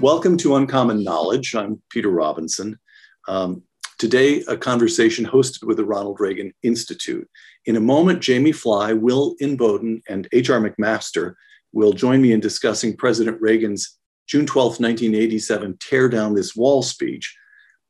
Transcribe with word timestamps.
Welcome 0.00 0.36
to 0.38 0.54
Uncommon 0.54 1.02
Knowledge. 1.02 1.56
I'm 1.56 1.82
Peter 1.90 2.08
Robinson. 2.08 2.78
Um, 3.26 3.64
today, 3.98 4.42
a 4.42 4.56
conversation 4.56 5.26
hosted 5.26 5.64
with 5.64 5.76
the 5.76 5.84
Ronald 5.84 6.20
Reagan 6.20 6.54
Institute. 6.62 7.28
In 7.66 7.74
a 7.74 7.80
moment, 7.80 8.22
Jamie 8.22 8.52
Fly, 8.52 8.92
Will 8.92 9.34
Inboden, 9.42 10.00
and 10.08 10.28
H.R. 10.30 10.60
McMaster 10.60 11.34
will 11.72 11.92
join 11.92 12.22
me 12.22 12.30
in 12.30 12.38
discussing 12.38 12.96
President 12.96 13.40
Reagan's 13.40 13.98
June 14.28 14.46
12, 14.46 14.78
1987 14.78 15.76
Tear 15.80 16.08
Down 16.08 16.32
This 16.32 16.54
Wall 16.54 16.80
speech. 16.82 17.36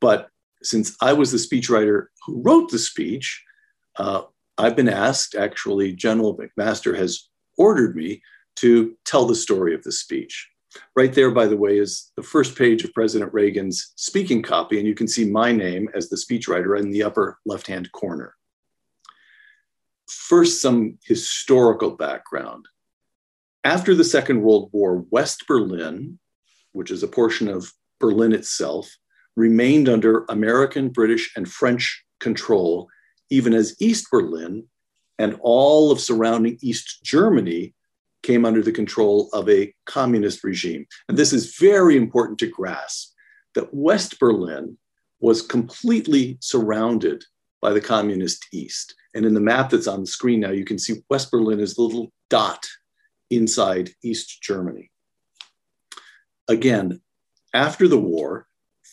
But 0.01 0.29
since 0.63 0.97
I 1.01 1.13
was 1.13 1.31
the 1.31 1.37
speechwriter 1.37 2.07
who 2.25 2.41
wrote 2.41 2.71
the 2.71 2.79
speech, 2.79 3.45
uh, 3.97 4.23
I've 4.57 4.75
been 4.75 4.89
asked, 4.89 5.35
actually, 5.35 5.93
General 5.93 6.35
McMaster 6.35 6.97
has 6.97 7.29
ordered 7.55 7.95
me 7.95 8.23
to 8.55 8.97
tell 9.05 9.27
the 9.27 9.35
story 9.35 9.75
of 9.75 9.83
the 9.83 9.91
speech. 9.91 10.49
Right 10.95 11.13
there, 11.13 11.31
by 11.31 11.47
the 11.47 11.57
way, 11.57 11.77
is 11.77 12.11
the 12.15 12.23
first 12.23 12.57
page 12.57 12.83
of 12.83 12.93
President 12.93 13.33
Reagan's 13.33 13.93
speaking 13.95 14.41
copy, 14.41 14.77
and 14.77 14.87
you 14.87 14.93
can 14.93 15.07
see 15.07 15.29
my 15.29 15.51
name 15.51 15.89
as 15.93 16.09
the 16.09 16.15
speechwriter 16.15 16.79
in 16.79 16.91
the 16.91 17.03
upper 17.03 17.39
left 17.45 17.67
hand 17.67 17.91
corner. 17.91 18.35
First, 20.07 20.61
some 20.61 20.97
historical 21.03 21.91
background. 21.91 22.65
After 23.63 23.95
the 23.95 24.03
Second 24.03 24.41
World 24.41 24.69
War, 24.71 25.05
West 25.09 25.45
Berlin, 25.47 26.19
which 26.71 26.91
is 26.91 27.03
a 27.03 27.07
portion 27.07 27.47
of 27.47 27.71
Berlin 27.99 28.33
itself, 28.33 28.89
remained 29.35 29.89
under 29.89 30.25
American, 30.29 30.89
British, 30.89 31.31
and 31.35 31.49
French 31.49 32.03
control, 32.19 32.89
even 33.29 33.53
as 33.53 33.75
East 33.81 34.07
Berlin 34.11 34.65
and 35.17 35.37
all 35.41 35.91
of 35.91 35.99
surrounding 35.99 36.57
East 36.61 37.03
Germany 37.03 37.73
came 38.23 38.45
under 38.45 38.61
the 38.61 38.71
control 38.71 39.29
of 39.33 39.49
a 39.49 39.73
communist 39.85 40.43
regime. 40.43 40.85
And 41.07 41.17
this 41.17 41.33
is 41.33 41.57
very 41.57 41.95
important 41.95 42.39
to 42.39 42.47
grasp 42.47 43.13
that 43.55 43.73
West 43.73 44.19
Berlin 44.19 44.77
was 45.19 45.41
completely 45.41 46.37
surrounded 46.41 47.23
by 47.61 47.73
the 47.73 47.81
communist 47.81 48.45
East. 48.53 48.95
And 49.13 49.25
in 49.25 49.33
the 49.33 49.41
map 49.41 49.69
that's 49.69 49.87
on 49.87 50.01
the 50.01 50.07
screen 50.07 50.39
now, 50.41 50.51
you 50.51 50.65
can 50.65 50.79
see 50.79 51.03
West 51.09 51.31
Berlin 51.31 51.59
is 51.59 51.75
the 51.75 51.81
little 51.81 52.11
dot 52.29 52.65
inside 53.29 53.91
East 54.03 54.41
Germany. 54.41 54.91
Again, 56.47 57.01
after 57.53 57.87
the 57.87 57.99
war, 57.99 58.47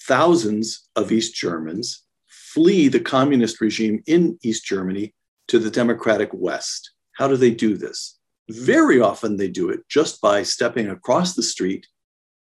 thousands 0.06 0.88
of 0.97 1.12
East 1.12 1.34
Germans 1.34 2.04
flee 2.27 2.88
the 2.88 3.00
communist 3.00 3.60
regime 3.60 4.02
in 4.06 4.38
East 4.42 4.64
Germany 4.64 5.14
to 5.48 5.58
the 5.58 5.70
democratic 5.70 6.30
West. 6.32 6.92
How 7.12 7.28
do 7.28 7.36
they 7.36 7.50
do 7.50 7.77
this? 7.77 8.16
Very 8.48 9.00
often 9.00 9.36
they 9.36 9.48
do 9.48 9.70
it 9.70 9.80
just 9.89 10.20
by 10.20 10.42
stepping 10.42 10.89
across 10.89 11.34
the 11.34 11.42
street 11.42 11.86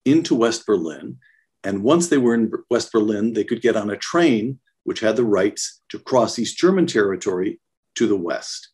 into 0.06 0.36
West 0.36 0.66
Berlin. 0.66 1.18
And 1.64 1.84
once 1.84 2.08
they 2.08 2.18
were 2.18 2.36
in 2.36 2.52
West 2.70 2.92
Berlin, 2.92 3.34
they 3.34 3.44
could 3.44 3.62
get 3.62 3.76
on 3.76 3.90
a 3.90 3.98
train 3.98 4.60
which 4.84 5.00
had 5.00 5.16
the 5.16 5.24
rights 5.24 5.82
to 5.90 6.00
cross 6.00 6.38
East 6.38 6.58
German 6.58 6.86
territory 6.86 7.60
to 7.96 8.08
the 8.08 8.16
West. 8.16 8.70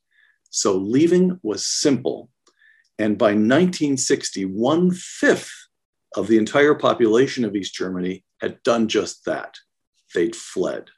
So 0.49 0.75
leaving 0.75 1.39
was 1.41 1.65
simple. 1.65 2.29
And 2.99 3.17
by 3.17 3.27
1960, 3.27 4.45
one 4.45 4.91
fifth 4.91 5.51
of 6.15 6.27
the 6.27 6.37
entire 6.37 6.75
population 6.75 7.45
of 7.45 7.55
East 7.55 7.73
Germany 7.73 8.25
had 8.41 8.61
done 8.63 8.89
just 8.89 9.23
that. 9.25 9.55
They'd 10.13 10.35
fled. 10.35 10.89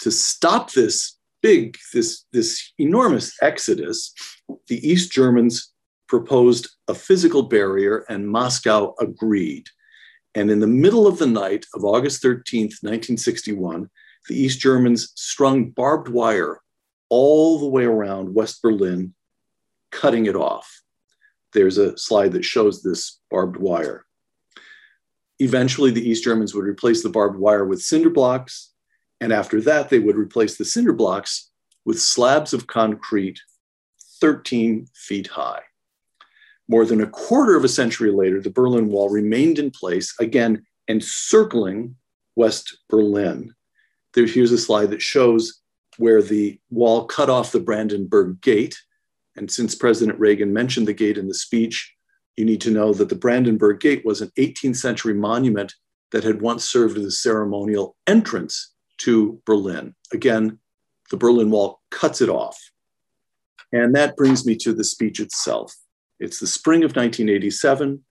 To 0.00 0.10
stop 0.10 0.72
this 0.72 1.18
big, 1.44 1.76
this, 1.92 2.24
this 2.32 2.72
enormous 2.78 3.36
exodus, 3.42 4.14
the 4.68 4.80
East 4.88 5.12
Germans 5.12 5.74
proposed 6.08 6.70
a 6.88 6.94
physical 6.94 7.42
barrier 7.42 8.06
and 8.08 8.26
Moscow 8.26 8.94
agreed. 8.98 9.66
And 10.34 10.50
in 10.50 10.60
the 10.60 10.66
middle 10.66 11.06
of 11.06 11.18
the 11.18 11.26
night 11.26 11.66
of 11.74 11.84
August 11.84 12.22
13th, 12.22 12.80
1961, 12.80 13.90
the 14.26 14.34
East 14.34 14.58
Germans 14.58 15.12
strung 15.16 15.68
barbed 15.68 16.08
wire 16.08 16.62
all 17.10 17.58
the 17.58 17.68
way 17.68 17.84
around 17.84 18.34
West 18.34 18.62
Berlin, 18.62 19.12
cutting 19.90 20.24
it 20.24 20.36
off. 20.36 20.80
There's 21.52 21.76
a 21.76 21.94
slide 21.98 22.32
that 22.32 22.46
shows 22.46 22.82
this 22.82 23.20
barbed 23.30 23.58
wire. 23.58 24.06
Eventually, 25.40 25.90
the 25.90 26.08
East 26.08 26.24
Germans 26.24 26.54
would 26.54 26.64
replace 26.64 27.02
the 27.02 27.10
barbed 27.10 27.38
wire 27.38 27.66
with 27.66 27.82
cinder 27.82 28.08
blocks 28.08 28.73
and 29.24 29.32
after 29.32 29.58
that, 29.62 29.88
they 29.88 30.00
would 30.00 30.16
replace 30.16 30.58
the 30.58 30.66
cinder 30.66 30.92
blocks 30.92 31.50
with 31.86 31.98
slabs 31.98 32.52
of 32.52 32.66
concrete 32.66 33.40
13 34.20 34.86
feet 34.94 35.28
high. 35.28 35.62
More 36.68 36.84
than 36.84 37.00
a 37.00 37.06
quarter 37.06 37.56
of 37.56 37.64
a 37.64 37.68
century 37.70 38.10
later, 38.10 38.42
the 38.42 38.50
Berlin 38.50 38.88
Wall 38.88 39.08
remained 39.08 39.58
in 39.58 39.70
place, 39.70 40.14
again, 40.20 40.66
encircling 40.88 41.96
West 42.36 42.76
Berlin. 42.90 43.54
Here's 44.14 44.52
a 44.52 44.58
slide 44.58 44.90
that 44.90 45.00
shows 45.00 45.62
where 45.96 46.20
the 46.20 46.60
wall 46.68 47.06
cut 47.06 47.30
off 47.30 47.50
the 47.50 47.60
Brandenburg 47.60 48.42
Gate. 48.42 48.76
And 49.36 49.50
since 49.50 49.74
President 49.74 50.20
Reagan 50.20 50.52
mentioned 50.52 50.86
the 50.86 50.92
gate 50.92 51.16
in 51.16 51.28
the 51.28 51.34
speech, 51.34 51.94
you 52.36 52.44
need 52.44 52.60
to 52.60 52.70
know 52.70 52.92
that 52.92 53.08
the 53.08 53.14
Brandenburg 53.14 53.80
Gate 53.80 54.04
was 54.04 54.20
an 54.20 54.30
18th 54.36 54.76
century 54.76 55.14
monument 55.14 55.72
that 56.10 56.24
had 56.24 56.42
once 56.42 56.68
served 56.68 56.98
as 56.98 57.06
a 57.06 57.10
ceremonial 57.10 57.96
entrance 58.06 58.73
to 59.04 59.40
Berlin. 59.44 59.94
Again, 60.12 60.58
the 61.10 61.16
Berlin 61.16 61.50
Wall 61.50 61.82
cuts 61.90 62.20
it 62.20 62.28
off. 62.28 62.58
And 63.72 63.94
that 63.94 64.16
brings 64.16 64.46
me 64.46 64.56
to 64.56 64.72
the 64.72 64.84
speech 64.84 65.20
itself. 65.20 65.74
It's 66.20 66.40
the 66.40 66.46
spring 66.46 66.84
of 66.84 66.96
1987. 66.96 68.02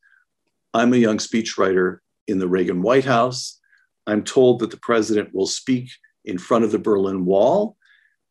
I'm 0.74 0.94
a 0.94 0.98
young 0.98 1.18
speechwriter 1.18 2.00
in 2.28 2.40
the 2.40 2.48
Reagan 2.48 2.82
White 2.82 3.06
House. 3.06 3.60
I'm 4.06 4.24
told 4.24 4.60
that 4.60 4.72
the 4.72 4.78
president 4.78 5.34
will 5.34 5.48
speak 5.48 5.90
in 6.26 6.38
front 6.38 6.64
of 6.64 6.72
the 6.72 6.80
Berlin 6.80 7.26
Wall, 7.26 7.76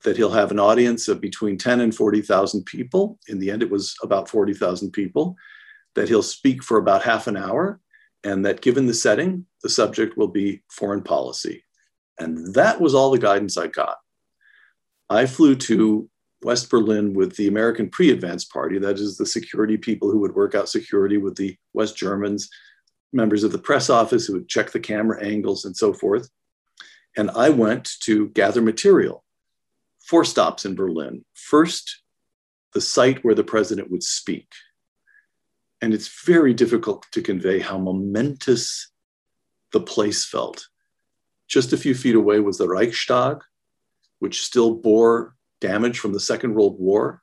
that 0.04 0.16
he'll 0.16 0.30
have 0.30 0.50
an 0.50 0.60
audience 0.60 1.08
of 1.08 1.20
between 1.20 1.58
10 1.58 1.80
and 1.80 1.94
40,000 1.94 2.64
people. 2.64 3.18
In 3.28 3.38
the 3.38 3.50
end, 3.50 3.62
it 3.62 3.70
was 3.70 3.96
about 4.02 4.28
40,000 4.28 4.90
people, 4.92 5.36
that 5.94 6.08
he'll 6.08 6.22
speak 6.22 6.62
for 6.62 6.78
about 6.78 7.02
half 7.02 7.26
an 7.26 7.36
hour, 7.36 7.80
and 8.24 8.44
that 8.44 8.60
given 8.60 8.86
the 8.86 8.94
setting, 8.94 9.46
the 9.62 9.68
subject 9.68 10.16
will 10.16 10.28
be 10.28 10.62
foreign 10.70 11.02
policy. 11.02 11.64
And 12.22 12.54
that 12.54 12.80
was 12.80 12.94
all 12.94 13.10
the 13.10 13.18
guidance 13.18 13.56
I 13.56 13.66
got. 13.66 13.96
I 15.10 15.26
flew 15.26 15.54
to 15.56 16.08
West 16.42 16.70
Berlin 16.70 17.14
with 17.14 17.36
the 17.36 17.48
American 17.48 17.88
Pre 17.88 18.10
Advance 18.10 18.44
Party, 18.44 18.78
that 18.78 18.98
is, 18.98 19.16
the 19.16 19.26
security 19.26 19.76
people 19.76 20.10
who 20.10 20.18
would 20.20 20.34
work 20.34 20.54
out 20.54 20.68
security 20.68 21.16
with 21.18 21.36
the 21.36 21.56
West 21.72 21.96
Germans, 21.96 22.48
members 23.12 23.44
of 23.44 23.52
the 23.52 23.58
press 23.58 23.90
office 23.90 24.26
who 24.26 24.34
would 24.34 24.48
check 24.48 24.70
the 24.70 24.80
camera 24.80 25.22
angles 25.22 25.64
and 25.64 25.76
so 25.76 25.92
forth. 25.92 26.28
And 27.16 27.30
I 27.30 27.50
went 27.50 27.90
to 28.04 28.28
gather 28.30 28.62
material. 28.62 29.22
Four 30.06 30.24
stops 30.24 30.64
in 30.64 30.74
Berlin. 30.74 31.24
First, 31.34 32.02
the 32.72 32.80
site 32.80 33.22
where 33.22 33.34
the 33.34 33.44
president 33.44 33.90
would 33.90 34.02
speak. 34.02 34.48
And 35.80 35.92
it's 35.92 36.24
very 36.24 36.54
difficult 36.54 37.06
to 37.12 37.20
convey 37.20 37.58
how 37.58 37.76
momentous 37.76 38.90
the 39.72 39.80
place 39.80 40.24
felt. 40.24 40.68
Just 41.52 41.74
a 41.74 41.76
few 41.76 41.94
feet 41.94 42.14
away 42.14 42.40
was 42.40 42.56
the 42.56 42.66
Reichstag, 42.66 43.42
which 44.20 44.42
still 44.42 44.74
bore 44.74 45.34
damage 45.60 45.98
from 45.98 46.14
the 46.14 46.18
Second 46.18 46.54
World 46.54 46.80
War. 46.80 47.20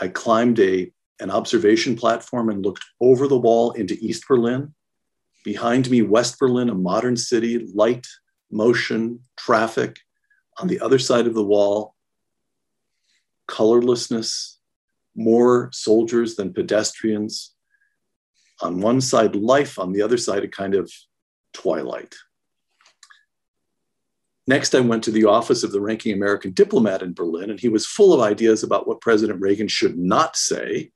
I 0.00 0.06
climbed 0.06 0.60
a, 0.60 0.92
an 1.18 1.32
observation 1.32 1.96
platform 1.96 2.48
and 2.48 2.64
looked 2.64 2.84
over 3.00 3.26
the 3.26 3.36
wall 3.36 3.72
into 3.72 3.98
East 4.00 4.22
Berlin. 4.28 4.72
Behind 5.44 5.90
me, 5.90 6.00
West 6.00 6.38
Berlin, 6.38 6.68
a 6.68 6.76
modern 6.76 7.16
city, 7.16 7.66
light, 7.74 8.06
motion, 8.52 9.18
traffic. 9.36 9.98
On 10.60 10.68
the 10.68 10.78
other 10.78 11.00
side 11.00 11.26
of 11.26 11.34
the 11.34 11.42
wall, 11.42 11.96
colorlessness, 13.48 14.60
more 15.16 15.70
soldiers 15.72 16.36
than 16.36 16.54
pedestrians. 16.54 17.52
On 18.60 18.80
one 18.80 19.00
side, 19.00 19.34
life, 19.34 19.76
on 19.76 19.92
the 19.92 20.02
other 20.02 20.18
side, 20.18 20.44
a 20.44 20.48
kind 20.48 20.76
of 20.76 20.88
twilight. 21.52 22.14
Next, 24.46 24.74
I 24.74 24.80
went 24.80 25.02
to 25.04 25.10
the 25.10 25.24
office 25.24 25.62
of 25.62 25.72
the 25.72 25.80
ranking 25.80 26.12
American 26.12 26.52
diplomat 26.52 27.02
in 27.02 27.14
Berlin, 27.14 27.50
and 27.50 27.58
he 27.58 27.68
was 27.68 27.86
full 27.86 28.12
of 28.12 28.20
ideas 28.20 28.62
about 28.62 28.86
what 28.86 29.00
President 29.00 29.40
Reagan 29.40 29.68
should 29.68 29.96
not 29.96 30.36
say. 30.36 30.90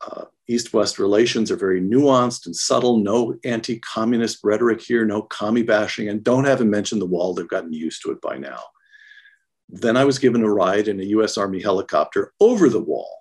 Uh, 0.00 0.26
East 0.46 0.72
West 0.72 0.98
relations 0.98 1.50
are 1.50 1.56
very 1.56 1.80
nuanced 1.80 2.46
and 2.46 2.54
subtle, 2.54 2.98
no 2.98 3.36
anti 3.44 3.78
communist 3.80 4.38
rhetoric 4.44 4.80
here, 4.80 5.04
no 5.04 5.22
commie 5.22 5.62
bashing, 5.62 6.08
and 6.08 6.22
don't 6.22 6.44
have 6.44 6.60
him 6.60 6.70
mention 6.70 6.98
the 6.98 7.06
wall. 7.06 7.34
They've 7.34 7.48
gotten 7.48 7.72
used 7.72 8.02
to 8.02 8.12
it 8.12 8.20
by 8.20 8.36
now. 8.36 8.60
Then 9.68 9.96
I 9.96 10.04
was 10.04 10.18
given 10.18 10.42
a 10.42 10.52
ride 10.52 10.88
in 10.88 11.00
a 11.00 11.04
US 11.04 11.36
Army 11.36 11.60
helicopter 11.60 12.32
over 12.40 12.68
the 12.68 12.80
wall. 12.80 13.20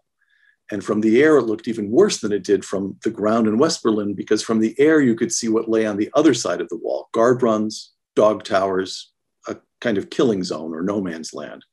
And 0.72 0.84
from 0.84 1.02
the 1.02 1.22
air, 1.22 1.38
it 1.38 1.44
looked 1.44 1.68
even 1.68 1.90
worse 1.90 2.20
than 2.20 2.32
it 2.32 2.44
did 2.44 2.64
from 2.64 2.98
the 3.04 3.10
ground 3.10 3.48
in 3.48 3.58
West 3.58 3.82
Berlin, 3.82 4.14
because 4.14 4.44
from 4.44 4.60
the 4.60 4.80
air, 4.80 5.02
you 5.02 5.16
could 5.16 5.32
see 5.32 5.50
what 5.50 5.70
lay 5.70 5.86
on 5.86 5.98
the 5.98 6.12
other 6.14 6.36
side 6.36 6.62
of 6.62 6.70
the 6.70 6.78
wall 6.78 7.10
guard 7.12 7.42
runs, 7.42 7.92
dog 8.19 8.44
towers, 8.44 9.13
a 9.48 9.56
kind 9.80 9.98
of 9.98 10.10
killing 10.10 10.44
zone 10.44 10.74
or 10.75 10.81
no 10.81 11.00
man's 11.00 11.33
land. 11.33 11.63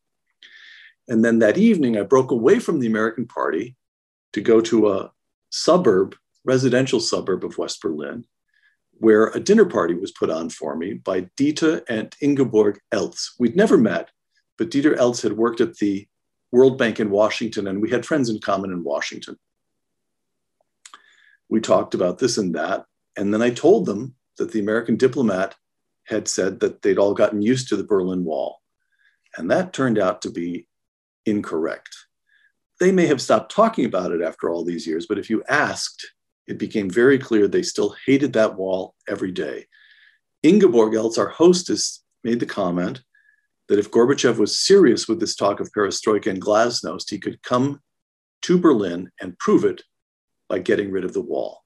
And 1.08 1.24
then 1.24 1.40
that 1.40 1.58
evening, 1.58 1.98
I 1.98 2.02
broke 2.02 2.30
away 2.30 2.60
from 2.60 2.78
the 2.78 2.86
American 2.86 3.26
Party 3.26 3.74
to 4.32 4.40
go 4.40 4.60
to 4.60 4.92
a 4.92 5.10
suburb, 5.50 6.14
residential 6.44 7.00
suburb 7.00 7.44
of 7.44 7.58
West 7.58 7.82
Berlin, 7.82 8.24
where 8.92 9.26
a 9.26 9.40
dinner 9.40 9.64
party 9.64 9.94
was 9.94 10.12
put 10.12 10.30
on 10.30 10.48
for 10.48 10.76
me 10.76 10.94
by 10.94 11.22
Dieter 11.36 11.82
and 11.88 12.14
Ingeborg 12.20 12.78
Elz. 12.94 13.30
We'd 13.40 13.56
never 13.56 13.76
met, 13.76 14.10
but 14.56 14.70
Dieter 14.70 14.96
Elz 14.96 15.20
had 15.22 15.32
worked 15.32 15.60
at 15.60 15.78
the 15.78 16.06
World 16.52 16.78
Bank 16.78 17.00
in 17.00 17.10
Washington, 17.10 17.66
and 17.66 17.82
we 17.82 17.90
had 17.90 18.06
friends 18.06 18.30
in 18.30 18.38
common 18.38 18.70
in 18.70 18.84
Washington. 18.84 19.36
We 21.48 21.60
talked 21.60 21.94
about 21.94 22.18
this 22.18 22.38
and 22.38 22.54
that. 22.54 22.84
And 23.16 23.34
then 23.34 23.42
I 23.42 23.50
told 23.50 23.86
them 23.86 24.14
that 24.38 24.52
the 24.52 24.60
American 24.60 24.94
diplomat 24.96 25.56
had 26.06 26.28
said 26.28 26.60
that 26.60 26.82
they'd 26.82 26.98
all 26.98 27.14
gotten 27.14 27.42
used 27.42 27.68
to 27.68 27.76
the 27.76 27.84
Berlin 27.84 28.24
Wall. 28.24 28.60
And 29.36 29.50
that 29.50 29.72
turned 29.72 29.98
out 29.98 30.22
to 30.22 30.30
be 30.30 30.66
incorrect. 31.24 31.94
They 32.78 32.92
may 32.92 33.06
have 33.06 33.22
stopped 33.22 33.52
talking 33.52 33.84
about 33.84 34.12
it 34.12 34.22
after 34.22 34.48
all 34.48 34.64
these 34.64 34.86
years, 34.86 35.06
but 35.06 35.18
if 35.18 35.28
you 35.30 35.42
asked, 35.48 36.06
it 36.46 36.58
became 36.58 36.88
very 36.88 37.18
clear 37.18 37.48
they 37.48 37.62
still 37.62 37.94
hated 38.06 38.32
that 38.34 38.56
wall 38.56 38.94
every 39.08 39.32
day. 39.32 39.66
Ingeborg 40.42 40.94
Elz, 40.94 41.18
our 41.18 41.28
hostess, 41.28 42.04
made 42.22 42.40
the 42.40 42.46
comment 42.46 43.02
that 43.68 43.78
if 43.78 43.90
Gorbachev 43.90 44.38
was 44.38 44.58
serious 44.58 45.08
with 45.08 45.18
this 45.18 45.34
talk 45.34 45.58
of 45.58 45.72
perestroika 45.72 46.28
and 46.28 46.40
glasnost, 46.40 47.10
he 47.10 47.18
could 47.18 47.42
come 47.42 47.80
to 48.42 48.58
Berlin 48.58 49.10
and 49.20 49.38
prove 49.38 49.64
it 49.64 49.82
by 50.48 50.60
getting 50.60 50.92
rid 50.92 51.04
of 51.04 51.12
the 51.12 51.20
wall. 51.20 51.64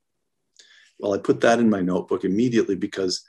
Well, 0.98 1.12
I 1.12 1.18
put 1.18 1.40
that 1.42 1.58
in 1.58 1.68
my 1.68 1.80
notebook 1.80 2.24
immediately 2.24 2.76
because 2.76 3.22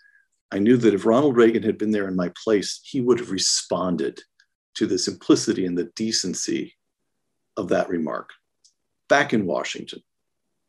I 0.52 0.60
knew 0.60 0.78
that 0.78 0.94
if 0.94 1.06
Ronald 1.06 1.38
Reagan 1.38 1.64
had 1.64 1.78
been 1.78 1.92
there 1.92 2.08
in 2.08 2.16
my 2.16 2.32
place, 2.44 2.82
he 2.84 3.00
would 3.00 3.20
have 3.20 3.32
responded 3.32 4.22
to 4.76 4.86
the 4.86 4.98
simplicity 4.98 5.66
and 5.66 5.78
the 5.78 5.92
decency 5.96 6.76
of 7.58 7.70
that 7.70 7.90
remark. 7.90 8.32
Back 9.08 9.34
in 9.34 9.46
Washington, 9.46 10.02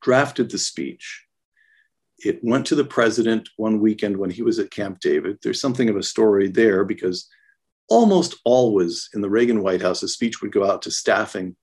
drafted 0.01 0.51
the 0.51 0.59
speech. 0.59 1.27
It 2.19 2.41
went 2.43 2.67
to 2.67 2.75
the 2.75 2.85
president 2.85 3.49
one 3.57 3.81
weekend 3.81 4.17
when 4.17 4.31
he 4.31 4.43
was 4.43 4.59
at 4.59 4.71
Camp 4.71 5.01
David. 5.01 5.39
There's 5.43 5.61
something 5.61 5.89
of 5.89 5.97
a 5.97 6.03
story 6.03 6.49
there 6.49 6.85
because 6.85 7.29
almost 7.89 8.37
always 8.45 9.09
in 9.15 9.21
the 9.21 9.31
Reagan 9.31 9.63
White 9.63 9.83
House, 9.83 10.03
a 10.03 10.09
speech 10.09 10.41
would 10.41 10.53
go 10.53 10.69
out 10.69 10.83
to 10.83 10.91
staffing 10.91 11.57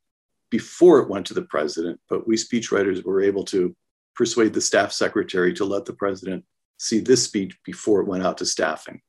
before 0.50 1.00
it 1.00 1.10
went 1.10 1.26
to 1.28 1.34
the 1.34 1.44
president, 1.44 2.00
but 2.10 2.28
we 2.28 2.36
speechwriters 2.36 3.04
were 3.04 3.22
able 3.22 3.46
to 3.46 3.76
persuade 4.16 4.54
the 4.54 4.62
staff 4.62 4.92
secretary 4.92 5.54
to 5.54 5.64
let 5.64 5.86
the 5.86 5.94
president 5.94 6.44
see 6.80 7.00
this 7.00 7.24
speech 7.24 7.56
before 7.64 8.02
it 8.02 8.08
went 8.08 8.24
out 8.24 8.38
to 8.40 8.46
staffing. 8.46 9.02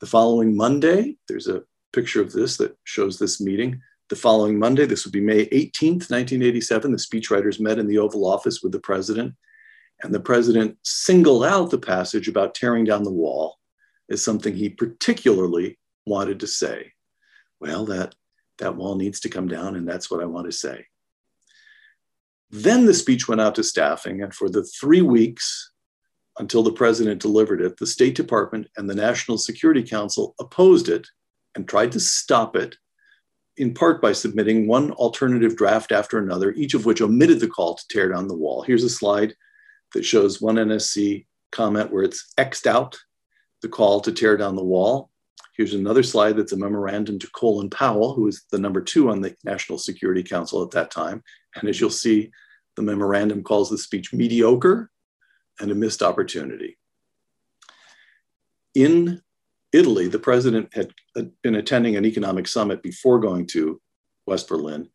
The 0.00 0.06
following 0.06 0.56
Monday, 0.56 1.16
there's 1.28 1.48
a 1.48 1.62
picture 1.92 2.20
of 2.20 2.32
this 2.32 2.56
that 2.58 2.76
shows 2.84 3.18
this 3.18 3.40
meeting. 3.40 3.80
The 4.10 4.16
following 4.16 4.58
Monday, 4.58 4.84
this 4.84 5.04
would 5.04 5.12
be 5.12 5.20
May 5.20 5.46
18th, 5.46 6.10
1987, 6.10 6.92
the 6.92 6.98
speechwriters 6.98 7.60
met 7.60 7.78
in 7.78 7.86
the 7.86 7.98
Oval 7.98 8.26
Office 8.26 8.60
with 8.62 8.72
the 8.72 8.80
president, 8.80 9.34
and 10.02 10.12
the 10.12 10.20
president 10.20 10.76
singled 10.82 11.44
out 11.44 11.70
the 11.70 11.78
passage 11.78 12.28
about 12.28 12.54
tearing 12.54 12.84
down 12.84 13.04
the 13.04 13.10
wall 13.10 13.56
as 14.10 14.22
something 14.22 14.54
he 14.54 14.68
particularly 14.68 15.78
wanted 16.04 16.40
to 16.40 16.46
say. 16.46 16.92
Well, 17.60 17.86
that, 17.86 18.14
that 18.58 18.76
wall 18.76 18.96
needs 18.96 19.20
to 19.20 19.30
come 19.30 19.48
down, 19.48 19.76
and 19.76 19.88
that's 19.88 20.10
what 20.10 20.20
I 20.20 20.26
want 20.26 20.46
to 20.46 20.52
say. 20.52 20.86
Then 22.50 22.84
the 22.84 22.94
speech 22.94 23.26
went 23.26 23.40
out 23.40 23.54
to 23.54 23.64
staffing, 23.64 24.22
and 24.22 24.34
for 24.34 24.50
the 24.50 24.64
three 24.64 25.02
weeks 25.02 25.72
until 26.38 26.62
the 26.62 26.72
president 26.72 27.20
delivered 27.20 27.60
it, 27.60 27.76
the 27.76 27.86
State 27.86 28.14
Department 28.14 28.68
and 28.76 28.88
the 28.88 28.94
National 28.94 29.38
Security 29.38 29.82
Council 29.82 30.34
opposed 30.40 30.88
it 30.88 31.06
and 31.54 31.68
tried 31.68 31.92
to 31.92 32.00
stop 32.00 32.56
it, 32.56 32.76
in 33.56 33.72
part 33.72 34.02
by 34.02 34.12
submitting 34.12 34.66
one 34.66 34.90
alternative 34.92 35.56
draft 35.56 35.92
after 35.92 36.18
another, 36.18 36.52
each 36.52 36.74
of 36.74 36.86
which 36.86 37.00
omitted 37.00 37.38
the 37.38 37.48
call 37.48 37.76
to 37.76 37.84
tear 37.88 38.08
down 38.08 38.26
the 38.26 38.36
wall. 38.36 38.62
Here's 38.62 38.82
a 38.82 38.90
slide 38.90 39.34
that 39.92 40.04
shows 40.04 40.40
one 40.40 40.56
NSC 40.56 41.26
comment 41.52 41.92
where 41.92 42.02
it's 42.02 42.32
X'd 42.36 42.66
out 42.66 42.98
the 43.62 43.68
call 43.68 44.00
to 44.00 44.12
tear 44.12 44.36
down 44.36 44.56
the 44.56 44.64
wall. 44.64 45.10
Here's 45.56 45.74
another 45.74 46.02
slide 46.02 46.36
that's 46.36 46.52
a 46.52 46.56
memorandum 46.56 47.20
to 47.20 47.30
Colin 47.30 47.70
Powell, 47.70 48.12
who 48.12 48.22
was 48.22 48.42
the 48.50 48.58
number 48.58 48.80
two 48.80 49.08
on 49.08 49.20
the 49.20 49.36
National 49.44 49.78
Security 49.78 50.24
Council 50.24 50.64
at 50.64 50.72
that 50.72 50.90
time. 50.90 51.22
And 51.54 51.68
as 51.68 51.80
you'll 51.80 51.90
see, 51.90 52.32
the 52.74 52.82
memorandum 52.82 53.44
calls 53.44 53.70
the 53.70 53.78
speech 53.78 54.12
mediocre 54.12 54.90
and 55.60 55.70
a 55.70 55.74
missed 55.74 56.02
opportunity. 56.02 56.78
In 58.74 59.20
Italy, 59.72 60.08
the 60.08 60.18
president 60.18 60.74
had 60.74 60.92
been 61.42 61.56
attending 61.56 61.96
an 61.96 62.04
economic 62.04 62.46
summit 62.46 62.82
before 62.82 63.18
going 63.20 63.46
to 63.48 63.80
West 64.26 64.48
Berlin. 64.48 64.88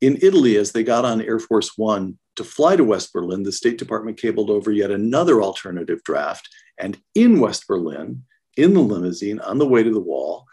In 0.00 0.18
Italy, 0.22 0.56
as 0.56 0.72
they 0.72 0.82
got 0.82 1.04
on 1.04 1.20
Air 1.20 1.38
Force 1.38 1.76
One 1.76 2.18
to 2.36 2.44
fly 2.44 2.76
to 2.76 2.84
West 2.84 3.12
Berlin, 3.12 3.42
the 3.42 3.52
State 3.52 3.78
Department 3.78 4.18
cabled 4.18 4.50
over 4.50 4.72
yet 4.72 4.90
another 4.90 5.42
alternative 5.42 6.02
draft. 6.04 6.48
And 6.78 6.98
in 7.14 7.40
West 7.40 7.66
Berlin, 7.68 8.24
in 8.56 8.74
the 8.74 8.80
limousine 8.80 9.40
on 9.40 9.58
the 9.58 9.68
way 9.68 9.82
to 9.82 9.92
the 9.92 10.00
wall, 10.00 10.46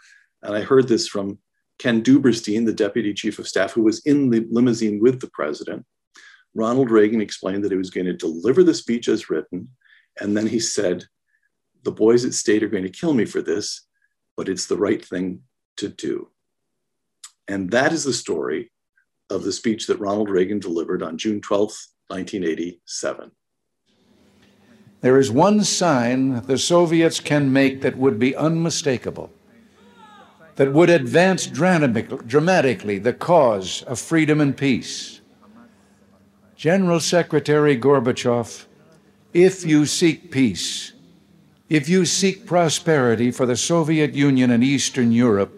and 0.44 0.56
I 0.56 0.62
heard 0.62 0.88
this 0.88 1.08
from 1.08 1.40
Ken 1.80 2.04
Duberstein, 2.04 2.66
the 2.66 2.74
deputy 2.74 3.14
chief 3.14 3.40
of 3.40 3.48
staff, 3.48 3.74
who 3.74 3.84
was 3.84 4.00
in 4.06 4.30
the 4.30 4.46
limousine 4.50 5.00
with 5.00 5.20
the 5.20 5.30
president. 5.30 5.86
Ronald 6.58 6.90
Reagan 6.90 7.22
explained 7.22 7.64
that 7.64 7.72
he 7.72 7.78
was 7.78 7.92
going 7.92 8.08
to 8.08 8.14
deliver 8.14 8.64
the 8.64 8.74
speech 8.74 9.08
as 9.08 9.30
written. 9.30 9.70
And 10.20 10.36
then 10.36 10.48
he 10.48 10.60
said, 10.60 11.06
the 11.84 11.92
boys 11.92 12.26
at 12.26 12.34
state 12.34 12.64
are 12.64 12.68
going 12.68 12.84
to 12.84 12.90
kill 12.90 13.14
me 13.14 13.26
for 13.26 13.44
this, 13.44 13.86
but 14.36 14.50
it's 14.50 14.66
the 14.66 14.76
right 14.76 15.06
thing 15.06 15.42
to 15.78 15.88
do. 15.88 16.30
And 17.48 17.70
that 17.70 17.94
is 17.94 18.04
the 18.04 18.12
story 18.12 18.72
of 19.30 19.44
the 19.44 19.52
speech 19.52 19.86
that 19.86 20.00
Ronald 20.00 20.32
Reagan 20.32 20.60
delivered 20.60 21.04
on 21.04 21.20
June 21.20 21.42
12, 21.42 21.70
1987. 22.08 23.32
There 25.02 25.20
is 25.20 25.30
one 25.30 25.64
sign 25.64 26.42
the 26.48 26.58
Soviets 26.58 27.20
can 27.20 27.54
make 27.54 27.82
that 27.82 27.98
would 27.98 28.18
be 28.18 28.36
unmistakable, 28.36 29.30
that 30.56 30.74
would 30.74 30.90
advance 30.90 31.46
dramatically 31.46 32.98
the 32.98 33.14
cause 33.14 33.84
of 33.84 34.00
freedom 34.00 34.42
and 34.42 34.58
peace. 34.58 35.17
General 36.58 37.00
Secretary 37.00 37.78
Gorbachev, 37.80 38.66
if 39.32 39.64
you 39.64 39.86
seek 39.86 40.32
peace, 40.32 40.92
if 41.70 41.88
you 41.88 42.04
seek 42.04 42.48
prosperity 42.48 43.30
for 43.30 43.46
the 43.46 43.56
Soviet 43.56 44.16
Union 44.16 44.50
and 44.50 44.64
Eastern 44.64 45.12
Europe, 45.12 45.54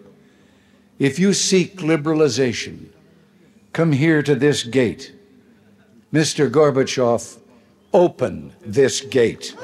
if 0.98 1.18
you 1.18 1.32
seek 1.32 1.78
liberalization, 1.78 2.88
come 3.72 3.92
here 3.92 4.22
to 4.22 4.34
this 4.34 4.62
gate. 4.62 5.14
Mr. 6.12 6.50
Gorbachev, 6.50 7.38
open 7.94 8.52
this 8.60 9.00
gate. 9.00 9.56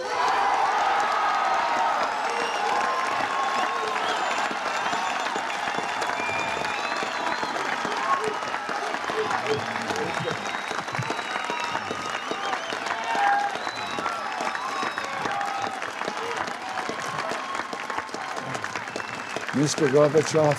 Mr. 19.76 19.90
Gorbachev. 19.90 20.56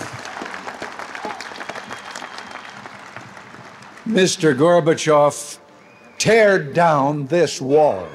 Mr. 4.05 4.55
Gorbachev, 4.55 5.57
tear 6.19 6.63
down 6.63 7.25
this 7.25 7.59
wall. 7.59 8.07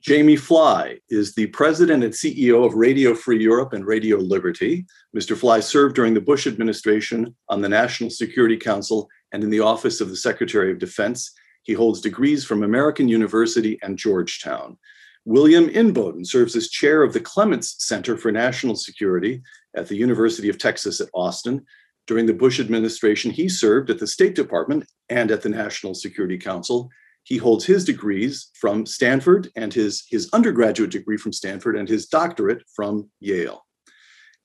Jamie 0.00 0.34
Fly 0.34 0.98
is 1.10 1.34
the 1.34 1.46
president 1.48 2.02
and 2.02 2.12
CEO 2.12 2.66
of 2.66 2.74
Radio 2.74 3.14
Free 3.14 3.40
Europe 3.40 3.72
and 3.72 3.86
Radio 3.86 4.16
Liberty. 4.16 4.84
Mr. 5.16 5.36
Fly 5.36 5.60
served 5.60 5.94
during 5.94 6.12
the 6.12 6.20
Bush 6.20 6.48
administration 6.48 7.36
on 7.48 7.60
the 7.60 7.68
National 7.68 8.10
Security 8.10 8.56
Council 8.56 9.08
and 9.30 9.44
in 9.44 9.50
the 9.50 9.60
Office 9.60 10.00
of 10.00 10.08
the 10.08 10.16
Secretary 10.16 10.72
of 10.72 10.80
Defense. 10.80 11.32
He 11.66 11.72
holds 11.72 12.00
degrees 12.00 12.44
from 12.44 12.62
American 12.62 13.08
University 13.08 13.76
and 13.82 13.98
Georgetown. 13.98 14.78
William 15.24 15.68
Inboden 15.68 16.24
serves 16.24 16.54
as 16.54 16.68
chair 16.68 17.02
of 17.02 17.12
the 17.12 17.20
Clements 17.20 17.84
Center 17.84 18.16
for 18.16 18.30
National 18.30 18.76
Security 18.76 19.42
at 19.76 19.88
the 19.88 19.96
University 19.96 20.48
of 20.48 20.58
Texas 20.58 21.00
at 21.00 21.08
Austin. 21.12 21.66
During 22.06 22.26
the 22.26 22.32
Bush 22.32 22.60
administration, 22.60 23.32
he 23.32 23.48
served 23.48 23.90
at 23.90 23.98
the 23.98 24.06
State 24.06 24.36
Department 24.36 24.84
and 25.08 25.32
at 25.32 25.42
the 25.42 25.48
National 25.48 25.92
Security 25.92 26.38
Council. 26.38 26.88
He 27.24 27.36
holds 27.36 27.64
his 27.64 27.84
degrees 27.84 28.50
from 28.54 28.86
Stanford 28.86 29.50
and 29.56 29.74
his, 29.74 30.04
his 30.08 30.30
undergraduate 30.32 30.92
degree 30.92 31.16
from 31.16 31.32
Stanford 31.32 31.76
and 31.76 31.88
his 31.88 32.06
doctorate 32.06 32.62
from 32.76 33.10
Yale. 33.18 33.66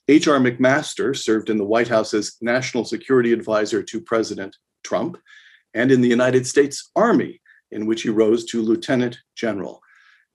H.R. 0.07 0.39
McMaster 0.39 1.15
served 1.15 1.51
in 1.51 1.57
the 1.57 1.63
White 1.63 1.87
House 1.87 2.15
as 2.15 2.37
National 2.41 2.83
Security 2.83 3.31
Advisor 3.31 3.83
to 3.83 4.01
President 4.01 4.57
Trump 4.83 5.19
and 5.73 5.91
in 5.91 6.01
the 6.01 6.09
United 6.09 6.45
States 6.45 6.91
Army, 6.95 7.41
in 7.71 7.85
which 7.85 8.01
he 8.01 8.09
rose 8.09 8.45
to 8.45 8.61
lieutenant 8.61 9.17
general. 9.35 9.81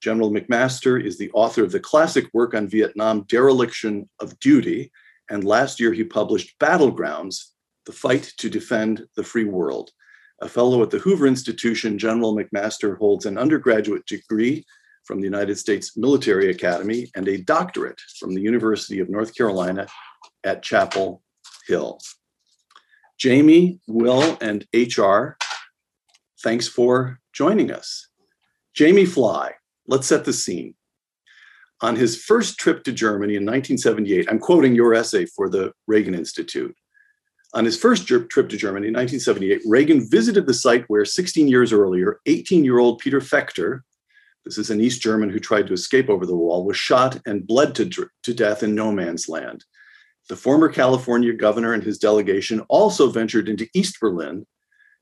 General 0.01 0.31
McMaster 0.31 1.03
is 1.03 1.19
the 1.19 1.31
author 1.33 1.65
of 1.65 1.73
the 1.73 1.81
classic 1.81 2.27
work 2.33 2.55
on 2.55 2.69
Vietnam, 2.69 3.25
Dereliction 3.29 4.09
of 4.21 4.39
Duty, 4.41 4.93
and 5.31 5.45
last 5.45 5.81
year 5.81 5.93
he 5.93 6.05
published 6.05 6.59
Battlegrounds 6.59 7.53
The 7.87 7.93
Fight 7.93 8.33
to 8.39 8.51
Defend 8.51 9.07
the 9.17 9.25
Free 9.25 9.45
World. 9.45 9.91
A 10.43 10.49
fellow 10.49 10.83
at 10.83 10.91
the 10.91 10.99
Hoover 10.99 11.27
Institution, 11.27 11.99
General 11.99 12.37
McMaster 12.37 12.99
holds 12.99 13.25
an 13.25 13.39
undergraduate 13.39 14.05
degree 14.07 14.65
from 15.05 15.19
the 15.19 15.25
United 15.25 15.57
States 15.57 15.97
Military 15.97 16.51
Academy 16.51 17.11
and 17.17 17.27
a 17.29 17.39
doctorate 17.43 18.01
from 18.19 18.35
the 18.35 18.43
University 18.43 18.99
of 18.99 19.09
North 19.09 19.35
Carolina 19.35 19.87
at 20.45 20.63
Chapel 20.63 21.23
Hill. 21.67 21.99
Jamie, 23.19 23.81
Will, 23.87 24.37
and 24.41 24.67
HR, 24.75 25.37
thanks 26.43 26.69
for 26.69 27.21
joining 27.33 27.71
us. 27.71 28.09
Jamie 28.75 29.07
Fly, 29.07 29.53
let's 29.87 30.07
set 30.07 30.25
the 30.25 30.33
scene. 30.33 30.75
On 31.81 31.97
his 31.97 32.23
first 32.23 32.59
trip 32.59 32.85
to 32.85 32.93
Germany 32.93 33.37
in 33.37 33.45
1978, 33.45 34.27
I'm 34.31 34.39
quoting 34.39 34.75
your 34.75 34.95
essay 34.95 35.27
for 35.27 35.49
the 35.49 35.73
Reagan 35.87 36.15
Institute. 36.15 36.75
On 37.55 37.65
his 37.65 37.79
first 37.79 38.07
trip 38.07 38.29
to 38.31 38.57
Germany 38.57 38.89
in 38.89 38.95
1978, 38.95 39.63
Reagan 39.67 40.09
visited 40.11 40.47
the 40.47 40.55
site 40.55 40.85
where 40.89 41.05
16 41.05 41.49
years 41.49 41.73
earlier, 41.73 42.21
18 42.27 42.65
year 42.65 42.79
old 42.79 42.99
Peter 42.99 43.21
Fechter, 43.21 43.81
this 44.45 44.59
is 44.59 44.71
an 44.71 44.81
East 44.81 45.01
German 45.01 45.31
who 45.31 45.41
tried 45.41 45.67
to 45.67 45.73
escape 45.73 46.09
over 46.09 46.25
the 46.25 46.37
wall, 46.37 46.65
was 46.65 46.77
shot 46.77 47.21
and 47.27 47.47
bled 47.47 47.75
to, 47.77 48.09
to 48.23 48.35
death 48.35 48.63
in 48.63 48.75
no 48.75 48.93
man's 48.93 49.29
land. 49.29 49.65
The 50.29 50.37
former 50.37 50.69
California 50.69 51.33
governor 51.33 51.73
and 51.73 51.83
his 51.83 51.99
delegation 51.99 52.61
also 52.69 53.09
ventured 53.09 53.49
into 53.49 53.69
East 53.75 54.01
Berlin 54.01 54.47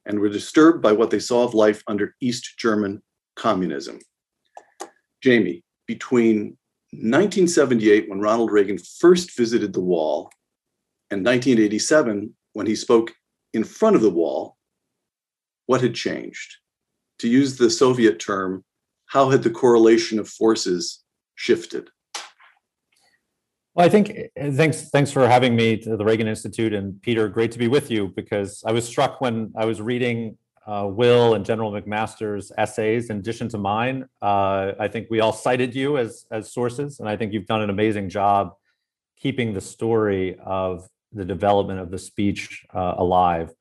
and 0.04 0.18
were 0.18 0.28
disturbed 0.28 0.82
by 0.82 0.92
what 0.92 1.10
they 1.10 1.18
saw 1.18 1.44
of 1.44 1.54
life 1.54 1.82
under 1.86 2.14
East 2.20 2.58
German 2.58 3.02
communism. 3.36 3.98
Jamie, 5.22 5.64
between 5.86 6.58
1978, 6.92 8.08
when 8.08 8.20
Ronald 8.20 8.52
Reagan 8.52 8.78
first 8.78 9.36
visited 9.36 9.72
the 9.72 9.80
wall, 9.80 10.30
and 11.10 11.24
1987, 11.24 12.34
when 12.52 12.66
he 12.66 12.76
spoke 12.76 13.12
in 13.52 13.64
front 13.64 13.96
of 13.96 14.02
the 14.02 14.10
wall, 14.10 14.56
what 15.66 15.80
had 15.80 15.94
changed? 15.94 16.56
To 17.20 17.28
use 17.28 17.56
the 17.56 17.70
Soviet 17.70 18.18
term, 18.18 18.64
how 19.06 19.30
had 19.30 19.42
the 19.42 19.50
correlation 19.50 20.18
of 20.18 20.28
forces 20.28 21.02
shifted? 21.34 21.88
Well, 23.74 23.84
I 23.84 23.88
think 23.88 24.30
thanks 24.52 24.88
thanks 24.90 25.10
for 25.10 25.26
having 25.26 25.56
me 25.56 25.76
to 25.78 25.96
the 25.96 26.04
Reagan 26.04 26.28
Institute 26.28 26.72
and 26.72 27.02
Peter. 27.02 27.28
Great 27.28 27.50
to 27.52 27.58
be 27.58 27.66
with 27.66 27.90
you 27.90 28.12
because 28.14 28.62
I 28.64 28.70
was 28.70 28.86
struck 28.86 29.20
when 29.20 29.52
I 29.56 29.64
was 29.64 29.80
reading 29.82 30.38
uh, 30.64 30.86
Will 30.88 31.34
and 31.34 31.44
General 31.44 31.72
McMaster's 31.72 32.52
essays 32.56 33.10
in 33.10 33.16
addition 33.16 33.48
to 33.48 33.58
mine. 33.58 34.08
Uh, 34.22 34.72
I 34.78 34.86
think 34.86 35.08
we 35.10 35.18
all 35.18 35.32
cited 35.32 35.74
you 35.74 35.98
as 35.98 36.24
as 36.30 36.52
sources, 36.52 37.00
and 37.00 37.08
I 37.08 37.16
think 37.16 37.32
you've 37.32 37.46
done 37.46 37.62
an 37.62 37.70
amazing 37.70 38.10
job 38.10 38.54
keeping 39.18 39.54
the 39.54 39.60
story 39.60 40.38
of 40.44 40.88
the 41.12 41.24
development 41.24 41.80
of 41.80 41.90
the 41.90 41.98
speech 41.98 42.64
uh, 42.72 42.94
alive. 42.98 43.52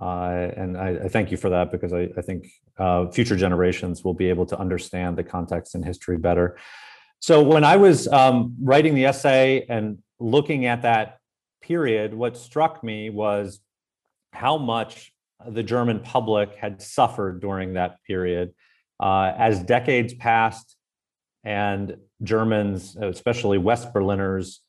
Uh, 0.00 0.50
and 0.56 0.76
I, 0.76 0.88
I, 1.04 1.08
thank 1.08 1.30
you 1.30 1.36
for 1.36 1.50
that 1.50 1.70
because 1.70 1.92
I, 1.92 2.08
I 2.16 2.22
think 2.22 2.48
uh, 2.78 3.06
future 3.10 3.36
generations 3.36 4.02
will 4.02 4.14
be 4.14 4.28
able 4.28 4.46
to 4.46 4.58
understand 4.58 5.16
the 5.16 5.22
context 5.22 5.76
and 5.76 5.84
history 5.84 6.16
better. 6.18 6.56
So 7.24 7.42
when 7.42 7.64
I 7.64 7.76
was 7.76 8.06
um, 8.06 8.54
writing 8.60 8.94
the 8.94 9.06
essay 9.06 9.64
and 9.70 10.02
looking 10.20 10.66
at 10.66 10.82
that 10.82 11.20
period, 11.62 12.12
what 12.12 12.36
struck 12.36 12.84
me 12.84 13.08
was 13.08 13.60
how 14.34 14.58
much 14.58 15.10
the 15.48 15.62
German 15.62 16.00
public 16.00 16.54
had 16.56 16.82
suffered 16.82 17.40
during 17.40 17.72
that 17.72 17.96
period. 18.06 18.52
Uh, 19.00 19.32
as 19.38 19.62
decades 19.62 20.12
passed 20.12 20.76
and 21.44 21.96
Germans, 22.22 22.94
especially 22.96 23.56
West 23.56 23.94
Berliners, 23.94 24.60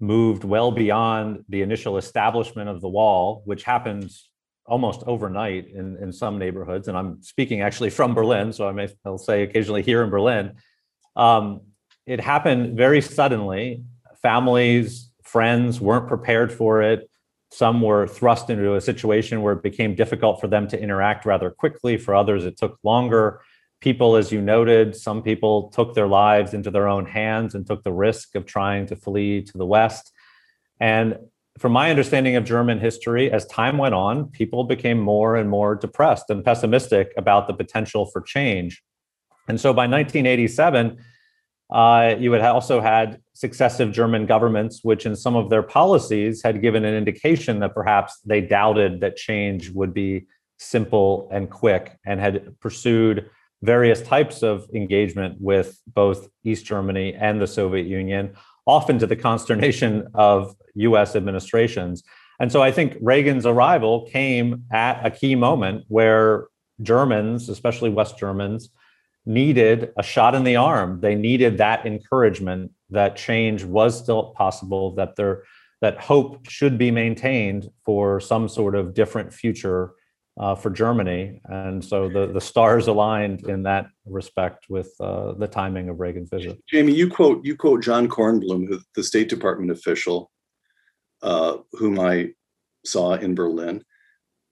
moved 0.00 0.44
well 0.44 0.72
beyond 0.72 1.44
the 1.50 1.60
initial 1.60 1.98
establishment 1.98 2.70
of 2.70 2.80
the 2.80 2.88
wall, 2.88 3.42
which 3.44 3.64
happened 3.64 4.10
almost 4.64 5.02
overnight 5.06 5.68
in, 5.68 5.98
in 5.98 6.10
some 6.10 6.38
neighborhoods. 6.38 6.88
And 6.88 6.96
I'm 6.96 7.22
speaking 7.22 7.60
actually 7.60 7.90
from 7.90 8.14
Berlin, 8.14 8.54
so 8.54 8.66
I 8.66 8.72
may 8.72 8.88
I'll 9.04 9.18
say 9.18 9.42
occasionally 9.42 9.82
here 9.82 10.02
in 10.02 10.08
Berlin. 10.08 10.54
Um, 11.14 11.67
it 12.08 12.20
happened 12.20 12.74
very 12.76 13.02
suddenly. 13.02 13.84
Families, 14.22 15.10
friends 15.22 15.78
weren't 15.78 16.08
prepared 16.08 16.50
for 16.50 16.80
it. 16.80 17.08
Some 17.50 17.82
were 17.82 18.06
thrust 18.06 18.48
into 18.48 18.74
a 18.74 18.80
situation 18.80 19.42
where 19.42 19.52
it 19.52 19.62
became 19.62 19.94
difficult 19.94 20.40
for 20.40 20.48
them 20.48 20.66
to 20.68 20.80
interact 20.80 21.26
rather 21.26 21.50
quickly. 21.50 21.98
For 21.98 22.14
others, 22.14 22.46
it 22.46 22.56
took 22.56 22.78
longer. 22.82 23.42
People, 23.80 24.16
as 24.16 24.32
you 24.32 24.40
noted, 24.40 24.96
some 24.96 25.22
people 25.22 25.68
took 25.68 25.94
their 25.94 26.06
lives 26.06 26.54
into 26.54 26.70
their 26.70 26.88
own 26.88 27.04
hands 27.04 27.54
and 27.54 27.66
took 27.66 27.84
the 27.84 27.92
risk 27.92 28.34
of 28.34 28.46
trying 28.46 28.86
to 28.86 28.96
flee 28.96 29.42
to 29.42 29.58
the 29.58 29.66
West. 29.66 30.10
And 30.80 31.18
from 31.58 31.72
my 31.72 31.90
understanding 31.90 32.36
of 32.36 32.44
German 32.44 32.80
history, 32.80 33.30
as 33.30 33.44
time 33.46 33.76
went 33.76 33.94
on, 33.94 34.30
people 34.30 34.64
became 34.64 34.98
more 34.98 35.36
and 35.36 35.50
more 35.50 35.74
depressed 35.74 36.30
and 36.30 36.42
pessimistic 36.42 37.12
about 37.18 37.48
the 37.48 37.54
potential 37.54 38.06
for 38.06 38.22
change. 38.22 38.82
And 39.46 39.60
so 39.60 39.74
by 39.74 39.86
1987, 39.86 40.98
uh, 41.70 42.14
you 42.18 42.32
had 42.32 42.42
also 42.42 42.80
had 42.80 43.20
successive 43.34 43.92
German 43.92 44.26
governments, 44.26 44.80
which 44.82 45.04
in 45.04 45.14
some 45.14 45.36
of 45.36 45.50
their 45.50 45.62
policies 45.62 46.42
had 46.42 46.62
given 46.62 46.84
an 46.84 46.94
indication 46.94 47.60
that 47.60 47.74
perhaps 47.74 48.20
they 48.24 48.40
doubted 48.40 49.00
that 49.00 49.16
change 49.16 49.70
would 49.70 49.92
be 49.92 50.26
simple 50.58 51.28
and 51.30 51.50
quick 51.50 51.98
and 52.06 52.20
had 52.20 52.58
pursued 52.60 53.30
various 53.62 54.00
types 54.02 54.42
of 54.42 54.66
engagement 54.72 55.36
with 55.40 55.80
both 55.86 56.28
East 56.44 56.64
Germany 56.64 57.14
and 57.14 57.40
the 57.40 57.46
Soviet 57.46 57.86
Union, 57.86 58.34
often 58.66 58.98
to 58.98 59.06
the 59.06 59.16
consternation 59.16 60.08
of 60.14 60.54
US 60.74 61.16
administrations. 61.16 62.02
And 62.40 62.50
so 62.52 62.62
I 62.62 62.70
think 62.70 62.96
Reagan's 63.00 63.46
arrival 63.46 64.06
came 64.06 64.64
at 64.70 65.04
a 65.04 65.10
key 65.10 65.34
moment 65.34 65.84
where 65.88 66.46
Germans, 66.80 67.48
especially 67.48 67.90
West 67.90 68.16
Germans, 68.16 68.70
needed 69.26 69.92
a 69.96 70.02
shot 70.02 70.34
in 70.34 70.44
the 70.44 70.56
arm. 70.56 71.00
They 71.00 71.14
needed 71.14 71.58
that 71.58 71.86
encouragement 71.86 72.72
that 72.90 73.16
change 73.16 73.64
was 73.64 73.98
still 73.98 74.30
possible, 74.36 74.94
that 74.94 75.16
there 75.16 75.44
that 75.80 76.00
hope 76.00 76.48
should 76.48 76.76
be 76.76 76.90
maintained 76.90 77.70
for 77.84 78.20
some 78.20 78.48
sort 78.48 78.74
of 78.74 78.94
different 78.94 79.32
future 79.32 79.92
uh, 80.38 80.54
for 80.54 80.70
Germany. 80.70 81.40
And 81.44 81.84
so 81.84 82.08
the, 82.08 82.26
the 82.26 82.40
stars 82.40 82.86
aligned 82.86 83.48
in 83.48 83.64
that 83.64 83.86
respect 84.06 84.66
with 84.68 84.92
uh, 85.00 85.32
the 85.32 85.46
timing 85.46 85.88
of 85.88 86.00
Reagan's 86.00 86.30
visit. 86.30 86.58
Jamie, 86.68 86.94
you 86.94 87.10
quote 87.10 87.44
you 87.44 87.56
quote 87.56 87.82
John 87.82 88.08
Kornblum, 88.08 88.80
the 88.94 89.02
State 89.02 89.28
Department 89.28 89.70
official, 89.70 90.30
uh, 91.22 91.58
whom 91.72 91.98
I 91.98 92.30
saw 92.84 93.14
in 93.14 93.34
Berlin. 93.34 93.84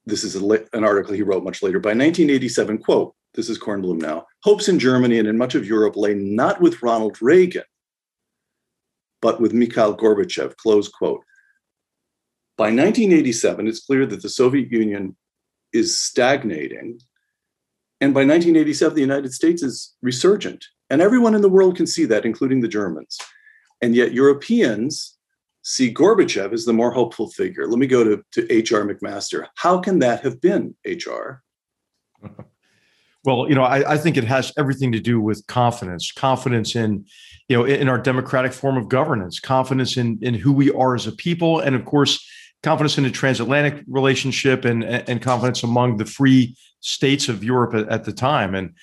This 0.04 0.22
is 0.22 0.36
a, 0.36 0.64
an 0.72 0.84
article 0.84 1.14
he 1.14 1.22
wrote 1.22 1.44
much 1.44 1.62
later. 1.62 1.80
By 1.80 1.90
1987, 1.90 2.78
quote, 2.78 3.14
this 3.36 3.48
is 3.48 3.58
Kornblum 3.58 4.00
now, 4.00 4.26
hopes 4.42 4.68
in 4.68 4.78
Germany 4.78 5.18
and 5.18 5.28
in 5.28 5.38
much 5.38 5.54
of 5.54 5.66
Europe 5.66 5.96
lay 5.96 6.14
not 6.14 6.60
with 6.60 6.82
Ronald 6.82 7.20
Reagan, 7.20 7.64
but 9.22 9.40
with 9.40 9.52
Mikhail 9.52 9.96
Gorbachev, 9.96 10.56
close 10.56 10.88
quote. 10.88 11.22
By 12.56 12.66
1987, 12.66 13.66
it's 13.66 13.84
clear 13.84 14.06
that 14.06 14.22
the 14.22 14.28
Soviet 14.28 14.72
Union 14.72 15.16
is 15.72 16.00
stagnating. 16.00 16.98
And 18.00 18.14
by 18.14 18.20
1987, 18.20 18.94
the 18.94 19.00
United 19.00 19.32
States 19.32 19.62
is 19.62 19.94
resurgent. 20.02 20.64
And 20.88 21.02
everyone 21.02 21.34
in 21.34 21.42
the 21.42 21.48
world 21.48 21.76
can 21.76 21.86
see 21.86 22.06
that, 22.06 22.24
including 22.24 22.60
the 22.60 22.68
Germans. 22.68 23.18
And 23.82 23.94
yet, 23.94 24.12
Europeans 24.12 25.18
see 25.62 25.92
Gorbachev 25.92 26.52
as 26.52 26.64
the 26.64 26.72
more 26.72 26.92
hopeful 26.92 27.28
figure. 27.30 27.66
Let 27.66 27.78
me 27.78 27.86
go 27.86 28.04
to, 28.04 28.22
to 28.32 28.52
H.R. 28.52 28.84
McMaster. 28.84 29.46
How 29.56 29.78
can 29.78 29.98
that 29.98 30.22
have 30.22 30.40
been, 30.40 30.76
H.R.? 30.84 31.42
Well, 33.26 33.48
you 33.48 33.56
know, 33.56 33.64
I, 33.64 33.94
I, 33.94 33.98
think 33.98 34.16
it 34.16 34.22
has 34.22 34.52
everything 34.56 34.92
to 34.92 35.00
do 35.00 35.20
with 35.20 35.44
confidence, 35.48 36.12
confidence 36.12 36.76
in, 36.76 37.04
you 37.48 37.56
know, 37.56 37.64
in 37.64 37.88
our 37.88 37.98
democratic 37.98 38.52
form 38.52 38.76
of 38.76 38.88
governance, 38.88 39.40
confidence 39.40 39.96
in 39.96 40.20
in 40.22 40.32
who 40.32 40.52
we 40.52 40.70
are 40.70 40.94
as 40.94 41.08
a 41.08 41.12
people, 41.12 41.58
and 41.58 41.74
of 41.74 41.84
course, 41.84 42.24
confidence 42.62 42.98
in 42.98 43.04
the 43.04 43.10
transatlantic 43.10 43.82
relationship 43.88 44.64
and 44.64 44.84
and 44.84 45.20
confidence 45.22 45.64
among 45.64 45.96
the 45.96 46.04
free 46.04 46.56
states 46.80 47.28
of 47.28 47.42
Europe 47.42 47.74
at, 47.74 47.88
at 47.88 48.04
the 48.04 48.12
time. 48.12 48.54
And 48.54 48.74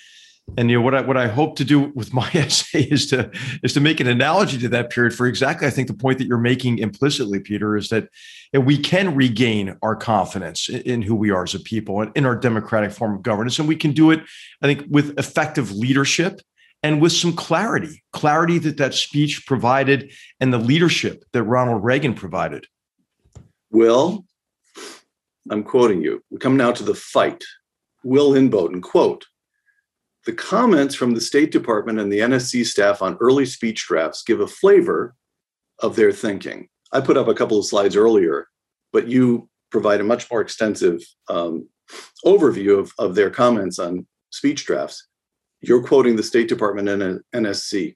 and 0.57 0.69
you 0.69 0.77
know 0.77 0.83
what 0.83 0.93
I 0.93 1.01
what 1.01 1.17
I 1.17 1.27
hope 1.27 1.55
to 1.57 1.63
do 1.63 1.91
with 1.95 2.13
my 2.13 2.29
essay 2.33 2.83
is 2.83 3.07
to 3.07 3.31
is 3.63 3.73
to 3.73 3.79
make 3.79 3.99
an 3.99 4.07
analogy 4.07 4.57
to 4.59 4.69
that 4.69 4.89
period 4.89 5.13
for 5.13 5.25
exactly 5.25 5.67
I 5.67 5.69
think 5.69 5.87
the 5.87 5.93
point 5.93 6.17
that 6.19 6.27
you're 6.27 6.37
making 6.37 6.79
implicitly, 6.79 7.39
Peter, 7.39 7.75
is 7.75 7.89
that 7.89 8.09
we 8.53 8.77
can 8.77 9.15
regain 9.15 9.77
our 9.81 9.95
confidence 9.95 10.69
in, 10.69 10.81
in 10.81 11.01
who 11.01 11.15
we 11.15 11.31
are 11.31 11.43
as 11.43 11.55
a 11.55 11.59
people 11.59 12.01
and 12.01 12.11
in 12.15 12.25
our 12.25 12.35
democratic 12.35 12.91
form 12.91 13.15
of 13.15 13.23
governance, 13.23 13.57
and 13.59 13.67
we 13.67 13.75
can 13.75 13.91
do 13.91 14.11
it, 14.11 14.21
I 14.61 14.67
think, 14.67 14.85
with 14.89 15.17
effective 15.17 15.71
leadership 15.71 16.41
and 16.83 17.01
with 17.01 17.13
some 17.13 17.33
clarity, 17.33 18.03
clarity 18.11 18.59
that 18.59 18.77
that 18.77 18.93
speech 18.93 19.45
provided 19.47 20.11
and 20.39 20.51
the 20.51 20.57
leadership 20.57 21.23
that 21.31 21.43
Ronald 21.43 21.83
Reagan 21.83 22.13
provided. 22.13 22.67
Will, 23.71 24.25
I'm 25.49 25.63
quoting 25.63 26.01
you. 26.01 26.21
We 26.29 26.37
come 26.37 26.57
now 26.57 26.73
to 26.73 26.83
the 26.83 26.93
fight. 26.93 27.43
Will 28.03 28.33
Inboden, 28.33 28.81
quote, 28.81 29.25
the 30.25 30.33
comments 30.33 30.95
from 30.95 31.13
the 31.13 31.21
State 31.21 31.51
Department 31.51 31.99
and 31.99 32.11
the 32.11 32.19
NSC 32.19 32.65
staff 32.65 33.01
on 33.01 33.17
early 33.19 33.45
speech 33.45 33.85
drafts 33.85 34.23
give 34.23 34.39
a 34.39 34.47
flavor 34.47 35.15
of 35.79 35.95
their 35.95 36.11
thinking. 36.11 36.69
I 36.91 37.01
put 37.01 37.17
up 37.17 37.27
a 37.27 37.33
couple 37.33 37.59
of 37.59 37.65
slides 37.65 37.95
earlier, 37.95 38.47
but 38.93 39.07
you 39.07 39.49
provide 39.71 39.99
a 39.99 40.05
much 40.05 40.29
more 40.31 40.39
extensive 40.39 41.01
um, 41.27 41.67
overview 42.25 42.79
of, 42.79 42.93
of 42.99 43.15
their 43.15 43.29
comments 43.29 43.79
on 43.79 44.07
speech 44.29 44.65
drafts. 44.65 45.07
You're 45.61 45.83
quoting 45.83 46.15
the 46.15 46.23
State 46.23 46.47
Department 46.47 46.89
and 46.89 47.21
NSC. 47.35 47.95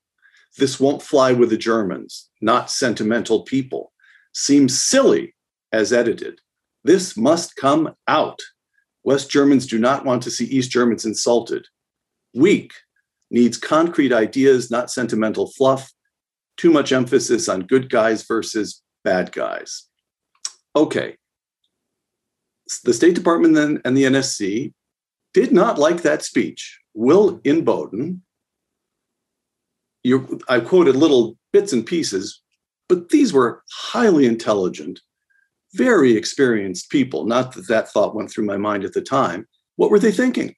This 0.58 0.80
won't 0.80 1.02
fly 1.02 1.34
with 1.34 1.50
the 1.50 1.58
Germans, 1.58 2.30
not 2.42 2.72
sentimental 2.72 3.44
people. 3.44 3.94
Seems 4.34 4.82
silly 4.82 5.36
as 5.72 5.94
edited. 5.94 6.40
This 6.84 7.16
must 7.16 7.56
come 7.56 7.94
out. 8.08 8.42
West 9.04 9.30
Germans 9.30 9.68
do 9.68 9.80
not 9.80 10.06
want 10.06 10.24
to 10.24 10.32
see 10.32 10.46
East 10.46 10.72
Germans 10.72 11.06
insulted. 11.06 11.68
Weak 12.38 12.72
needs 13.32 13.58
concrete 13.58 14.14
ideas, 14.14 14.72
not 14.72 14.92
sentimental 14.92 15.52
fluff. 15.52 15.92
Too 16.56 16.72
much 16.72 16.92
emphasis 16.92 17.50
on 17.50 17.62
good 17.62 17.90
guys 17.90 18.24
versus 18.24 18.82
bad 19.04 19.32
guys. 19.32 19.84
Okay. 20.76 21.18
The 22.84 22.94
State 22.94 23.16
Department 23.16 23.82
and 23.84 23.98
the 23.98 24.04
NSC 24.04 24.74
did 25.34 25.52
not 25.52 25.78
like 25.78 26.04
that 26.04 26.24
speech. 26.24 26.80
Will 26.94 27.40
Inboden, 27.40 28.22
I 30.50 30.60
quoted 30.60 30.96
little 30.96 31.38
bits 31.54 31.74
and 31.74 31.86
pieces, 31.86 32.42
but 32.90 33.10
these 33.10 33.34
were 33.34 33.64
highly 33.72 34.26
intelligent, 34.26 35.00
very 35.74 36.16
experienced 36.16 36.90
people. 36.90 37.26
Not 37.26 37.54
that 37.54 37.68
that 37.68 37.90
thought 37.90 38.16
went 38.16 38.32
through 38.32 38.46
my 38.46 38.58
mind 38.58 38.84
at 38.84 38.94
the 38.94 39.02
time. 39.02 39.48
What 39.76 39.92
were 39.92 40.00
they 40.00 40.12
thinking? 40.12 40.56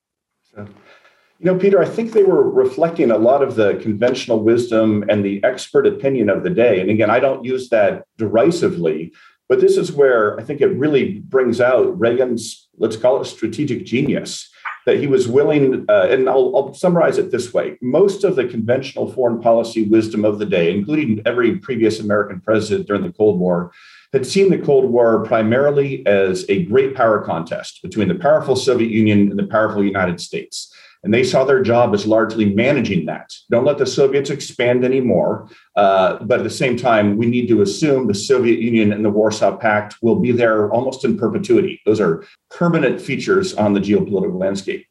You 1.39 1.45
know, 1.45 1.57
Peter, 1.57 1.81
I 1.81 1.85
think 1.85 2.11
they 2.11 2.23
were 2.23 2.49
reflecting 2.49 3.11
a 3.11 3.17
lot 3.17 3.41
of 3.41 3.55
the 3.55 3.75
conventional 3.75 4.43
wisdom 4.43 5.05
and 5.09 5.23
the 5.23 5.41
expert 5.45 5.87
opinion 5.87 6.29
of 6.29 6.43
the 6.43 6.49
day. 6.49 6.81
And 6.81 6.89
again, 6.89 7.09
I 7.09 7.21
don't 7.21 7.45
use 7.45 7.69
that 7.69 8.03
derisively, 8.17 9.13
but 9.47 9.61
this 9.61 9.77
is 9.77 9.93
where 9.93 10.37
I 10.37 10.43
think 10.43 10.59
it 10.59 10.67
really 10.67 11.19
brings 11.19 11.61
out 11.61 11.97
Reagan's, 11.97 12.67
let's 12.77 12.97
call 12.97 13.21
it 13.21 13.25
strategic 13.25 13.85
genius, 13.85 14.49
that 14.85 14.99
he 14.99 15.07
was 15.07 15.29
willing, 15.29 15.85
uh, 15.87 16.07
and 16.09 16.27
I'll, 16.27 16.55
I'll 16.57 16.73
summarize 16.73 17.17
it 17.17 17.31
this 17.31 17.53
way 17.53 17.77
most 17.81 18.25
of 18.25 18.35
the 18.35 18.45
conventional 18.45 19.11
foreign 19.11 19.39
policy 19.41 19.83
wisdom 19.83 20.25
of 20.25 20.39
the 20.39 20.45
day, 20.45 20.73
including 20.73 21.21
every 21.25 21.57
previous 21.57 22.01
American 22.01 22.41
president 22.41 22.87
during 22.87 23.03
the 23.03 23.13
Cold 23.13 23.39
War, 23.39 23.71
had 24.11 24.25
seen 24.25 24.49
the 24.49 24.57
Cold 24.57 24.91
War 24.91 25.23
primarily 25.23 26.05
as 26.05 26.45
a 26.49 26.65
great 26.65 26.95
power 26.95 27.21
contest 27.21 27.81
between 27.81 28.09
the 28.09 28.15
powerful 28.15 28.57
Soviet 28.57 28.91
Union 28.91 29.29
and 29.29 29.39
the 29.39 29.47
powerful 29.47 29.83
United 29.83 30.19
States. 30.19 30.73
And 31.03 31.13
they 31.13 31.23
saw 31.23 31.45
their 31.45 31.61
job 31.61 31.93
as 31.93 32.05
largely 32.05 32.53
managing 32.53 33.05
that. 33.05 33.31
Don't 33.49 33.63
let 33.63 33.77
the 33.77 33.85
Soviets 33.85 34.29
expand 34.29 34.83
anymore. 34.83 35.49
Uh, 35.75 36.21
but 36.23 36.39
at 36.39 36.43
the 36.43 36.49
same 36.49 36.75
time, 36.75 37.15
we 37.15 37.25
need 37.25 37.47
to 37.47 37.61
assume 37.61 38.07
the 38.07 38.13
Soviet 38.13 38.59
Union 38.59 38.91
and 38.91 39.05
the 39.05 39.09
Warsaw 39.09 39.55
Pact 39.55 39.95
will 40.01 40.19
be 40.19 40.31
there 40.31 40.69
almost 40.71 41.05
in 41.05 41.17
perpetuity. 41.17 41.81
Those 41.85 42.01
are 42.01 42.25
permanent 42.51 42.99
features 42.99 43.53
on 43.53 43.73
the 43.73 43.79
geopolitical 43.79 44.39
landscape. 44.39 44.85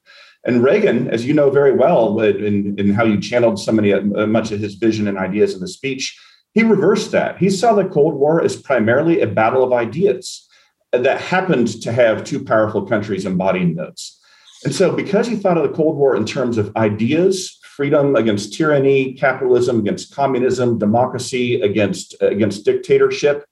And 0.45 0.63
Reagan, 0.63 1.11
as 1.11 1.27
you 1.27 1.35
know 1.35 1.51
very 1.51 1.73
well, 1.73 2.19
in, 2.21 2.79
in 2.79 2.95
how 2.95 3.05
you 3.05 3.21
channeled 3.21 3.61
so 3.61 3.73
many, 3.73 3.93
uh, 3.93 4.01
much 4.27 4.51
of 4.51 4.61
his 4.61 4.77
vision 4.77 5.09
and 5.09 5.19
ideas 5.19 5.53
in 5.53 5.61
the 5.61 5.69
speech, 5.69 6.19
he 6.55 6.63
reversed 6.63 7.11
that. 7.13 7.39
He 7.39 7.51
saw 7.51 7.75
the 7.75 7.85
Cold 7.85 8.15
War 8.15 8.43
as 8.43 8.57
primarily 8.57 9.21
a 9.21 9.27
battle 9.27 9.63
of 9.63 9.73
ideas 9.73 10.49
that 10.93 11.21
happened 11.21 11.83
to 11.83 11.93
have 11.93 12.25
two 12.25 12.43
powerful 12.43 12.87
countries 12.87 13.27
embodying 13.27 13.75
those. 13.75 14.18
And 14.65 14.75
so, 14.75 14.95
because 14.95 15.27
he 15.27 15.37
thought 15.37 15.57
of 15.57 15.63
the 15.63 15.77
Cold 15.77 15.97
War 15.97 16.17
in 16.17 16.25
terms 16.25 16.59
of 16.59 16.75
ideas, 16.77 17.59
freedom 17.63 18.17
against 18.17 18.53
tyranny, 18.55 19.13
capitalism 19.15 19.79
against 19.79 20.15
communism, 20.15 20.79
democracy 20.79 21.61
against, 21.61 22.17
against 22.21 22.65
dictatorship, 22.65 23.45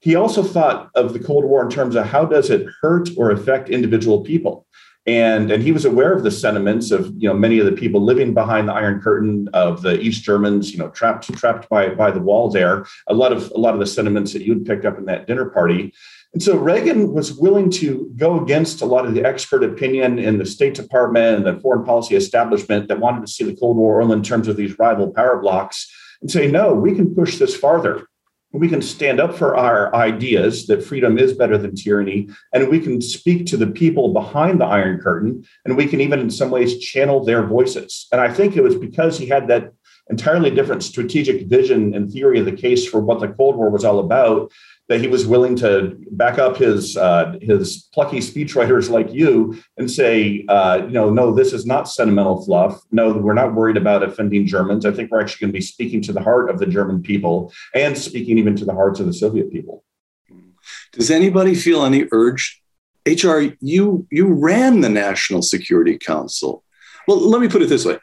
he 0.00 0.14
also 0.14 0.42
thought 0.42 0.90
of 0.94 1.12
the 1.12 1.18
Cold 1.18 1.44
War 1.44 1.62
in 1.62 1.70
terms 1.70 1.96
of 1.96 2.06
how 2.06 2.24
does 2.24 2.50
it 2.50 2.66
hurt 2.80 3.10
or 3.16 3.30
affect 3.30 3.68
individual 3.68 4.22
people. 4.22 4.66
And, 5.06 5.50
and 5.50 5.62
he 5.62 5.72
was 5.72 5.86
aware 5.86 6.12
of 6.12 6.22
the 6.22 6.30
sentiments 6.30 6.90
of 6.90 7.10
you 7.16 7.28
know 7.28 7.34
many 7.34 7.58
of 7.58 7.64
the 7.64 7.72
people 7.72 8.02
living 8.02 8.34
behind 8.34 8.68
the 8.68 8.74
Iron 8.74 9.00
Curtain 9.00 9.48
of 9.54 9.80
the 9.80 9.98
East 9.98 10.22
Germans, 10.22 10.70
you 10.70 10.78
know, 10.78 10.90
trapped 10.90 11.32
trapped 11.34 11.66
by 11.70 11.88
by 11.88 12.10
the 12.10 12.20
wall 12.20 12.50
there. 12.50 12.84
A 13.06 13.14
lot 13.14 13.32
of 13.32 13.50
a 13.52 13.58
lot 13.58 13.72
of 13.72 13.80
the 13.80 13.86
sentiments 13.86 14.34
that 14.34 14.42
you 14.42 14.52
had 14.52 14.66
picked 14.66 14.84
up 14.84 14.98
in 14.98 15.06
that 15.06 15.26
dinner 15.26 15.46
party. 15.46 15.94
And 16.34 16.42
so 16.42 16.56
Reagan 16.56 17.14
was 17.14 17.32
willing 17.32 17.70
to 17.70 18.12
go 18.16 18.40
against 18.40 18.82
a 18.82 18.86
lot 18.86 19.06
of 19.06 19.14
the 19.14 19.24
expert 19.24 19.64
opinion 19.64 20.18
in 20.18 20.38
the 20.38 20.44
State 20.44 20.74
Department 20.74 21.36
and 21.36 21.46
the 21.46 21.60
foreign 21.60 21.84
policy 21.84 22.16
establishment 22.16 22.88
that 22.88 23.00
wanted 23.00 23.26
to 23.26 23.32
see 23.32 23.44
the 23.44 23.56
Cold 23.56 23.76
War 23.76 24.02
only 24.02 24.16
in 24.16 24.22
terms 24.22 24.46
of 24.46 24.56
these 24.56 24.78
rival 24.78 25.10
power 25.10 25.38
blocs 25.38 25.90
and 26.20 26.30
say, 26.30 26.50
no, 26.50 26.74
we 26.74 26.94
can 26.94 27.14
push 27.14 27.38
this 27.38 27.56
farther. 27.56 28.06
We 28.52 28.68
can 28.68 28.80
stand 28.80 29.20
up 29.20 29.36
for 29.36 29.56
our 29.56 29.94
ideas 29.94 30.66
that 30.68 30.82
freedom 30.82 31.18
is 31.18 31.34
better 31.34 31.58
than 31.58 31.74
tyranny, 31.74 32.30
and 32.54 32.68
we 32.68 32.80
can 32.80 33.02
speak 33.02 33.44
to 33.46 33.58
the 33.58 33.66
people 33.66 34.14
behind 34.14 34.58
the 34.58 34.64
Iron 34.64 35.00
Curtain, 35.00 35.44
and 35.66 35.76
we 35.76 35.86
can 35.86 36.00
even, 36.00 36.18
in 36.18 36.30
some 36.30 36.50
ways, 36.50 36.78
channel 36.78 37.22
their 37.22 37.46
voices. 37.46 38.06
And 38.10 38.22
I 38.22 38.32
think 38.32 38.56
it 38.56 38.62
was 38.62 38.74
because 38.74 39.18
he 39.18 39.26
had 39.26 39.48
that 39.48 39.72
entirely 40.08 40.50
different 40.50 40.82
strategic 40.82 41.46
vision 41.46 41.94
and 41.94 42.10
theory 42.10 42.38
of 42.38 42.46
the 42.46 42.52
case 42.52 42.88
for 42.88 43.00
what 43.00 43.20
the 43.20 43.28
Cold 43.28 43.56
War 43.56 43.68
was 43.68 43.84
all 43.84 43.98
about 43.98 44.50
that 44.88 45.02
he 45.02 45.06
was 45.06 45.26
willing 45.26 45.54
to 45.54 45.96
back 46.12 46.38
up 46.38 46.56
his 46.56 46.96
uh, 46.96 47.36
his 47.42 47.88
plucky 47.92 48.18
speechwriters 48.18 48.88
like 48.88 49.12
you 49.12 49.58
and 49.76 49.90
say, 49.90 50.44
uh, 50.48 50.82
you 50.84 50.92
know, 50.92 51.10
no, 51.10 51.32
this 51.32 51.52
is 51.52 51.66
not 51.66 51.88
sentimental 51.88 52.42
fluff. 52.44 52.80
No, 52.90 53.12
we're 53.12 53.34
not 53.34 53.54
worried 53.54 53.76
about 53.76 54.02
offending 54.02 54.46
Germans. 54.46 54.86
I 54.86 54.92
think 54.92 55.10
we're 55.10 55.20
actually 55.20 55.46
going 55.46 55.52
to 55.52 55.58
be 55.58 55.64
speaking 55.64 56.00
to 56.02 56.12
the 56.12 56.22
heart 56.22 56.48
of 56.48 56.58
the 56.58 56.66
German 56.66 57.02
people 57.02 57.52
and 57.74 57.96
speaking 57.96 58.38
even 58.38 58.56
to 58.56 58.64
the 58.64 58.72
hearts 58.72 58.98
of 58.98 59.06
the 59.06 59.12
Soviet 59.12 59.52
people. 59.52 59.84
Does 60.92 61.10
anybody 61.10 61.54
feel 61.54 61.84
any 61.84 62.06
urge? 62.10 62.62
HR, 63.06 63.54
you 63.60 64.06
you 64.10 64.32
ran 64.32 64.80
the 64.80 64.88
National 64.88 65.42
Security 65.42 65.98
Council. 65.98 66.64
Well, 67.06 67.18
let 67.18 67.40
me 67.40 67.48
put 67.48 67.62
it 67.62 67.68
this 67.68 67.84
way. 67.84 67.98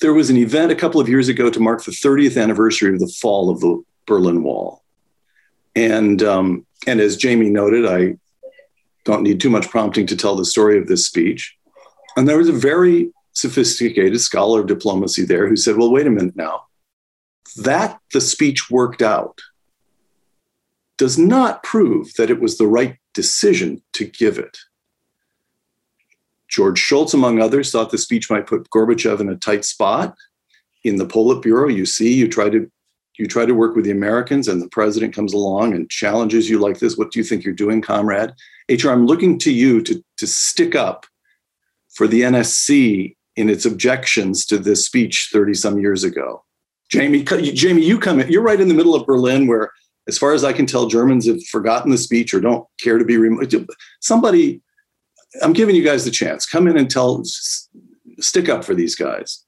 There 0.00 0.14
was 0.14 0.30
an 0.30 0.36
event 0.36 0.72
a 0.72 0.76
couple 0.76 1.00
of 1.00 1.08
years 1.08 1.28
ago 1.28 1.48
to 1.48 1.60
mark 1.60 1.84
the 1.84 1.92
30th 1.92 2.40
anniversary 2.40 2.92
of 2.92 3.00
the 3.00 3.12
fall 3.20 3.50
of 3.50 3.60
the 3.60 3.82
Berlin 4.06 4.42
Wall 4.42 4.81
and 5.74 6.22
um, 6.22 6.66
and 6.86 7.00
as 7.00 7.16
Jamie 7.16 7.50
noted, 7.50 7.86
I 7.86 8.16
don't 9.04 9.22
need 9.22 9.40
too 9.40 9.50
much 9.50 9.68
prompting 9.68 10.06
to 10.06 10.16
tell 10.16 10.36
the 10.36 10.44
story 10.44 10.78
of 10.78 10.86
this 10.86 11.06
speech. 11.06 11.56
And 12.16 12.28
there 12.28 12.38
was 12.38 12.48
a 12.48 12.52
very 12.52 13.12
sophisticated 13.32 14.20
scholar 14.20 14.60
of 14.60 14.66
diplomacy 14.66 15.24
there 15.24 15.48
who 15.48 15.56
said, 15.56 15.76
"Well, 15.76 15.92
wait 15.92 16.06
a 16.06 16.10
minute 16.10 16.36
now. 16.36 16.64
That 17.56 17.98
the 18.12 18.20
speech 18.20 18.70
worked 18.70 19.02
out 19.02 19.40
does 20.98 21.18
not 21.18 21.62
prove 21.62 22.14
that 22.14 22.30
it 22.30 22.40
was 22.40 22.58
the 22.58 22.66
right 22.66 22.96
decision 23.14 23.82
to 23.94 24.04
give 24.04 24.38
it." 24.38 24.58
George 26.48 26.78
Shultz, 26.78 27.14
among 27.14 27.40
others, 27.40 27.70
thought 27.70 27.90
the 27.90 27.96
speech 27.96 28.30
might 28.30 28.46
put 28.46 28.68
Gorbachev 28.68 29.20
in 29.20 29.30
a 29.30 29.36
tight 29.36 29.64
spot. 29.64 30.14
In 30.84 30.96
the 30.96 31.06
Politburo, 31.06 31.74
you 31.74 31.86
see, 31.86 32.12
you 32.12 32.28
try 32.28 32.50
to 32.50 32.70
you 33.22 33.28
try 33.28 33.46
to 33.46 33.54
work 33.54 33.76
with 33.76 33.84
the 33.84 33.92
Americans 33.92 34.48
and 34.48 34.60
the 34.60 34.68
president 34.68 35.14
comes 35.14 35.32
along 35.32 35.74
and 35.74 35.88
challenges 35.88 36.50
you 36.50 36.58
like 36.58 36.80
this. 36.80 36.96
What 36.96 37.12
do 37.12 37.20
you 37.20 37.24
think 37.24 37.44
you're 37.44 37.54
doing, 37.54 37.80
comrade? 37.80 38.32
HR, 38.68 38.90
I'm 38.90 39.06
looking 39.06 39.38
to 39.38 39.52
you 39.52 39.80
to, 39.82 40.02
to 40.16 40.26
stick 40.26 40.74
up 40.74 41.06
for 41.94 42.08
the 42.08 42.22
NSC 42.22 43.14
in 43.36 43.48
its 43.48 43.64
objections 43.64 44.44
to 44.46 44.58
this 44.58 44.84
speech 44.84 45.30
30 45.32 45.54
some 45.54 45.78
years 45.78 46.02
ago. 46.02 46.42
Jamie, 46.90 47.22
Jamie, 47.22 47.84
you 47.84 47.96
come 47.96 48.18
in, 48.18 48.28
you're 48.28 48.42
right 48.42 48.60
in 48.60 48.66
the 48.66 48.74
middle 48.74 48.96
of 48.96 49.06
Berlin 49.06 49.46
where, 49.46 49.70
as 50.08 50.18
far 50.18 50.32
as 50.32 50.42
I 50.42 50.52
can 50.52 50.66
tell, 50.66 50.88
Germans 50.88 51.28
have 51.28 51.44
forgotten 51.44 51.92
the 51.92 51.98
speech 51.98 52.34
or 52.34 52.40
don't 52.40 52.66
care 52.80 52.98
to 52.98 53.04
be 53.04 53.18
removed. 53.18 53.54
Somebody, 54.00 54.60
I'm 55.42 55.52
giving 55.52 55.76
you 55.76 55.84
guys 55.84 56.04
the 56.04 56.10
chance. 56.10 56.44
Come 56.44 56.66
in 56.66 56.76
and 56.76 56.90
tell, 56.90 57.22
stick 58.18 58.48
up 58.48 58.64
for 58.64 58.74
these 58.74 58.96
guys. 58.96 59.44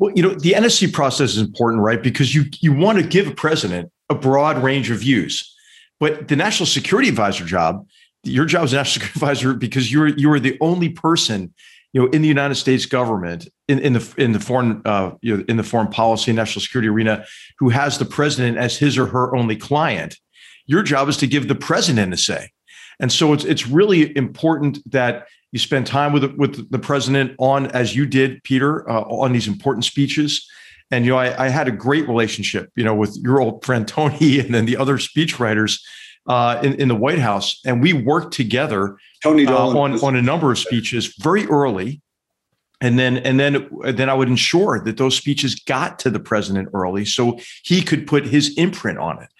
Well, 0.00 0.12
you 0.16 0.22
know, 0.22 0.30
the 0.30 0.52
NSC 0.52 0.94
process 0.94 1.32
is 1.32 1.38
important, 1.38 1.82
right? 1.82 2.02
Because 2.02 2.34
you 2.34 2.46
you 2.60 2.72
want 2.72 2.98
to 2.98 3.04
give 3.06 3.28
a 3.28 3.34
president 3.34 3.92
a 4.08 4.14
broad 4.14 4.56
range 4.62 4.90
of 4.90 5.00
views. 5.00 5.54
But 6.00 6.28
the 6.28 6.36
national 6.36 6.66
security 6.66 7.10
advisor 7.10 7.44
job, 7.44 7.86
your 8.24 8.46
job 8.46 8.64
as 8.64 8.72
national 8.72 9.04
security 9.04 9.18
advisor, 9.18 9.54
because 9.54 9.92
you're 9.92 10.08
you 10.08 10.32
are 10.32 10.40
the 10.40 10.56
only 10.62 10.88
person, 10.88 11.52
you 11.92 12.00
know, 12.00 12.08
in 12.08 12.22
the 12.22 12.28
United 12.28 12.54
States 12.54 12.86
government, 12.86 13.46
in, 13.68 13.78
in 13.80 13.92
the 13.92 14.14
in 14.16 14.32
the 14.32 14.40
foreign 14.40 14.80
uh, 14.86 15.12
you 15.20 15.36
know, 15.36 15.44
in 15.48 15.58
the 15.58 15.62
foreign 15.62 15.88
policy 15.88 16.30
and 16.30 16.36
national 16.36 16.62
security 16.62 16.88
arena, 16.88 17.26
who 17.58 17.68
has 17.68 17.98
the 17.98 18.06
president 18.06 18.56
as 18.56 18.78
his 18.78 18.96
or 18.96 19.04
her 19.04 19.36
only 19.36 19.54
client. 19.54 20.16
Your 20.64 20.82
job 20.82 21.10
is 21.10 21.18
to 21.18 21.26
give 21.26 21.46
the 21.46 21.54
president 21.54 22.14
a 22.14 22.16
say. 22.16 22.48
And 23.00 23.12
so 23.12 23.34
it's 23.34 23.44
it's 23.44 23.66
really 23.66 24.16
important 24.16 24.78
that 24.90 25.26
you 25.52 25.58
spend 25.58 25.86
time 25.86 26.12
with 26.12 26.24
with 26.36 26.70
the 26.70 26.78
president 26.78 27.34
on, 27.38 27.66
as 27.68 27.94
you 27.96 28.06
did, 28.06 28.42
Peter, 28.44 28.88
uh, 28.88 29.02
on 29.02 29.32
these 29.32 29.48
important 29.48 29.84
speeches. 29.84 30.48
And 30.90 31.04
you 31.04 31.12
know, 31.12 31.18
I, 31.18 31.46
I, 31.46 31.48
had 31.48 31.68
a 31.68 31.72
great 31.72 32.08
relationship, 32.08 32.70
you 32.74 32.82
know, 32.82 32.94
with 32.94 33.16
your 33.22 33.40
old 33.40 33.64
friend 33.64 33.86
Tony, 33.86 34.38
and 34.40 34.54
then 34.54 34.66
the 34.66 34.76
other 34.76 34.98
speechwriters 34.98 35.80
uh, 36.26 36.60
in, 36.62 36.74
in 36.74 36.88
the 36.88 36.94
White 36.94 37.18
House, 37.18 37.60
and 37.64 37.82
we 37.82 37.92
worked 37.92 38.34
together 38.34 38.96
Tony 39.22 39.46
uh, 39.46 39.54
on 39.54 40.02
on 40.02 40.16
a 40.16 40.22
number 40.22 40.52
of 40.52 40.58
speeches 40.58 41.14
very 41.18 41.46
early, 41.46 42.00
and 42.80 42.98
then 42.98 43.18
and 43.18 43.38
then 43.40 43.68
then 43.82 44.08
I 44.08 44.14
would 44.14 44.28
ensure 44.28 44.80
that 44.84 44.96
those 44.96 45.16
speeches 45.16 45.54
got 45.54 45.98
to 46.00 46.10
the 46.10 46.20
president 46.20 46.68
early, 46.74 47.04
so 47.04 47.38
he 47.64 47.82
could 47.82 48.06
put 48.06 48.26
his 48.26 48.56
imprint 48.56 48.98
on 48.98 49.22
it. 49.22 49.30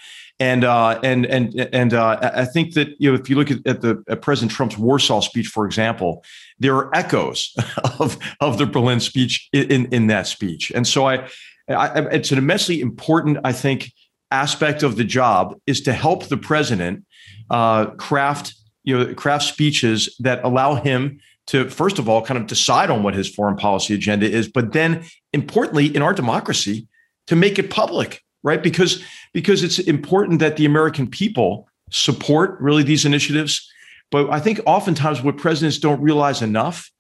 And 0.41 0.65
uh, 0.65 0.99
and 1.05 1.27
and 1.27 1.55
and 1.73 1.93
uh, 1.93 2.33
I 2.35 2.47
think 2.47 2.73
that 2.73 2.89
you 2.99 3.13
know 3.13 3.19
if 3.19 3.29
you 3.29 3.37
look 3.37 3.51
at, 3.51 3.59
at 3.67 3.83
the 3.83 4.03
at 4.09 4.23
President 4.23 4.51
Trump's 4.51 4.79
Warsaw 4.79 5.21
speech, 5.21 5.49
for 5.49 5.67
example, 5.67 6.25
there 6.59 6.75
are 6.77 6.91
echoes 6.97 7.55
of 7.99 8.19
of 8.41 8.57
the 8.57 8.65
Berlin 8.65 9.01
speech 9.01 9.51
in 9.53 9.87
in 9.93 10.07
that 10.07 10.27
speech. 10.27 10.73
And 10.75 10.87
so 10.87 11.07
I, 11.07 11.29
I 11.69 12.01
it's 12.09 12.33
an 12.33 12.39
immensely 12.39 12.81
important, 12.81 13.37
I 13.45 13.53
think, 13.53 13.93
aspect 14.31 14.83
of 14.83 14.97
the 14.97 15.05
job 15.05 15.61
is 15.67 15.83
to 15.83 15.93
help 15.93 16.29
the 16.29 16.39
president 16.39 17.05
uh, 17.51 17.87
craft 17.87 18.55
you 18.83 18.97
know 18.97 19.15
craft 19.15 19.45
speeches 19.45 20.17
that 20.21 20.43
allow 20.43 20.75
him 20.77 21.21
to 21.49 21.69
first 21.69 21.99
of 21.99 22.09
all 22.09 22.23
kind 22.23 22.41
of 22.41 22.47
decide 22.47 22.91
on 22.91 23.03
what 23.03 23.15
his 23.15 23.29
foreign 23.29 23.57
policy 23.57 23.93
agenda 23.95 24.31
is, 24.31 24.49
but 24.49 24.73
then 24.73 25.05
importantly 25.33 25.95
in 25.95 26.01
our 26.01 26.15
democracy 26.15 26.87
to 27.27 27.37
make 27.37 27.59
it 27.59 27.71
public, 27.71 28.23
right? 28.43 28.63
Because 28.63 29.03
because 29.33 29.63
it's 29.63 29.79
important 29.79 30.41
that 30.41 30.57
the 30.57 30.67
American 30.67 31.09
people 31.09 31.69
support 31.91 32.61
really 32.61 32.83
these 32.83 33.05
initiatives. 33.05 33.69
But 34.11 34.31
I 34.31 34.41
think 34.41 34.61
oftentimes 34.67 35.23
what 35.23 35.37
presidents 35.37 35.79
don't 35.79 36.01
realize 36.01 36.43
enough, 36.43 36.91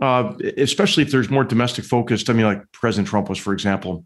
uh, 0.00 0.34
especially 0.56 1.04
if 1.04 1.10
there's 1.10 1.30
more 1.30 1.44
domestic 1.44 1.84
focused. 1.84 2.28
I 2.28 2.32
mean, 2.32 2.46
like 2.46 2.62
President 2.72 3.08
Trump 3.08 3.28
was, 3.28 3.38
for 3.38 3.52
example, 3.52 4.04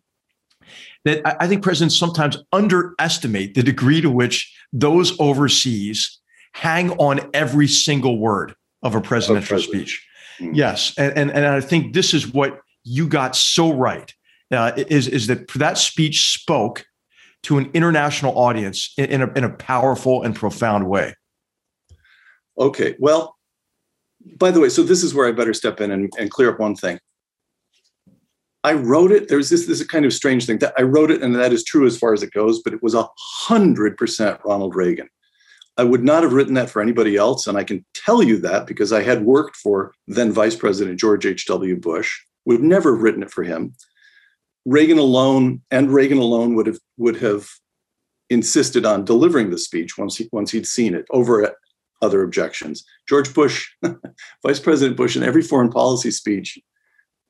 that 1.04 1.22
I 1.42 1.46
think 1.46 1.62
presidents 1.62 1.96
sometimes 1.96 2.36
underestimate 2.52 3.54
the 3.54 3.62
degree 3.62 4.00
to 4.00 4.10
which 4.10 4.54
those 4.72 5.18
overseas 5.18 6.18
hang 6.52 6.90
on 6.92 7.30
every 7.32 7.66
single 7.66 8.18
word 8.18 8.54
of 8.82 8.94
a 8.94 9.00
presidential 9.00 9.56
of 9.56 9.62
speech. 9.62 10.06
Mm-hmm. 10.38 10.54
Yes, 10.54 10.94
and, 10.98 11.16
and 11.16 11.30
and 11.30 11.46
I 11.46 11.60
think 11.60 11.94
this 11.94 12.14
is 12.14 12.32
what 12.32 12.60
you 12.84 13.06
got 13.06 13.36
so 13.36 13.72
right 13.72 14.12
uh, 14.50 14.72
is 14.76 15.08
is 15.08 15.26
that 15.28 15.48
that 15.54 15.78
speech 15.78 16.32
spoke 16.32 16.84
to 17.42 17.58
an 17.58 17.70
international 17.72 18.36
audience 18.36 18.92
in, 18.98 19.06
in, 19.06 19.22
a, 19.22 19.32
in 19.32 19.44
a 19.44 19.50
powerful 19.50 20.22
and 20.22 20.36
profound 20.36 20.88
way. 20.88 21.14
Okay, 22.58 22.94
well, 22.98 23.36
by 24.36 24.50
the 24.50 24.60
way, 24.60 24.68
so 24.68 24.82
this 24.82 25.02
is 25.02 25.14
where 25.14 25.26
I 25.26 25.32
better 25.32 25.54
step 25.54 25.80
in 25.80 25.90
and, 25.90 26.12
and 26.18 26.30
clear 26.30 26.52
up 26.52 26.60
one 26.60 26.76
thing. 26.76 26.98
I 28.62 28.74
wrote 28.74 29.10
it. 29.10 29.28
There's 29.28 29.48
this 29.48 29.66
this 29.66 29.82
kind 29.86 30.04
of 30.04 30.12
strange 30.12 30.44
thing 30.44 30.58
that 30.58 30.74
I 30.76 30.82
wrote 30.82 31.10
it, 31.10 31.22
and 31.22 31.34
that 31.36 31.52
is 31.52 31.64
true 31.64 31.86
as 31.86 31.96
far 31.96 32.12
as 32.12 32.22
it 32.22 32.32
goes. 32.32 32.60
But 32.62 32.74
it 32.74 32.82
was 32.82 32.94
a 32.94 33.08
hundred 33.16 33.96
percent 33.96 34.38
Ronald 34.44 34.74
Reagan. 34.74 35.08
I 35.78 35.84
would 35.84 36.04
not 36.04 36.22
have 36.22 36.34
written 36.34 36.54
that 36.54 36.68
for 36.68 36.82
anybody 36.82 37.16
else, 37.16 37.46
and 37.46 37.56
I 37.56 37.64
can 37.64 37.86
tell 37.94 38.22
you 38.22 38.36
that 38.40 38.66
because 38.66 38.92
I 38.92 39.02
had 39.02 39.24
worked 39.24 39.56
for 39.56 39.94
then 40.06 40.30
Vice 40.30 40.56
President 40.56 41.00
George 41.00 41.24
H. 41.24 41.46
W. 41.46 41.76
Bush. 41.76 42.20
Would 42.44 42.62
never 42.62 42.94
have 42.94 43.02
written 43.02 43.22
it 43.22 43.30
for 43.30 43.44
him. 43.44 43.74
Reagan 44.64 44.98
alone 44.98 45.62
and 45.70 45.92
Reagan 45.92 46.18
alone 46.18 46.54
would 46.54 46.66
have 46.66 46.78
would 46.96 47.16
have 47.16 47.48
insisted 48.28 48.86
on 48.86 49.04
delivering 49.04 49.50
the 49.50 49.58
speech 49.58 49.98
once 49.98 50.16
he 50.16 50.28
once 50.32 50.50
he'd 50.50 50.66
seen 50.66 50.94
it 50.94 51.06
over 51.10 51.54
other 52.02 52.22
objections. 52.22 52.84
George 53.08 53.34
Bush, 53.34 53.68
Vice 54.42 54.60
President 54.60 54.96
Bush, 54.96 55.16
in 55.16 55.22
every 55.22 55.42
foreign 55.42 55.70
policy 55.70 56.10
speech 56.10 56.58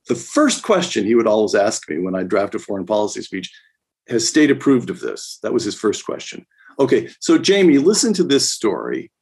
the 0.08 0.14
first 0.14 0.62
question 0.62 1.04
he 1.04 1.14
would 1.14 1.26
always 1.26 1.54
ask 1.54 1.88
me 1.88 1.98
when 1.98 2.14
I 2.14 2.22
draft 2.22 2.54
a 2.54 2.58
foreign 2.58 2.86
policy 2.86 3.22
speech 3.22 3.52
has 4.08 4.28
state 4.28 4.50
approved 4.50 4.90
of 4.90 5.00
this? 5.00 5.38
That 5.42 5.52
was 5.52 5.64
his 5.64 5.74
first 5.74 6.04
question. 6.04 6.46
Okay, 6.78 7.08
so 7.20 7.38
Jamie, 7.38 7.78
listen 7.78 8.12
to 8.14 8.24
this 8.24 8.50
story. 8.50 9.12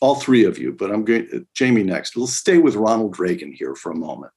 All 0.00 0.14
three 0.14 0.44
of 0.44 0.58
you, 0.58 0.72
but 0.72 0.90
I'm 0.90 1.04
going 1.04 1.46
Jamie 1.54 1.82
next. 1.82 2.16
We'll 2.16 2.26
stay 2.26 2.58
with 2.58 2.76
Ronald 2.76 3.18
Reagan 3.18 3.52
here 3.52 3.74
for 3.74 3.92
a 3.92 3.96
moment. 3.96 4.32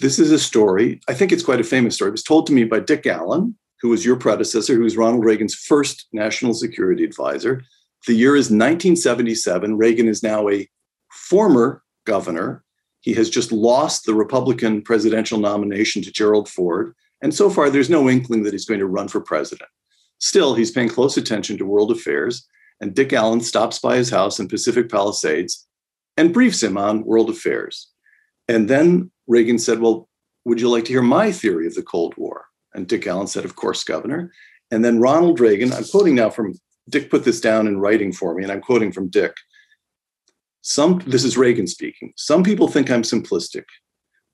This 0.00 0.18
is 0.18 0.30
a 0.30 0.38
story. 0.38 1.00
I 1.08 1.14
think 1.14 1.32
it's 1.32 1.42
quite 1.42 1.60
a 1.60 1.64
famous 1.64 1.96
story. 1.96 2.10
It 2.10 2.12
was 2.12 2.22
told 2.22 2.46
to 2.46 2.52
me 2.52 2.64
by 2.64 2.80
Dick 2.80 3.06
Allen, 3.06 3.56
who 3.80 3.88
was 3.88 4.04
your 4.04 4.16
predecessor, 4.16 4.74
who 4.74 4.82
was 4.82 4.96
Ronald 4.96 5.24
Reagan's 5.24 5.54
first 5.54 6.06
national 6.12 6.54
security 6.54 7.04
advisor. 7.04 7.62
The 8.06 8.14
year 8.14 8.36
is 8.36 8.46
1977. 8.46 9.76
Reagan 9.76 10.08
is 10.08 10.22
now 10.22 10.48
a 10.48 10.68
former 11.10 11.82
governor 12.04 12.64
he 13.00 13.14
has 13.14 13.30
just 13.30 13.52
lost 13.52 14.04
the 14.04 14.14
Republican 14.14 14.82
presidential 14.82 15.38
nomination 15.38 16.02
to 16.02 16.12
Gerald 16.12 16.48
Ford. 16.48 16.94
And 17.22 17.34
so 17.34 17.48
far, 17.48 17.70
there's 17.70 17.90
no 17.90 18.08
inkling 18.08 18.42
that 18.42 18.52
he's 18.52 18.66
going 18.66 18.80
to 18.80 18.86
run 18.86 19.08
for 19.08 19.20
president. 19.20 19.70
Still, 20.18 20.54
he's 20.54 20.70
paying 20.70 20.88
close 20.88 21.16
attention 21.16 21.58
to 21.58 21.64
world 21.64 21.90
affairs. 21.90 22.46
And 22.80 22.94
Dick 22.94 23.12
Allen 23.12 23.40
stops 23.40 23.78
by 23.78 23.96
his 23.96 24.10
house 24.10 24.38
in 24.38 24.48
Pacific 24.48 24.88
Palisades 24.90 25.66
and 26.16 26.34
briefs 26.34 26.62
him 26.62 26.76
on 26.76 27.04
world 27.04 27.30
affairs. 27.30 27.88
And 28.48 28.68
then 28.68 29.10
Reagan 29.28 29.58
said, 29.58 29.78
Well, 29.78 30.08
would 30.44 30.60
you 30.60 30.68
like 30.68 30.86
to 30.86 30.92
hear 30.92 31.02
my 31.02 31.30
theory 31.30 31.66
of 31.66 31.74
the 31.74 31.82
Cold 31.82 32.14
War? 32.16 32.46
And 32.74 32.88
Dick 32.88 33.06
Allen 33.06 33.26
said, 33.26 33.44
Of 33.44 33.54
course, 33.54 33.84
Governor. 33.84 34.32
And 34.70 34.84
then 34.84 35.00
Ronald 35.00 35.38
Reagan, 35.38 35.72
I'm 35.72 35.84
quoting 35.84 36.16
now 36.16 36.30
from 36.30 36.54
Dick 36.88 37.10
put 37.10 37.24
this 37.24 37.40
down 37.40 37.66
in 37.66 37.78
writing 37.78 38.12
for 38.12 38.34
me, 38.34 38.42
and 38.42 38.50
I'm 38.50 38.60
quoting 38.60 38.92
from 38.92 39.08
Dick. 39.08 39.34
Some, 40.62 41.02
this 41.06 41.24
is 41.24 41.36
Reagan 41.36 41.66
speaking. 41.66 42.12
Some 42.16 42.42
people 42.42 42.68
think 42.68 42.90
I'm 42.90 43.02
simplistic, 43.02 43.64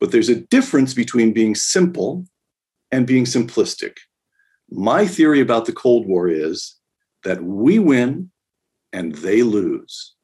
but 0.00 0.12
there's 0.12 0.28
a 0.28 0.40
difference 0.40 0.94
between 0.94 1.32
being 1.32 1.54
simple 1.54 2.24
and 2.92 3.06
being 3.06 3.24
simplistic. 3.24 3.96
My 4.70 5.06
theory 5.06 5.40
about 5.40 5.66
the 5.66 5.72
Cold 5.72 6.06
War 6.06 6.28
is 6.28 6.76
that 7.24 7.42
we 7.42 7.78
win 7.78 8.30
and 8.92 9.14
they 9.16 9.42
lose. 9.42 10.14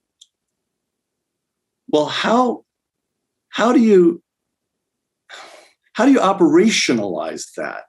Well, 1.88 2.06
how, 2.06 2.64
how 3.48 3.72
do 3.72 3.80
you 3.80 4.22
how 6.00 6.06
do 6.06 6.12
you 6.12 6.20
operationalize 6.20 7.52
that? 7.58 7.84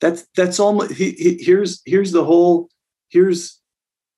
That's 0.00 0.26
that's 0.34 0.58
almost 0.58 0.92
he, 0.92 1.10
he, 1.10 1.36
here's 1.38 1.82
here's 1.84 2.10
the 2.10 2.24
whole 2.24 2.70
here's 3.10 3.60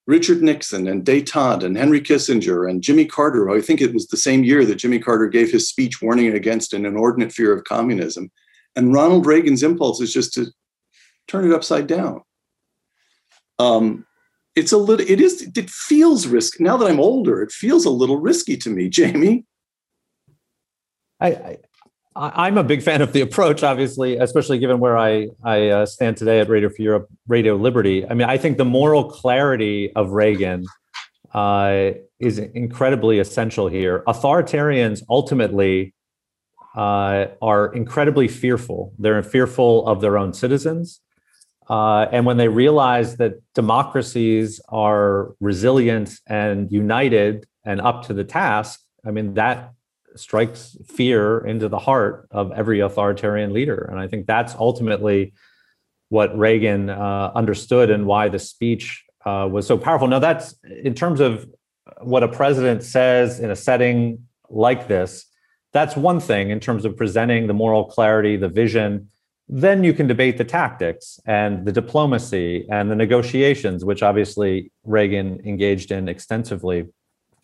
Richard 0.07 0.41
Nixon 0.41 0.87
and 0.87 1.05
Detente 1.05 1.65
and 1.65 1.77
Henry 1.77 2.01
Kissinger 2.01 2.71
and 2.71 2.81
Jimmy 2.81 3.05
Carter. 3.05 3.51
I 3.51 3.61
think 3.61 3.81
it 3.81 3.93
was 3.93 4.07
the 4.07 4.17
same 4.17 4.45
year 4.45 4.65
that 4.65 4.77
Jimmy 4.77 5.01
Carter 5.01 5.27
gave 5.27 5.51
his 5.51 5.69
speech 5.69 6.01
warning 6.01 6.33
against 6.33 6.75
an 6.75 6.87
inordinate 6.87 7.33
fear 7.33 7.53
of 7.53 7.65
communism. 7.65 8.31
And 8.77 8.95
Ronald 8.95 9.27
Reagan's 9.27 9.65
impulse 9.65 10.01
is 10.01 10.13
just 10.13 10.33
to 10.35 10.47
turn 11.27 11.51
it 11.51 11.53
upside 11.53 11.89
down. 11.89 12.21
Um, 13.59 14.07
it's 14.55 14.71
a 14.71 14.79
little, 14.79 15.05
it 15.09 15.21
is, 15.21 15.51
it 15.57 15.71
feels 15.71 16.29
risky. 16.29 16.63
Now 16.63 16.77
that 16.77 16.89
I'm 16.89 17.01
older, 17.01 17.43
it 17.43 17.51
feels 17.51 17.85
a 17.85 17.91
little 17.91 18.21
risky 18.21 18.57
to 18.59 18.71
me, 18.71 18.89
Jamie. 19.01 19.45
I, 21.19 21.29
I 21.31 21.59
I'm 22.17 22.59
a 22.59 22.63
big 22.63 22.83
fan 22.83 23.03
of 23.03 23.13
the 23.13 23.23
approach, 23.23 23.65
obviously, 23.65 24.17
especially 24.19 24.59
given 24.59 24.79
where 24.79 24.97
I 24.97 25.29
I 25.43 25.69
uh, 25.69 25.87
stand 25.87 26.17
today 26.17 26.39
at 26.39 26.49
Radio 26.49 26.69
Free 26.69 26.85
Europe, 26.85 27.09
Radio 27.27 27.57
Liberty. 27.57 28.07
I 28.07 28.15
mean, 28.15 28.29
I 28.29 28.39
think 28.39 28.57
the 28.57 28.65
moral 28.65 29.11
clarity 29.11 29.93
of 29.97 30.11
Reagan 30.11 30.65
uh, 31.33 31.91
is 32.21 32.39
incredibly 32.39 33.19
essential 33.19 33.67
here. 33.67 34.05
Authoritarians 34.07 35.03
ultimately 35.11 35.93
uh, 36.77 37.27
are 37.43 37.75
incredibly 37.75 38.29
fearful. 38.29 38.93
They're 38.97 39.23
fearful 39.25 39.87
of 39.89 40.01
their 40.01 40.17
own 40.17 40.33
citizens, 40.35 41.01
uh, 41.69 42.07
and 42.13 42.25
when 42.27 42.37
they 42.37 42.49
realize 42.49 43.17
that 43.17 43.35
democracies 43.55 44.61
are 44.69 45.35
resilient 45.41 46.13
and 46.29 46.71
united 46.71 47.45
and 47.65 47.81
up 47.81 48.07
to 48.07 48.13
the 48.13 48.25
task, 48.25 48.81
I 49.05 49.11
mean 49.11 49.35
that 49.35 49.73
strikes 50.17 50.77
fear 50.87 51.45
into 51.47 51.69
the 51.69 51.79
heart 51.79 52.29
of 52.31 52.53
every 52.53 52.81
authoritarian 52.81 53.53
leader. 53.53 53.89
And 53.91 53.99
I 53.99 54.09
think 54.09 54.27
that's 54.27 54.55
ultimately 54.55 55.33
what 56.09 56.37
Reagan 56.39 56.91
uh, 56.91 57.33
understood 57.35 57.91
and 57.91 58.07
why 58.07 58.29
the 58.29 58.39
speech 58.39 59.05
uh, 59.25 59.49
was 59.51 59.67
so 59.67 59.77
powerful. 59.79 60.07
Now, 60.07 60.19
that's 60.19 60.55
in 60.83 60.95
terms 60.95 61.21
of 61.21 61.49
what 62.01 62.23
a 62.23 62.29
president 62.29 62.83
says 62.83 63.41
in 63.41 63.51
a 63.51 63.57
setting 63.57 64.27
like 64.51 64.89
this, 64.89 65.27
that's 65.73 65.97
one 65.97 66.21
thing 66.21 66.51
in 66.51 66.61
terms 66.61 66.85
of 66.85 66.97
presenting 66.97 67.47
the 67.47 67.55
moral 67.55 67.85
clarity, 67.85 68.37
the 68.37 68.49
vision. 68.49 69.09
Then 69.49 69.85
you 69.85 69.93
can 69.93 70.07
debate 70.07 70.39
the 70.39 70.45
tactics 70.45 71.19
and 71.27 71.67
the 71.67 71.73
diplomacy 71.73 72.67
and 72.71 72.91
the 72.91 72.95
negotiations, 72.95 73.85
which 73.85 74.03
obviously 74.03 74.71
Reagan 74.85 75.41
engaged 75.45 75.91
in 75.91 76.09
extensively. 76.09 76.87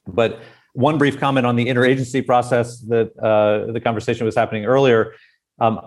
But 0.06 0.40
one 0.72 0.98
brief 0.98 1.18
comment 1.18 1.46
on 1.46 1.56
the 1.56 1.66
interagency 1.66 2.24
process 2.24 2.80
that 2.83 3.16
uh, 3.18 3.72
the 3.72 3.80
conversation 3.80 4.24
was 4.24 4.35
happening 4.35 4.64
earlier. 4.64 5.14
Um, 5.61 5.80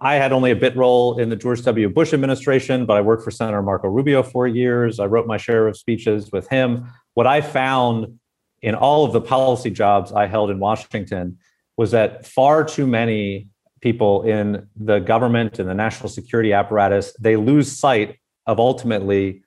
I 0.00 0.16
had 0.16 0.32
only 0.32 0.50
a 0.50 0.56
bit 0.56 0.76
role 0.76 1.18
in 1.18 1.30
the 1.30 1.36
George 1.36 1.62
W. 1.62 1.88
Bush 1.88 2.12
administration, 2.12 2.84
but 2.84 2.96
I 2.96 3.00
worked 3.00 3.24
for 3.24 3.30
Senator 3.30 3.62
Marco 3.62 3.88
Rubio 3.88 4.22
for 4.22 4.46
years. 4.46 5.00
I 5.00 5.06
wrote 5.06 5.26
my 5.26 5.38
share 5.38 5.66
of 5.66 5.76
speeches 5.76 6.30
with 6.30 6.48
him. 6.48 6.86
What 7.14 7.26
I 7.26 7.40
found 7.40 8.18
in 8.60 8.74
all 8.74 9.06
of 9.06 9.12
the 9.12 9.20
policy 9.20 9.70
jobs 9.70 10.12
I 10.12 10.26
held 10.26 10.50
in 10.50 10.58
Washington 10.58 11.38
was 11.78 11.92
that 11.92 12.26
far 12.26 12.62
too 12.62 12.86
many 12.86 13.48
people 13.80 14.22
in 14.22 14.68
the 14.76 14.98
government 14.98 15.58
and 15.58 15.66
the 15.66 15.74
national 15.74 16.10
security 16.10 16.52
apparatus 16.52 17.14
they 17.18 17.36
lose 17.36 17.72
sight 17.72 18.18
of 18.46 18.58
ultimately 18.60 19.42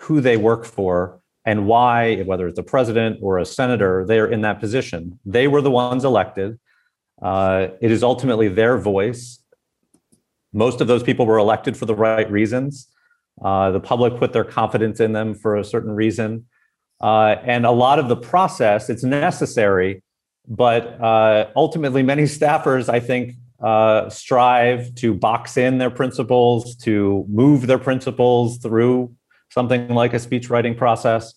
who 0.00 0.20
they 0.20 0.36
work 0.36 0.64
for 0.64 1.20
and 1.46 1.66
why, 1.66 2.22
whether 2.22 2.48
it's 2.48 2.58
a 2.58 2.62
president 2.62 3.20
or 3.22 3.38
a 3.38 3.46
senator, 3.46 4.04
they're 4.06 4.26
in 4.26 4.40
that 4.40 4.58
position. 4.58 5.18
They 5.24 5.46
were 5.46 5.62
the 5.62 5.70
ones 5.70 6.04
elected. 6.04 6.58
Uh, 7.22 7.68
it 7.80 7.92
is 7.92 8.02
ultimately 8.02 8.48
their 8.48 8.76
voice. 8.76 9.40
Most 10.52 10.80
of 10.80 10.88
those 10.88 11.04
people 11.04 11.24
were 11.24 11.38
elected 11.38 11.76
for 11.76 11.86
the 11.86 11.94
right 11.94 12.28
reasons. 12.30 12.88
Uh, 13.42 13.70
the 13.70 13.80
public 13.80 14.18
put 14.18 14.32
their 14.32 14.44
confidence 14.44 14.98
in 14.98 15.12
them 15.12 15.34
for 15.34 15.56
a 15.56 15.64
certain 15.64 15.92
reason. 15.92 16.46
Uh, 17.00 17.36
and 17.44 17.64
a 17.64 17.70
lot 17.70 18.00
of 18.00 18.08
the 18.08 18.16
process, 18.16 18.90
it's 18.90 19.04
necessary, 19.04 20.02
but 20.48 21.00
uh, 21.00 21.48
ultimately, 21.54 22.02
many 22.02 22.22
staffers, 22.38 22.88
I 22.88 22.98
think, 22.98 23.34
uh, 23.62 24.08
strive 24.08 24.94
to 24.96 25.14
box 25.14 25.56
in 25.56 25.78
their 25.78 25.90
principals, 25.90 26.74
to 26.76 27.24
move 27.28 27.66
their 27.66 27.78
principals 27.78 28.58
through 28.58 29.14
something 29.56 29.88
like 29.88 30.12
a 30.12 30.18
speech 30.18 30.50
writing 30.50 30.74
process. 30.74 31.34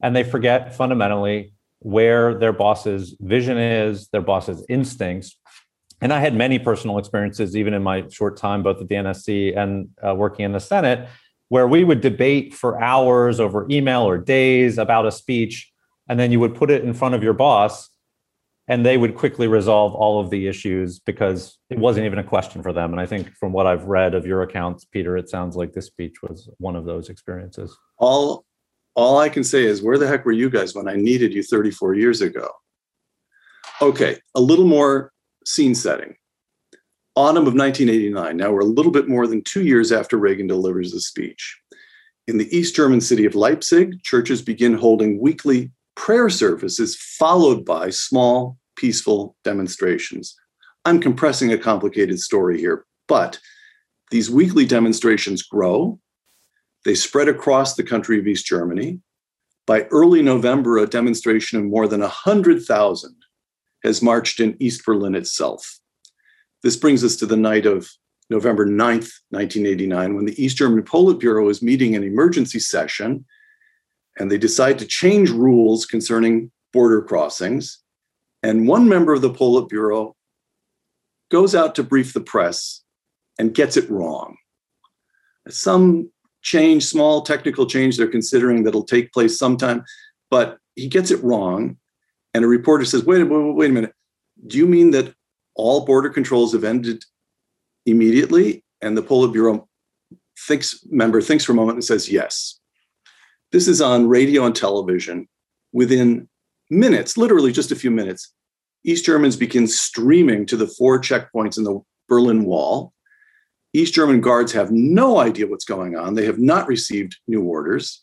And 0.00 0.14
they 0.14 0.22
forget 0.22 0.74
fundamentally 0.76 1.52
where 1.80 2.34
their 2.34 2.52
boss's 2.52 3.16
vision 3.20 3.58
is, 3.58 4.08
their 4.08 4.20
boss's 4.20 4.64
instincts. 4.68 5.36
And 6.00 6.12
I 6.12 6.20
had 6.20 6.34
many 6.34 6.58
personal 6.58 6.98
experiences, 6.98 7.56
even 7.56 7.74
in 7.74 7.82
my 7.82 8.06
short 8.08 8.36
time, 8.36 8.62
both 8.62 8.80
at 8.80 8.88
the 8.88 8.94
NSC 8.94 9.58
and 9.58 9.88
uh, 10.06 10.14
working 10.14 10.44
in 10.44 10.52
the 10.52 10.60
Senate, 10.60 11.08
where 11.48 11.66
we 11.66 11.82
would 11.82 12.02
debate 12.02 12.54
for 12.54 12.80
hours 12.80 13.40
over 13.40 13.66
email 13.68 14.02
or 14.02 14.16
days 14.16 14.78
about 14.78 15.06
a 15.06 15.10
speech. 15.10 15.72
And 16.08 16.20
then 16.20 16.30
you 16.30 16.38
would 16.38 16.54
put 16.54 16.70
it 16.70 16.84
in 16.84 16.94
front 16.94 17.16
of 17.16 17.22
your 17.22 17.32
boss, 17.32 17.88
and 18.68 18.84
they 18.84 18.96
would 18.96 19.14
quickly 19.14 19.46
resolve 19.46 19.94
all 19.94 20.20
of 20.20 20.30
the 20.30 20.48
issues 20.48 20.98
because 20.98 21.58
it 21.70 21.78
wasn't 21.78 22.04
even 22.04 22.18
a 22.18 22.24
question 22.24 22.62
for 22.62 22.72
them. 22.72 22.92
And 22.92 23.00
I 23.00 23.06
think 23.06 23.32
from 23.36 23.52
what 23.52 23.66
I've 23.66 23.84
read 23.84 24.14
of 24.14 24.26
your 24.26 24.42
accounts, 24.42 24.84
Peter, 24.84 25.16
it 25.16 25.28
sounds 25.28 25.56
like 25.56 25.72
this 25.72 25.86
speech 25.86 26.22
was 26.22 26.50
one 26.58 26.74
of 26.74 26.84
those 26.84 27.08
experiences. 27.08 27.76
All 27.98 28.44
all 28.94 29.18
I 29.18 29.28
can 29.28 29.44
say 29.44 29.64
is, 29.64 29.82
where 29.82 29.98
the 29.98 30.06
heck 30.06 30.24
were 30.24 30.32
you 30.32 30.48
guys 30.48 30.74
when 30.74 30.88
I 30.88 30.96
needed 30.96 31.34
you 31.34 31.42
34 31.42 31.94
years 31.94 32.22
ago? 32.22 32.48
Okay, 33.82 34.16
a 34.34 34.40
little 34.40 34.64
more 34.66 35.12
scene 35.44 35.74
setting. 35.74 36.16
Autumn 37.14 37.46
of 37.46 37.54
1989. 37.54 38.36
Now 38.36 38.50
we're 38.50 38.60
a 38.60 38.64
little 38.64 38.92
bit 38.92 39.06
more 39.06 39.26
than 39.26 39.42
two 39.42 39.64
years 39.64 39.92
after 39.92 40.16
Reagan 40.16 40.46
delivers 40.46 40.92
the 40.92 41.00
speech. 41.00 41.58
In 42.26 42.38
the 42.38 42.56
East 42.56 42.74
German 42.74 43.02
city 43.02 43.26
of 43.26 43.34
Leipzig, 43.34 44.02
churches 44.02 44.40
begin 44.40 44.74
holding 44.74 45.20
weekly 45.20 45.70
prayer 45.96 46.30
services 46.30 46.96
followed 46.96 47.64
by 47.64 47.90
small, 47.90 48.58
peaceful 48.76 49.36
demonstrations. 49.42 50.36
I'm 50.84 51.00
compressing 51.00 51.52
a 51.52 51.58
complicated 51.58 52.20
story 52.20 52.60
here, 52.60 52.84
but 53.08 53.40
these 54.10 54.30
weekly 54.30 54.66
demonstrations 54.66 55.42
grow 55.42 55.98
they 56.86 56.94
spread 56.94 57.26
across 57.28 57.74
the 57.74 57.82
country 57.82 58.16
of 58.20 58.28
East 58.28 58.46
Germany. 58.46 59.00
By 59.66 59.82
early 59.90 60.22
November, 60.22 60.78
a 60.78 60.86
demonstration 60.86 61.58
of 61.58 61.64
more 61.64 61.88
than 61.88 62.00
100,000 62.00 63.16
has 63.82 64.00
marched 64.00 64.38
in 64.38 64.56
East 64.60 64.86
Berlin 64.86 65.16
itself. 65.16 65.80
This 66.62 66.76
brings 66.76 67.02
us 67.02 67.16
to 67.16 67.26
the 67.26 67.36
night 67.36 67.66
of 67.66 67.90
November 68.30 68.64
9th, 68.64 69.10
1989, 69.30 70.14
when 70.14 70.26
the 70.26 70.40
East 70.40 70.58
German 70.58 70.84
Politburo 70.84 71.50
is 71.50 71.60
meeting 71.60 71.96
an 71.96 72.04
emergency 72.04 72.60
session 72.60 73.24
and 74.18 74.30
they 74.30 74.38
decide 74.38 74.78
to 74.78 74.86
change 74.86 75.30
rules 75.30 75.86
concerning 75.86 76.50
border 76.72 77.02
crossings. 77.02 77.80
And 78.42 78.68
one 78.68 78.88
member 78.88 79.12
of 79.12 79.22
the 79.22 79.30
Politburo 79.30 80.12
goes 81.30 81.54
out 81.54 81.74
to 81.74 81.82
brief 81.82 82.12
the 82.12 82.20
press 82.20 82.82
and 83.38 83.54
gets 83.54 83.76
it 83.76 83.90
wrong. 83.90 84.36
Some 85.48 86.10
change, 86.42 86.84
small 86.84 87.22
technical 87.22 87.66
change 87.66 87.96
they're 87.96 88.06
considering 88.06 88.62
that'll 88.62 88.84
take 88.84 89.12
place 89.12 89.38
sometime, 89.38 89.84
but 90.30 90.58
he 90.74 90.88
gets 90.88 91.10
it 91.10 91.22
wrong. 91.22 91.76
And 92.34 92.44
a 92.44 92.48
reporter 92.48 92.84
says, 92.84 93.04
wait, 93.04 93.22
wait, 93.24 93.54
wait 93.54 93.70
a 93.70 93.72
minute. 93.72 93.94
Do 94.46 94.58
you 94.58 94.66
mean 94.66 94.90
that 94.90 95.14
all 95.54 95.84
border 95.84 96.10
controls 96.10 96.52
have 96.52 96.64
ended 96.64 97.04
immediately? 97.86 98.62
And 98.82 98.96
the 98.96 99.02
Politburo 99.02 99.66
thinks, 100.46 100.84
member 100.90 101.20
thinks 101.22 101.44
for 101.44 101.52
a 101.52 101.56
moment 101.56 101.76
and 101.76 101.84
says, 101.84 102.10
yes. 102.10 102.60
This 103.52 103.68
is 103.68 103.80
on 103.80 104.08
radio 104.08 104.44
and 104.44 104.54
television. 104.54 105.28
Within 105.72 106.28
minutes, 106.70 107.16
literally 107.16 107.52
just 107.52 107.70
a 107.70 107.76
few 107.76 107.90
minutes, 107.90 108.32
East 108.84 109.04
Germans 109.04 109.36
begin 109.36 109.66
streaming 109.66 110.46
to 110.46 110.56
the 110.56 110.66
four 110.66 111.00
checkpoints 111.00 111.56
in 111.58 111.64
the 111.64 111.80
Berlin 112.08 112.44
Wall. 112.44 112.92
East 113.72 113.94
German 113.94 114.20
guards 114.20 114.52
have 114.52 114.70
no 114.70 115.18
idea 115.18 115.46
what's 115.46 115.64
going 115.64 115.96
on. 115.96 116.14
They 116.14 116.24
have 116.24 116.38
not 116.38 116.66
received 116.66 117.16
new 117.28 117.42
orders. 117.42 118.02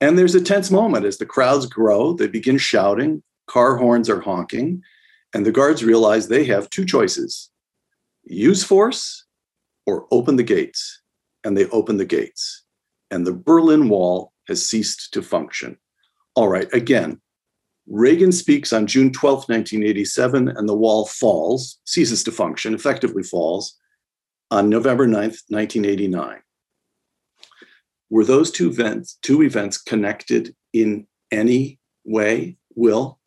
And 0.00 0.18
there's 0.18 0.34
a 0.34 0.40
tense 0.40 0.70
moment 0.70 1.04
as 1.04 1.18
the 1.18 1.26
crowds 1.26 1.66
grow, 1.66 2.14
they 2.14 2.26
begin 2.26 2.58
shouting, 2.58 3.22
car 3.46 3.76
horns 3.76 4.08
are 4.08 4.20
honking, 4.20 4.82
and 5.34 5.44
the 5.44 5.52
guards 5.52 5.84
realize 5.84 6.28
they 6.28 6.44
have 6.44 6.70
two 6.70 6.84
choices 6.84 7.50
use 8.24 8.62
force 8.62 9.24
or 9.86 10.06
open 10.10 10.36
the 10.36 10.42
gates. 10.42 11.02
And 11.42 11.56
they 11.56 11.66
open 11.66 11.96
the 11.96 12.04
gates. 12.04 12.64
And 13.10 13.26
the 13.26 13.32
Berlin 13.32 13.88
Wall 13.88 14.29
has 14.50 14.66
ceased 14.66 15.12
to 15.14 15.22
function. 15.22 15.78
All 16.34 16.48
right, 16.48 16.68
again, 16.74 17.20
Reagan 17.86 18.30
speaks 18.30 18.72
on 18.72 18.86
June 18.86 19.10
12, 19.10 19.48
1987, 19.48 20.48
and 20.48 20.68
the 20.68 20.76
wall 20.76 21.06
falls, 21.06 21.78
ceases 21.84 22.22
to 22.24 22.32
function, 22.32 22.74
effectively 22.74 23.22
falls 23.22 23.78
on 24.50 24.68
November 24.68 25.06
9th, 25.06 25.42
1989. 25.48 26.38
Were 28.10 28.24
those 28.24 28.50
two 28.50 28.68
events, 28.68 29.18
two 29.22 29.42
events 29.42 29.78
connected 29.78 30.54
in 30.72 31.06
any 31.30 31.78
way, 32.04 32.56
Will? 32.74 33.18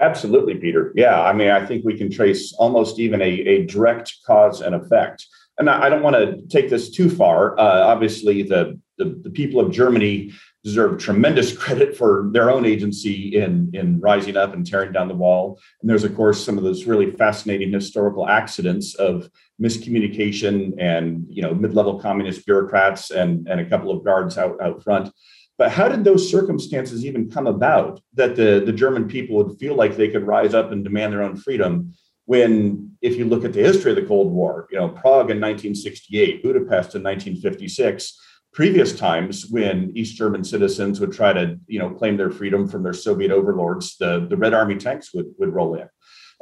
Absolutely, 0.00 0.54
Peter. 0.56 0.92
Yeah, 0.94 1.22
I 1.22 1.32
mean, 1.32 1.50
I 1.50 1.64
think 1.64 1.84
we 1.84 1.96
can 1.96 2.10
trace 2.10 2.54
almost 2.54 2.98
even 2.98 3.20
a, 3.22 3.24
a 3.28 3.66
direct 3.66 4.16
cause 4.26 4.60
and 4.60 4.74
effect. 4.74 5.26
And 5.58 5.70
I, 5.70 5.84
I 5.84 5.88
don't 5.88 6.02
want 6.02 6.16
to 6.16 6.42
take 6.48 6.70
this 6.70 6.90
too 6.90 7.08
far. 7.08 7.58
Uh, 7.58 7.84
obviously, 7.84 8.42
the, 8.42 8.80
the, 8.98 9.20
the 9.22 9.30
people 9.30 9.60
of 9.60 9.72
Germany 9.72 10.32
deserve 10.64 10.98
tremendous 10.98 11.56
credit 11.56 11.96
for 11.96 12.28
their 12.32 12.50
own 12.50 12.64
agency 12.64 13.36
in, 13.36 13.70
in 13.74 14.00
rising 14.00 14.36
up 14.36 14.54
and 14.54 14.66
tearing 14.66 14.92
down 14.92 15.08
the 15.08 15.14
wall. 15.14 15.58
And 15.80 15.90
there's, 15.90 16.04
of 16.04 16.14
course, 16.14 16.44
some 16.44 16.58
of 16.58 16.64
those 16.64 16.84
really 16.84 17.10
fascinating 17.10 17.72
historical 17.72 18.28
accidents 18.28 18.94
of 18.94 19.28
miscommunication 19.60 20.74
and 20.78 21.24
you 21.28 21.42
know 21.42 21.54
mid-level 21.54 22.00
communist 22.00 22.44
bureaucrats 22.46 23.10
and, 23.10 23.46
and 23.48 23.60
a 23.60 23.68
couple 23.68 23.90
of 23.90 24.04
guards 24.04 24.38
out, 24.38 24.60
out 24.60 24.82
front. 24.82 25.12
But 25.58 25.70
how 25.70 25.88
did 25.88 26.02
those 26.02 26.30
circumstances 26.30 27.04
even 27.04 27.30
come 27.30 27.46
about 27.46 28.00
that 28.14 28.34
the, 28.34 28.62
the 28.64 28.72
German 28.72 29.06
people 29.06 29.36
would 29.36 29.58
feel 29.58 29.74
like 29.74 29.96
they 29.96 30.08
could 30.08 30.26
rise 30.26 30.54
up 30.54 30.72
and 30.72 30.82
demand 30.82 31.12
their 31.12 31.22
own 31.22 31.36
freedom 31.36 31.92
when 32.24 32.90
if 33.02 33.16
you 33.16 33.24
look 33.24 33.44
at 33.44 33.52
the 33.52 33.60
history 33.60 33.90
of 33.90 33.96
the 33.96 34.06
Cold 34.06 34.32
War, 34.32 34.68
you 34.70 34.78
know, 34.78 34.88
Prague 34.88 35.30
in 35.30 35.40
1968, 35.40 36.42
Budapest 36.42 36.94
in 36.94 37.02
1956, 37.02 38.18
previous 38.52 38.94
times 38.94 39.46
when 39.50 39.92
East 39.94 40.16
German 40.16 40.44
citizens 40.44 41.00
would 41.00 41.12
try 41.12 41.32
to, 41.32 41.58
you 41.66 41.78
know, 41.78 41.90
claim 41.90 42.16
their 42.16 42.30
freedom 42.30 42.68
from 42.68 42.82
their 42.82 42.92
Soviet 42.92 43.30
overlords, 43.30 43.96
the, 43.96 44.26
the 44.28 44.36
Red 44.36 44.54
Army 44.54 44.76
tanks 44.76 45.14
would, 45.14 45.26
would 45.38 45.54
roll 45.54 45.74
in. 45.74 45.88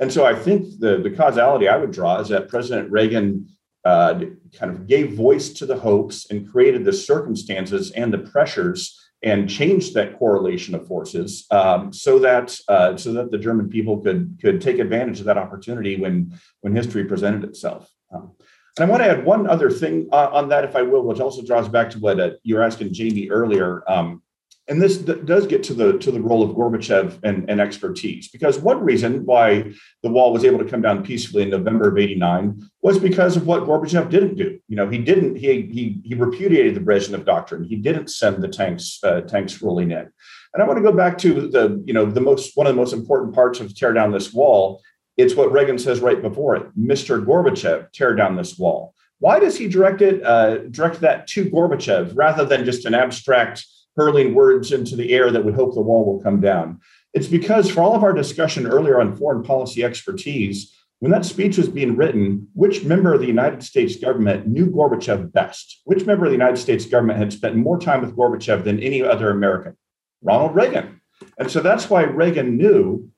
And 0.00 0.12
so 0.12 0.24
I 0.24 0.34
think 0.34 0.80
the, 0.80 0.98
the 0.98 1.10
causality 1.10 1.68
I 1.68 1.76
would 1.76 1.92
draw 1.92 2.18
is 2.20 2.28
that 2.28 2.48
President 2.48 2.90
Reagan 2.90 3.48
uh, 3.84 4.20
kind 4.58 4.72
of 4.72 4.86
gave 4.86 5.14
voice 5.14 5.50
to 5.50 5.66
the 5.66 5.78
hopes 5.78 6.30
and 6.30 6.50
created 6.50 6.84
the 6.84 6.92
circumstances 6.92 7.90
and 7.92 8.12
the 8.12 8.18
pressures 8.18 8.96
and 9.22 9.48
changed 9.48 9.94
that 9.94 10.18
correlation 10.18 10.74
of 10.74 10.86
forces 10.86 11.46
um, 11.50 11.92
so 11.92 12.18
that 12.18 12.56
uh, 12.68 12.96
so 12.96 13.12
that 13.12 13.30
the 13.30 13.38
German 13.38 13.68
people 13.68 13.98
could 13.98 14.38
could 14.40 14.60
take 14.60 14.78
advantage 14.78 15.20
of 15.20 15.26
that 15.26 15.38
opportunity 15.38 16.00
when 16.00 16.32
when 16.62 16.74
history 16.74 17.04
presented 17.04 17.44
itself. 17.44 17.90
Um, 18.12 18.32
and 18.80 18.88
I 18.88 18.90
want 18.90 19.02
to 19.02 19.10
add 19.10 19.26
one 19.26 19.46
other 19.46 19.70
thing 19.70 20.08
uh, 20.10 20.30
on 20.32 20.48
that, 20.48 20.64
if 20.64 20.74
I 20.74 20.80
will, 20.80 21.02
which 21.02 21.20
also 21.20 21.42
draws 21.42 21.68
back 21.68 21.90
to 21.90 21.98
what 21.98 22.18
uh, 22.18 22.30
you 22.44 22.54
were 22.54 22.62
asking 22.62 22.94
Jamie 22.94 23.28
earlier. 23.28 23.84
Um, 23.86 24.22
and 24.68 24.80
this 24.80 24.96
d- 24.96 25.20
does 25.24 25.46
get 25.46 25.62
to 25.64 25.74
the 25.74 25.98
to 25.98 26.10
the 26.10 26.20
role 26.20 26.42
of 26.42 26.56
Gorbachev 26.56 27.18
and, 27.22 27.50
and, 27.50 27.60
expertise, 27.60 28.28
because 28.28 28.58
one 28.58 28.82
reason 28.82 29.26
why 29.26 29.72
the 30.02 30.08
wall 30.08 30.32
was 30.32 30.44
able 30.44 30.58
to 30.60 30.64
come 30.64 30.80
down 30.80 31.04
peacefully 31.04 31.42
in 31.42 31.50
November 31.50 31.88
of 31.88 31.98
'89 31.98 32.62
was 32.80 32.98
because 32.98 33.36
of 33.36 33.46
what 33.46 33.64
Gorbachev 33.64 34.08
didn't 34.08 34.36
do. 34.36 34.58
You 34.68 34.76
know, 34.76 34.88
he 34.88 34.98
didn't 34.98 35.36
he 35.36 35.62
he 35.62 36.00
he 36.04 36.14
repudiated 36.14 36.74
the 36.74 36.80
Brezhnev 36.80 37.26
doctrine. 37.26 37.64
He 37.64 37.76
didn't 37.76 38.08
send 38.08 38.42
the 38.42 38.48
tanks 38.48 39.00
uh, 39.02 39.22
tanks 39.22 39.60
rolling 39.60 39.90
in. 39.90 40.08
And 40.52 40.62
I 40.62 40.66
want 40.66 40.78
to 40.78 40.82
go 40.82 40.92
back 40.92 41.18
to 41.18 41.48
the 41.48 41.82
you 41.84 41.92
know 41.92 42.06
the 42.06 42.20
most 42.20 42.56
one 42.56 42.66
of 42.66 42.74
the 42.74 42.80
most 42.80 42.92
important 42.92 43.34
parts 43.34 43.60
of 43.60 43.74
tear 43.76 43.92
down 43.92 44.12
this 44.12 44.32
wall 44.32 44.80
it's 45.20 45.34
what 45.34 45.52
Reagan 45.52 45.78
says 45.78 46.00
right 46.00 46.20
before 46.20 46.56
it 46.56 46.78
Mr. 46.78 47.24
Gorbachev, 47.24 47.92
tear 47.92 48.14
down 48.14 48.36
this 48.36 48.58
wall. 48.58 48.94
Why 49.18 49.38
does 49.38 49.58
he 49.58 49.68
direct 49.68 50.00
it, 50.00 50.24
uh, 50.24 50.58
direct 50.70 51.00
that 51.00 51.26
to 51.28 51.44
Gorbachev 51.44 52.12
rather 52.14 52.44
than 52.44 52.64
just 52.64 52.86
an 52.86 52.94
abstract 52.94 53.66
hurling 53.96 54.34
words 54.34 54.72
into 54.72 54.96
the 54.96 55.12
air 55.12 55.30
that 55.30 55.44
would 55.44 55.54
hope 55.54 55.74
the 55.74 55.82
wall 55.82 56.06
will 56.06 56.22
come 56.22 56.40
down? 56.40 56.80
It's 57.12 57.28
because 57.28 57.70
for 57.70 57.82
all 57.82 57.94
of 57.94 58.02
our 58.02 58.12
discussion 58.12 58.66
earlier 58.66 59.00
on 59.00 59.16
foreign 59.16 59.42
policy 59.42 59.84
expertise, 59.84 60.74
when 61.00 61.12
that 61.12 61.24
speech 61.24 61.56
was 61.56 61.68
being 61.68 61.96
written, 61.96 62.48
which 62.54 62.84
member 62.84 63.12
of 63.14 63.20
the 63.20 63.26
United 63.26 63.62
States 63.62 63.96
government 63.96 64.46
knew 64.46 64.70
Gorbachev 64.70 65.32
best? 65.32 65.80
Which 65.84 66.06
member 66.06 66.26
of 66.26 66.30
the 66.30 66.36
United 66.36 66.58
States 66.58 66.84
government 66.84 67.18
had 67.18 67.32
spent 67.32 67.56
more 67.56 67.80
time 67.80 68.02
with 68.02 68.16
Gorbachev 68.16 68.64
than 68.64 68.80
any 68.80 69.02
other 69.02 69.30
American? 69.30 69.76
Ronald 70.22 70.54
Reagan. 70.54 71.00
And 71.38 71.50
so 71.50 71.60
that's 71.60 71.88
why 71.88 72.02
Reagan 72.02 72.56
knew 72.56 73.10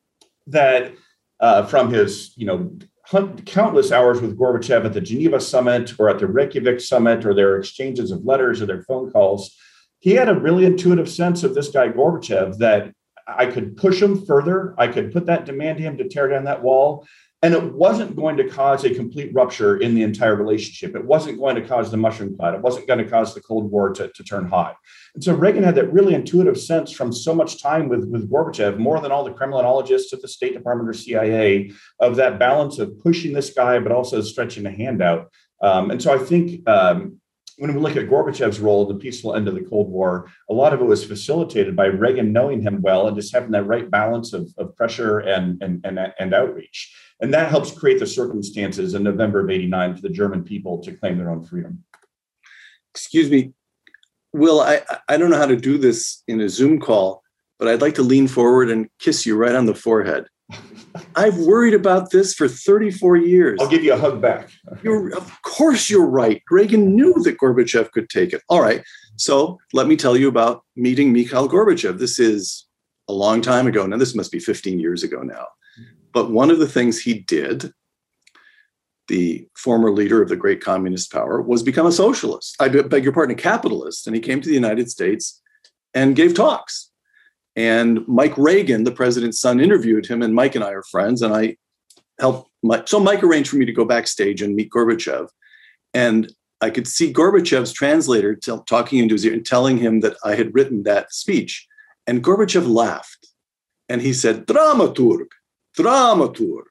that 0.46 0.92
uh, 1.42 1.66
from 1.66 1.92
his 1.92 2.33
you 2.37 2.46
know 2.46 2.72
countless 3.44 3.92
hours 3.92 4.22
with 4.22 4.38
Gorbachev 4.38 4.87
at 4.87 4.94
the 4.94 5.00
Geneva 5.00 5.40
summit 5.40 5.92
or 5.98 6.09
at 6.09 6.18
the 6.18 6.26
Reykjavik 6.26 6.81
summit 6.81 7.26
or 7.26 7.35
their 7.35 7.59
exchanges 7.59 8.11
of 8.11 8.24
letters 8.24 8.62
or 8.62 8.66
their 8.66 8.85
phone 8.85 9.11
calls, 9.11 9.55
he 9.98 10.12
had 10.12 10.31
a 10.31 10.38
really 10.38 10.64
intuitive 10.64 11.11
sense 11.11 11.42
of 11.42 11.55
this 11.55 11.68
guy 11.68 11.88
Gorbachev 11.88 12.59
that 12.59 12.94
I 13.26 13.46
could 13.46 13.76
push 13.76 14.00
him 14.00 14.24
further. 14.24 14.74
I 14.78 14.88
could 14.88 15.12
put 15.12 15.26
that 15.26 15.44
demand 15.44 15.78
to 15.78 15.85
him 15.85 15.98
to 15.98 16.09
tear 16.09 16.28
down 16.28 16.44
that 16.44 16.62
wall. 16.62 17.07
And 17.44 17.55
it 17.55 17.72
wasn't 17.74 18.14
going 18.14 18.37
to 18.37 18.48
cause 18.48 18.85
a 18.85 18.94
complete 18.94 19.35
rupture 19.35 19.78
in 19.78 19.96
the 19.96 20.02
entire 20.02 20.37
relationship. 20.37 20.94
It 20.94 21.05
wasn't 21.05 21.40
going 21.40 21.57
to 21.57 21.66
cause 21.66 21.90
the 21.90 21.96
mushroom 21.96 22.37
cloud. 22.37 22.55
It 22.55 22.61
wasn't 22.61 22.87
going 22.87 23.00
to 23.00 23.11
cause 23.11 23.35
the 23.35 23.40
Cold 23.40 23.68
War 23.68 23.92
to, 23.94 24.09
to 24.09 24.22
turn 24.22 24.48
hot. 24.48 24.76
And 25.16 25.24
so 25.24 25.35
Reagan 25.35 25.64
had 25.64 25.74
that 25.74 25.92
really 25.92 26.14
intuitive 26.14 26.59
sense 26.59 26.92
from 26.92 27.12
so 27.12 27.35
much 27.35 27.61
time 27.61 27.88
with, 27.88 28.05
with 28.05 28.31
Gorbachev, 28.31 28.78
more 28.78 29.00
than 29.00 29.11
all 29.11 29.24
the 29.24 29.33
Kremlinologists 29.33 30.12
at 30.12 30.22
the 30.22 30.28
State 30.28 30.55
Department 30.55 30.88
or 30.88 30.92
CIA, 30.92 31.72
of 31.98 32.14
that 32.14 32.38
balance 32.38 32.78
of 32.78 32.96
pushing 33.00 33.33
this 33.33 33.50
guy, 33.50 33.81
but 33.81 33.90
also 33.90 34.20
stretching 34.20 34.64
a 34.66 34.70
hand 34.70 35.02
out. 35.02 35.28
Um, 35.61 35.90
and 35.90 36.00
so 36.00 36.14
I 36.14 36.18
think 36.18 36.68
um, 36.68 37.20
when 37.59 37.74
we 37.74 37.81
look 37.81 37.96
at 37.96 38.09
Gorbachev's 38.09 38.61
role 38.61 38.87
the 38.87 38.94
peaceful 38.94 39.35
end 39.35 39.46
of 39.46 39.55
the 39.55 39.62
Cold 39.62 39.88
War, 39.90 40.28
a 40.50 40.55
lot 40.55 40.72
of 40.72 40.81
it 40.81 40.85
was 40.85 41.05
facilitated 41.05 41.76
by 41.76 41.87
Reagan 41.87 42.33
knowing 42.33 42.62
him 42.62 42.81
well 42.83 43.07
and 43.07 43.16
just 43.16 43.33
having 43.33 43.50
that 43.52 43.64
right 43.64 43.90
balance 43.90 44.33
of, 44.33 44.52
of 44.59 44.74
pressure 44.76 45.20
and, 45.20 45.62
and, 45.62 45.85
and, 45.85 45.98
and 46.18 46.35
outreach. 46.35 46.94
And 47.22 47.32
that 47.32 47.50
helps 47.50 47.70
create 47.70 48.00
the 48.00 48.06
circumstances 48.06 48.94
in 48.94 49.04
November 49.04 49.40
of 49.40 49.48
89 49.48 49.94
for 49.94 50.02
the 50.02 50.08
German 50.08 50.42
people 50.42 50.82
to 50.82 50.92
claim 50.92 51.16
their 51.16 51.30
own 51.30 51.44
freedom. 51.44 51.85
Excuse 52.92 53.30
me, 53.30 53.54
Will, 54.32 54.61
I, 54.61 54.80
I 55.08 55.16
don't 55.16 55.30
know 55.30 55.37
how 55.37 55.46
to 55.46 55.56
do 55.56 55.78
this 55.78 56.22
in 56.26 56.40
a 56.40 56.48
Zoom 56.48 56.80
call, 56.80 57.22
but 57.58 57.68
I'd 57.68 57.80
like 57.80 57.94
to 57.96 58.02
lean 58.02 58.28
forward 58.28 58.70
and 58.70 58.88
kiss 58.98 59.24
you 59.24 59.37
right 59.37 59.54
on 59.54 59.66
the 59.66 59.74
forehead. 59.74 60.26
I've 61.16 61.38
worried 61.38 61.74
about 61.74 62.11
this 62.11 62.35
for 62.35 62.48
34 62.48 63.16
years. 63.18 63.58
I'll 63.61 63.68
give 63.68 63.85
you 63.85 63.92
a 63.92 63.98
hug 63.98 64.20
back. 64.20 64.50
You're, 64.82 65.16
of 65.16 65.42
course, 65.42 65.88
you're 65.88 66.06
right. 66.06 66.42
Reagan 66.50 66.94
knew 66.96 67.14
that 67.22 67.38
Gorbachev 67.38 67.92
could 67.92 68.11
take 68.11 68.32
it. 68.32 68.42
All 68.48 68.61
right. 68.61 68.82
So 69.16 69.58
let 69.72 69.87
me 69.87 69.96
tell 69.96 70.16
you 70.16 70.28
about 70.28 70.64
meeting 70.76 71.12
Mikhail 71.12 71.48
Gorbachev. 71.48 71.98
This 71.98 72.18
is 72.18 72.66
a 73.08 73.12
long 73.12 73.40
time 73.40 73.66
ago. 73.66 73.87
Now, 73.87 73.96
this 73.96 74.14
must 74.14 74.32
be 74.32 74.38
15 74.38 74.80
years 74.80 75.02
ago 75.02 75.22
now. 75.22 75.46
But 76.12 76.31
one 76.31 76.51
of 76.51 76.59
the 76.59 76.68
things 76.68 77.01
he 77.01 77.14
did, 77.14 77.72
the 79.09 79.46
former 79.57 79.90
leader 79.90 80.22
of 80.22 80.29
the 80.29 80.37
great 80.37 80.61
communist 80.61 81.12
power, 81.12 81.40
was 81.40 81.62
become 81.62 81.87
a 81.87 81.92
socialist. 81.92 82.57
I 82.61 82.68
beg 82.68 83.05
your 83.05 83.12
pardon, 83.12 83.37
a 83.37 83.38
capitalist. 83.38 84.07
And 84.07 84.14
he 84.14 84.22
came 84.22 84.40
to 84.40 84.48
the 84.48 84.55
United 84.55 84.90
States 84.90 85.40
and 85.94 86.16
gave 86.16 86.35
talks 86.35 86.92
and 87.57 88.07
Mike 88.09 88.37
Reagan, 88.38 88.85
the 88.85 88.92
president's 88.92 89.40
son, 89.40 89.61
interviewed 89.61 90.07
him, 90.07 90.22
and 90.22 90.35
Mike 90.35 90.55
and 90.55 90.64
I 90.64 90.70
are 90.70 90.83
friends. 90.85 91.22
And 91.22 91.35
I 91.35 91.57
helped 92.18 92.51
Mike. 92.62 92.88
So 92.88 92.98
Mike 92.98 93.22
arranged 93.22 93.51
for 93.51 93.57
me 93.57 93.66
to 93.66 93.72
go 93.72 93.85
backstage 93.85 94.40
and 94.40 94.55
meet 94.55 94.70
Gorbachev. 94.70 95.29
And 95.92 96.33
I 96.61 96.70
could 96.70 96.87
see 96.87 97.12
Gorbachev's 97.12 97.72
translator 97.72 98.35
t- 98.35 98.57
talking 98.66 99.01
into 99.01 99.14
his 99.14 99.27
ear 99.27 99.35
and 99.35 99.44
telling 99.44 99.77
him 99.77 100.01
that 100.01 100.16
I 100.25 100.35
had 100.35 100.55
written 100.55 100.85
that 100.85 101.12
speech. 101.12 101.66
And 102.07 102.25
Gorbachev 102.25 102.66
laughed 102.66 103.29
and 103.88 104.01
he 104.01 104.12
said, 104.12 104.46
Dramaturg, 104.46 105.27
dramaturg. 105.76 106.64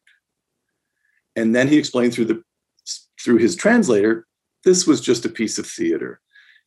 And 1.36 1.56
then 1.56 1.68
he 1.68 1.78
explained 1.78 2.14
through 2.14 2.26
the 2.26 2.44
through 3.24 3.38
his 3.38 3.56
translator, 3.56 4.26
this 4.64 4.88
was 4.88 5.00
just 5.00 5.26
a 5.26 5.30
piece 5.30 5.58
of 5.58 5.68
theater. 5.68 6.20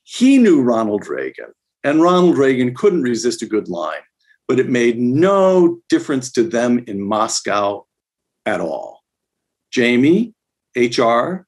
He 0.05 0.39
knew 0.39 0.63
Ronald 0.63 1.09
Reagan. 1.09 1.53
And 1.83 2.01
Ronald 2.01 2.39
Reagan 2.39 2.75
couldn't 2.75 3.03
resist 3.03 3.43
a 3.43 3.47
good 3.47 3.69
line, 3.69 4.01
but 4.49 4.59
it 4.59 4.71
made 4.71 4.99
no 4.99 5.81
difference 5.91 6.33
to 6.33 6.43
them 6.43 6.83
in 6.87 7.01
Moscow 7.03 7.85
at 8.47 8.61
all. 8.61 9.03
Jamie, 9.71 10.35
HR, 10.77 11.47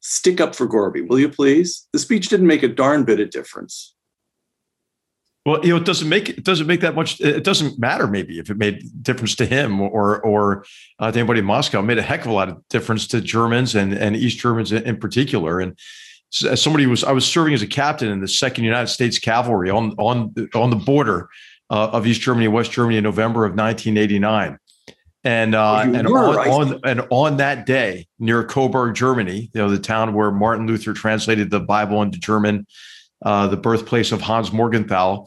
stick 0.00 0.40
up 0.40 0.54
for 0.54 0.66
Gorby, 0.66 1.02
will 1.02 1.18
you 1.18 1.28
please? 1.28 1.88
The 1.92 1.98
speech 1.98 2.28
didn't 2.28 2.46
make 2.46 2.62
a 2.62 2.68
darn 2.68 3.04
bit 3.04 3.20
of 3.20 3.30
difference. 3.30 3.94
Well, 5.46 5.64
you 5.64 5.70
know, 5.70 5.76
it 5.76 5.84
doesn't 5.84 6.08
make 6.08 6.28
it 6.30 6.44
doesn't 6.44 6.66
make 6.66 6.80
that 6.80 6.94
much. 6.94 7.20
It 7.20 7.44
doesn't 7.44 7.78
matter 7.78 8.06
maybe 8.06 8.38
if 8.38 8.50
it 8.50 8.58
made 8.58 8.82
difference 9.02 9.34
to 9.36 9.46
him 9.46 9.80
or 9.80 10.20
or 10.20 10.64
uh, 10.98 11.10
to 11.10 11.18
anybody 11.18 11.40
in 11.40 11.46
Moscow. 11.46 11.80
It 11.80 11.84
made 11.84 11.98
a 11.98 12.02
heck 12.02 12.22
of 12.22 12.26
a 12.26 12.34
lot 12.34 12.48
of 12.48 12.66
difference 12.68 13.06
to 13.08 13.20
Germans 13.20 13.74
and 13.74 13.94
and 13.94 14.16
East 14.16 14.38
Germans 14.38 14.72
in, 14.72 14.82
in 14.84 14.98
particular. 14.98 15.60
And 15.60 15.78
as 16.46 16.60
somebody 16.60 16.86
was 16.86 17.02
I 17.02 17.12
was 17.12 17.24
serving 17.24 17.54
as 17.54 17.62
a 17.62 17.66
captain 17.66 18.08
in 18.08 18.20
the 18.20 18.28
Second 18.28 18.64
United 18.64 18.88
States 18.88 19.18
Cavalry 19.18 19.70
on 19.70 19.92
on 19.92 20.34
on 20.54 20.70
the 20.70 20.76
border 20.76 21.28
uh, 21.70 21.90
of 21.92 22.06
East 22.06 22.20
Germany 22.20 22.46
and 22.46 22.54
West 22.54 22.70
Germany 22.70 22.98
in 22.98 23.04
November 23.04 23.44
of 23.44 23.52
1989. 23.52 24.58
And 25.24 25.54
uh, 25.54 25.80
and 25.80 26.06
on, 26.06 26.36
right. 26.36 26.48
on, 26.48 26.80
and 26.84 27.06
on 27.10 27.38
that 27.38 27.66
day 27.66 28.06
near 28.18 28.44
Coburg, 28.44 28.94
Germany, 28.94 29.50
you 29.52 29.60
know 29.60 29.68
the 29.68 29.78
town 29.78 30.14
where 30.14 30.30
Martin 30.30 30.66
Luther 30.66 30.92
translated 30.92 31.50
the 31.50 31.58
Bible 31.58 32.00
into 32.02 32.18
German, 32.18 32.66
uh, 33.22 33.46
the 33.48 33.56
birthplace 33.56 34.12
of 34.12 34.20
Hans 34.20 34.52
Morgenthau, 34.52 35.26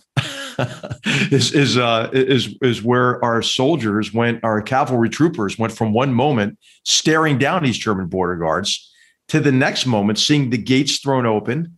is 1.32 1.54
is 1.54 1.77
uh, 1.77 2.10
is 2.13 2.56
is 2.62 2.84
where 2.84 3.23
our 3.23 3.41
soldiers 3.41 4.13
went, 4.13 4.43
our 4.43 4.62
cavalry 4.62 5.10
troopers 5.10 5.58
went 5.58 5.73
from 5.73 5.93
one 5.93 6.13
moment 6.13 6.58
staring 6.86 7.38
down 7.38 7.63
these 7.63 7.77
German 7.77 8.08
border 8.08 8.36
guards 8.36 8.91
to 9.30 9.39
the 9.39 9.51
next 9.51 9.86
moment, 9.86 10.19
seeing 10.19 10.49
the 10.49 10.58
gates 10.58 10.99
thrown 10.99 11.25
open, 11.25 11.77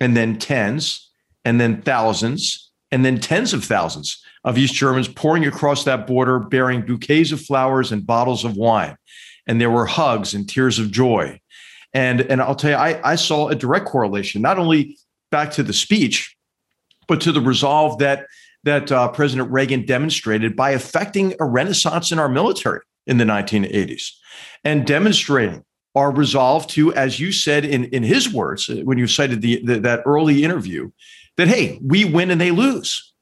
and 0.00 0.16
then 0.16 0.38
tens, 0.38 1.10
and 1.44 1.60
then 1.60 1.82
thousands, 1.82 2.70
and 2.90 3.04
then 3.04 3.18
tens 3.18 3.52
of 3.52 3.64
thousands 3.64 4.22
of 4.44 4.58
East 4.58 4.74
Germans 4.74 5.08
pouring 5.08 5.46
across 5.46 5.84
that 5.84 6.06
border 6.06 6.38
bearing 6.38 6.84
bouquets 6.84 7.32
of 7.32 7.40
flowers 7.40 7.92
and 7.92 8.06
bottles 8.06 8.44
of 8.44 8.56
wine. 8.56 8.96
And 9.46 9.60
there 9.60 9.70
were 9.70 9.86
hugs 9.86 10.34
and 10.34 10.48
tears 10.48 10.78
of 10.78 10.90
joy. 10.90 11.40
And, 11.94 12.20
and 12.22 12.40
I'll 12.40 12.54
tell 12.54 12.70
you, 12.70 12.76
I, 12.76 13.12
I 13.12 13.16
saw 13.16 13.48
a 13.48 13.54
direct 13.54 13.86
correlation, 13.86 14.42
not 14.42 14.58
only 14.58 14.96
back 15.32 15.50
to 15.52 15.64
the 15.64 15.72
speech, 15.72 16.36
but 17.08 17.20
to 17.22 17.32
the 17.32 17.40
resolve 17.40 17.98
that, 17.98 18.26
that 18.62 18.92
uh, 18.92 19.08
President 19.08 19.50
Reagan 19.50 19.84
demonstrated 19.84 20.54
by 20.54 20.72
effecting 20.72 21.34
a 21.40 21.44
renaissance 21.44 22.12
in 22.12 22.20
our 22.20 22.28
military 22.28 22.80
in 23.08 23.16
the 23.16 23.24
1980s 23.24 24.12
and 24.62 24.86
demonstrating 24.86 25.64
our 25.94 26.10
resolve 26.10 26.66
to, 26.68 26.94
as 26.94 27.20
you 27.20 27.32
said 27.32 27.64
in, 27.64 27.84
in 27.86 28.02
his 28.02 28.32
words, 28.32 28.68
uh, 28.68 28.76
when 28.84 28.98
you 28.98 29.06
cited 29.06 29.42
the, 29.42 29.62
the 29.64 29.80
that 29.80 30.02
early 30.06 30.44
interview, 30.44 30.90
that 31.36 31.48
hey, 31.48 31.78
we 31.84 32.04
win 32.04 32.30
and 32.30 32.40
they 32.40 32.50
lose. 32.50 33.12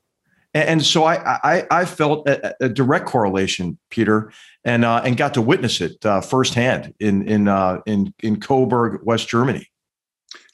And, 0.54 0.68
and 0.68 0.84
so 0.84 1.04
I, 1.04 1.38
I, 1.42 1.66
I 1.70 1.84
felt 1.84 2.28
a, 2.28 2.54
a, 2.64 2.68
direct 2.68 3.06
correlation, 3.06 3.78
Peter, 3.90 4.32
and 4.64 4.84
uh, 4.84 5.02
and 5.04 5.16
got 5.16 5.34
to 5.34 5.42
witness 5.42 5.80
it 5.80 6.04
uh, 6.04 6.20
firsthand 6.20 6.94
in 7.00 7.26
in 7.26 7.48
uh, 7.48 7.80
in 7.86 8.14
in 8.22 8.40
Coburg, 8.40 9.00
West 9.02 9.28
Germany. 9.28 9.66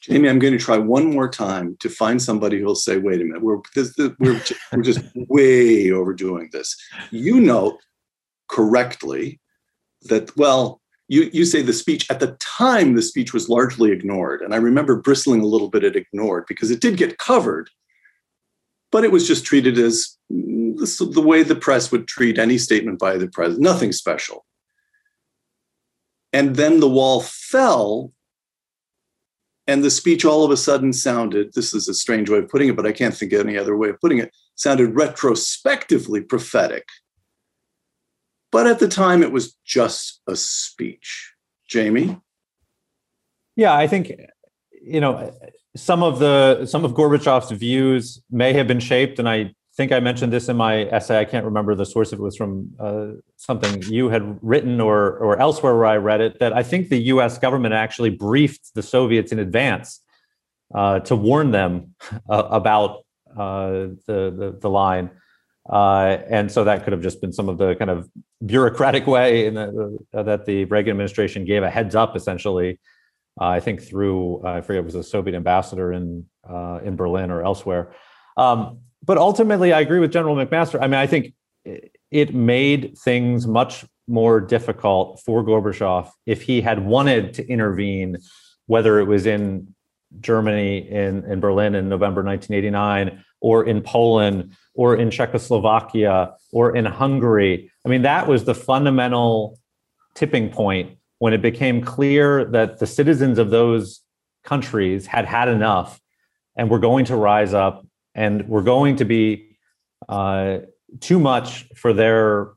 Jamie, 0.06 0.28
I'm 0.28 0.38
going 0.38 0.56
to 0.56 0.64
try 0.64 0.78
one 0.78 1.12
more 1.12 1.28
time 1.28 1.76
to 1.80 1.88
find 1.88 2.22
somebody 2.22 2.60
who'll 2.60 2.76
say, 2.76 2.96
"Wait 2.96 3.20
a 3.20 3.24
minute, 3.24 3.42
we're 3.42 3.58
this, 3.74 3.94
this, 3.96 4.10
we're 4.20 4.40
we're 4.72 4.82
just 4.82 5.00
way 5.14 5.90
overdoing 5.90 6.48
this." 6.52 6.76
You 7.10 7.40
know 7.40 7.78
correctly 8.48 9.40
that 10.02 10.36
well 10.36 10.80
you, 11.08 11.30
you 11.32 11.44
say 11.44 11.62
the 11.62 11.72
speech 11.72 12.08
at 12.10 12.20
the 12.20 12.36
time 12.40 12.94
the 12.94 13.02
speech 13.02 13.32
was 13.32 13.48
largely 13.48 13.90
ignored 13.90 14.40
and 14.40 14.54
i 14.54 14.56
remember 14.56 15.00
bristling 15.00 15.40
a 15.40 15.46
little 15.46 15.68
bit 15.68 15.84
at 15.84 15.96
ignored 15.96 16.44
because 16.48 16.70
it 16.70 16.80
did 16.80 16.96
get 16.96 17.18
covered 17.18 17.68
but 18.92 19.04
it 19.04 19.10
was 19.10 19.26
just 19.26 19.44
treated 19.44 19.78
as 19.78 20.16
mm, 20.32 21.12
the 21.12 21.20
way 21.20 21.42
the 21.42 21.56
press 21.56 21.90
would 21.90 22.06
treat 22.06 22.38
any 22.38 22.58
statement 22.58 22.98
by 22.98 23.16
the 23.16 23.28
president 23.28 23.62
nothing 23.62 23.92
special 23.92 24.44
and 26.32 26.56
then 26.56 26.80
the 26.80 26.88
wall 26.88 27.20
fell 27.22 28.12
and 29.66 29.82
the 29.82 29.90
speech 29.90 30.24
all 30.24 30.44
of 30.44 30.50
a 30.50 30.56
sudden 30.56 30.92
sounded 30.92 31.52
this 31.54 31.74
is 31.74 31.88
a 31.88 31.94
strange 31.94 32.30
way 32.30 32.38
of 32.38 32.48
putting 32.48 32.68
it 32.68 32.76
but 32.76 32.86
i 32.86 32.92
can't 32.92 33.14
think 33.14 33.32
of 33.32 33.40
any 33.40 33.58
other 33.58 33.76
way 33.76 33.88
of 33.88 34.00
putting 34.00 34.18
it 34.18 34.30
sounded 34.54 34.94
retrospectively 34.94 36.20
prophetic 36.20 36.84
but 38.52 38.66
at 38.66 38.78
the 38.78 38.88
time, 38.88 39.22
it 39.22 39.32
was 39.32 39.54
just 39.64 40.22
a 40.26 40.36
speech. 40.36 41.34
Jamie? 41.68 42.18
Yeah, 43.56 43.74
I 43.74 43.86
think, 43.86 44.12
you 44.82 45.00
know, 45.00 45.34
some 45.76 46.02
of 46.02 46.20
the 46.20 46.64
some 46.64 46.84
of 46.84 46.92
Gorbachev's 46.92 47.50
views 47.50 48.22
may 48.30 48.52
have 48.52 48.66
been 48.66 48.80
shaped, 48.80 49.18
and 49.18 49.28
I 49.28 49.52
think 49.76 49.92
I 49.92 50.00
mentioned 50.00 50.32
this 50.32 50.48
in 50.48 50.56
my 50.56 50.84
essay. 50.84 51.20
I 51.20 51.24
can't 51.24 51.44
remember 51.44 51.74
the 51.74 51.84
source 51.84 52.12
it 52.12 52.18
was 52.18 52.36
from 52.36 52.70
uh, 52.80 53.08
something 53.36 53.82
you 53.82 54.08
had 54.08 54.38
written 54.42 54.80
or 54.80 55.18
or 55.18 55.38
elsewhere 55.38 55.76
where 55.76 55.86
I 55.86 55.96
read 55.96 56.20
it. 56.20 56.38
That 56.40 56.52
I 56.54 56.62
think 56.62 56.88
the 56.88 57.02
U.S. 57.14 57.38
government 57.38 57.74
actually 57.74 58.10
briefed 58.10 58.74
the 58.74 58.82
Soviets 58.82 59.32
in 59.32 59.38
advance 59.38 60.00
uh, 60.74 61.00
to 61.00 61.14
warn 61.14 61.50
them 61.50 61.94
uh, 62.28 62.48
about 62.50 63.04
the, 63.36 63.98
the 64.06 64.58
the 64.60 64.70
line. 64.70 65.10
Uh, 65.68 66.18
and 66.30 66.50
so 66.50 66.62
that 66.64 66.84
could 66.84 66.92
have 66.92 67.02
just 67.02 67.20
been 67.20 67.32
some 67.32 67.48
of 67.48 67.58
the 67.58 67.74
kind 67.74 67.90
of 67.90 68.08
bureaucratic 68.44 69.04
way 69.16 69.50
the, 69.50 69.98
uh, 70.14 70.22
that 70.22 70.46
the 70.46 70.64
Reagan 70.66 70.92
administration 70.92 71.44
gave 71.44 71.64
a 71.64 71.70
heads 71.70 71.94
up, 71.94 72.16
essentially. 72.16 72.78
Uh, 73.38 73.48
I 73.48 73.60
think 73.60 73.82
through 73.82 74.42
I 74.46 74.62
forget 74.62 74.80
it 74.80 74.86
was 74.86 74.94
a 74.94 75.02
Soviet 75.02 75.36
ambassador 75.36 75.92
in 75.92 76.24
in 76.82 76.96
Berlin 76.96 77.30
or 77.30 77.42
elsewhere. 77.42 77.92
Um, 78.38 78.80
but 79.04 79.18
ultimately, 79.18 79.72
I 79.72 79.80
agree 79.80 80.00
with 80.00 80.12
General 80.12 80.36
McMaster. 80.36 80.80
I 80.80 80.86
mean, 80.86 80.94
I 80.94 81.06
think 81.06 81.34
it 82.10 82.34
made 82.34 82.96
things 82.98 83.46
much 83.46 83.84
more 84.08 84.40
difficult 84.40 85.20
for 85.24 85.42
Gorbachev 85.42 86.10
if 86.26 86.42
he 86.42 86.60
had 86.60 86.84
wanted 86.84 87.34
to 87.34 87.46
intervene, 87.46 88.18
whether 88.66 89.00
it 89.00 89.04
was 89.04 89.26
in 89.26 89.74
Germany, 90.20 90.88
in, 90.88 91.24
in 91.24 91.40
Berlin 91.40 91.74
in 91.74 91.88
November 91.88 92.22
1989, 92.22 93.24
or 93.40 93.64
in 93.64 93.82
Poland, 93.82 94.56
or 94.74 94.96
in 94.96 95.10
Czechoslovakia, 95.10 96.34
or 96.52 96.76
in 96.76 96.84
Hungary. 96.84 97.70
I 97.84 97.88
mean, 97.88 98.02
that 98.02 98.28
was 98.28 98.44
the 98.44 98.54
fundamental 98.54 99.58
tipping 100.14 100.50
point 100.50 100.98
when 101.18 101.32
it 101.32 101.42
became 101.42 101.82
clear 101.82 102.44
that 102.44 102.78
the 102.78 102.86
citizens 102.86 103.38
of 103.38 103.50
those 103.50 104.00
countries 104.44 105.06
had 105.06 105.24
had 105.24 105.48
enough 105.48 106.00
and 106.56 106.70
were 106.70 106.78
going 106.78 107.04
to 107.06 107.16
rise 107.16 107.52
up 107.52 107.85
and 108.16 108.48
were 108.48 108.62
going 108.62 108.96
to 108.96 109.04
be 109.04 109.56
uh, 110.08 110.58
too 111.00 111.20
much 111.20 111.68
for 111.76 111.92
their 111.92 112.48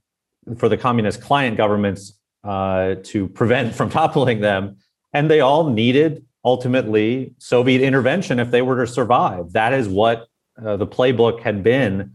for 0.57 0.67
the 0.67 0.77
communist 0.77 1.21
client 1.21 1.57
governments 1.57 2.13
uh, 2.43 2.95
to 3.03 3.27
prevent 3.27 3.75
from 3.79 3.91
toppling 3.91 4.39
them. 4.39 4.77
And 5.13 5.29
they 5.29 5.41
all 5.41 5.69
needed 5.69 6.25
ultimately 6.45 7.35
soviet 7.37 7.81
intervention 7.81 8.39
if 8.39 8.49
they 8.49 8.61
were 8.61 8.83
to 8.85 8.91
survive. 8.91 9.51
That 9.51 9.73
is 9.73 9.87
what 9.87 10.27
uh, 10.63 10.77
the 10.77 10.87
playbook 10.87 11.41
had 11.41 11.61
been 11.61 12.13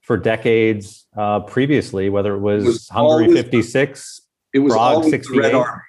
for 0.00 0.16
decades 0.16 1.06
uh, 1.16 1.40
previously 1.40 2.08
whether 2.08 2.34
it 2.34 2.38
was, 2.38 2.64
it 2.64 2.68
was 2.68 2.88
hungary 2.88 3.32
56 3.34 4.22
it 4.52 4.60
was 4.60 4.72
Prague, 4.72 4.94
always 4.94 5.10
68. 5.10 5.34
the 5.34 5.42
red 5.42 5.54
army. 5.54 5.82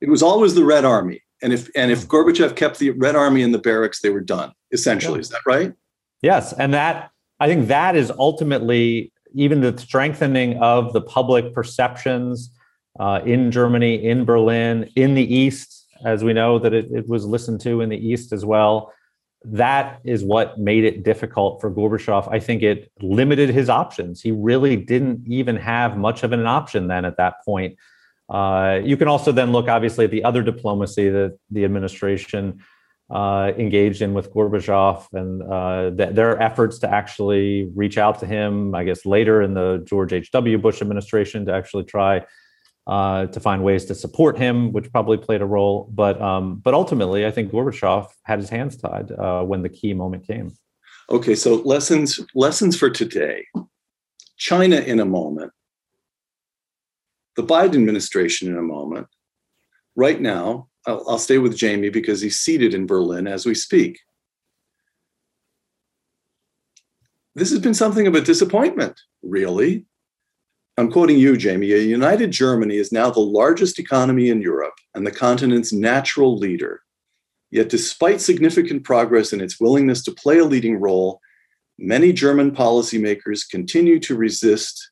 It 0.00 0.08
was 0.08 0.22
always 0.22 0.54
the 0.54 0.64
red 0.64 0.84
army. 0.84 1.22
And 1.42 1.52
if 1.52 1.68
and 1.74 1.90
if 1.90 2.06
gorbachev 2.06 2.54
kept 2.54 2.78
the 2.78 2.90
red 2.90 3.16
army 3.16 3.42
in 3.42 3.52
the 3.52 3.58
barracks 3.58 4.00
they 4.00 4.10
were 4.10 4.20
done 4.20 4.52
essentially. 4.72 5.16
Yeah. 5.16 5.22
is 5.22 5.28
that 5.30 5.40
right 5.46 5.74
yes 6.30 6.52
and 6.62 6.70
that 6.74 7.10
I 7.38 7.46
think 7.48 7.68
that 7.68 7.96
is 7.96 8.10
ultimately 8.18 9.12
even 9.34 9.60
the 9.60 9.76
strengthening 9.76 10.58
of 10.58 10.92
the 10.92 11.00
public 11.00 11.52
perceptions 11.52 12.50
uh, 12.98 13.20
in 13.24 13.50
Germany, 13.50 14.02
in 14.02 14.24
Berlin, 14.24 14.90
in 14.96 15.14
the 15.14 15.34
East, 15.34 15.86
as 16.04 16.24
we 16.24 16.32
know 16.32 16.58
that 16.58 16.72
it, 16.72 16.86
it, 16.90 17.06
was 17.06 17.26
listened 17.26 17.60
to 17.60 17.82
in 17.82 17.90
the 17.90 17.98
East 17.98 18.32
as 18.32 18.44
well. 18.44 18.92
That 19.44 20.00
is 20.04 20.24
what 20.24 20.58
made 20.58 20.84
it 20.84 21.04
difficult 21.04 21.60
for 21.60 21.70
Gorbachev. 21.70 22.26
I 22.32 22.40
think 22.40 22.62
it 22.62 22.90
limited 23.02 23.50
his 23.50 23.68
options. 23.68 24.22
He 24.22 24.32
really 24.32 24.76
didn't 24.76 25.26
even 25.26 25.56
have 25.56 25.98
much 25.98 26.22
of 26.22 26.32
an 26.32 26.46
option 26.46 26.88
then 26.88 27.04
at 27.04 27.18
that 27.18 27.44
point. 27.44 27.76
Uh, 28.30 28.80
you 28.82 28.96
can 28.96 29.08
also 29.08 29.30
then 29.30 29.52
look, 29.52 29.68
obviously, 29.68 30.06
at 30.06 30.10
the 30.10 30.24
other 30.24 30.42
diplomacy 30.42 31.10
that 31.10 31.38
the 31.50 31.64
administration 31.64 32.62
uh, 33.10 33.52
engaged 33.56 34.02
in 34.02 34.14
with 34.14 34.32
Gorbachev 34.32 35.06
and 35.12 35.42
uh, 35.42 35.90
th- 35.96 36.14
their 36.14 36.40
efforts 36.42 36.78
to 36.80 36.92
actually 36.92 37.70
reach 37.74 37.98
out 37.98 38.18
to 38.20 38.26
him, 38.26 38.74
I 38.74 38.84
guess 38.84 39.06
later 39.06 39.42
in 39.42 39.54
the 39.54 39.82
George 39.86 40.12
H.W. 40.12 40.58
Bush 40.58 40.82
administration 40.82 41.46
to 41.46 41.52
actually 41.52 41.84
try 41.84 42.24
uh, 42.86 43.26
to 43.26 43.40
find 43.40 43.62
ways 43.62 43.84
to 43.86 43.94
support 43.94 44.38
him, 44.38 44.72
which 44.72 44.90
probably 44.92 45.16
played 45.16 45.40
a 45.40 45.46
role. 45.46 45.88
But 45.92 46.20
um, 46.20 46.56
but 46.56 46.74
ultimately, 46.74 47.26
I 47.26 47.30
think 47.30 47.52
Gorbachev 47.52 48.08
had 48.24 48.38
his 48.38 48.48
hands 48.48 48.76
tied 48.76 49.12
uh, 49.12 49.42
when 49.42 49.62
the 49.62 49.68
key 49.68 49.94
moment 49.94 50.26
came. 50.26 50.56
Okay, 51.10 51.34
so 51.34 51.56
lessons 51.56 52.20
lessons 52.34 52.76
for 52.76 52.90
today. 52.90 53.46
China 54.36 54.76
in 54.76 55.00
a 55.00 55.04
moment. 55.04 55.52
The 57.36 57.42
Biden 57.42 57.74
administration 57.74 58.48
in 58.48 58.56
a 58.56 58.62
moment. 58.62 59.06
Right 59.94 60.20
now, 60.20 60.68
I'll, 60.86 61.04
I'll 61.08 61.18
stay 61.18 61.38
with 61.38 61.56
Jamie 61.56 61.90
because 61.90 62.20
he's 62.20 62.38
seated 62.38 62.74
in 62.74 62.86
Berlin 62.86 63.26
as 63.26 63.44
we 63.44 63.54
speak. 63.54 63.98
This 67.34 67.50
has 67.50 67.58
been 67.58 67.74
something 67.74 68.06
of 68.06 68.14
a 68.14 68.20
disappointment, 68.20 68.98
really. 69.22 69.84
I'm 70.78 70.90
quoting 70.90 71.18
you, 71.18 71.36
Jamie. 71.36 71.72
A 71.72 71.78
united 71.78 72.30
Germany 72.30 72.76
is 72.76 72.92
now 72.92 73.10
the 73.10 73.20
largest 73.20 73.78
economy 73.78 74.30
in 74.30 74.40
Europe 74.40 74.74
and 74.94 75.06
the 75.06 75.10
continent's 75.10 75.72
natural 75.72 76.36
leader. 76.36 76.82
Yet, 77.50 77.68
despite 77.68 78.20
significant 78.20 78.84
progress 78.84 79.32
in 79.32 79.40
its 79.40 79.60
willingness 79.60 80.02
to 80.04 80.12
play 80.12 80.38
a 80.38 80.44
leading 80.44 80.78
role, 80.78 81.20
many 81.78 82.12
German 82.12 82.50
policymakers 82.54 83.48
continue 83.48 83.98
to 84.00 84.16
resist 84.16 84.90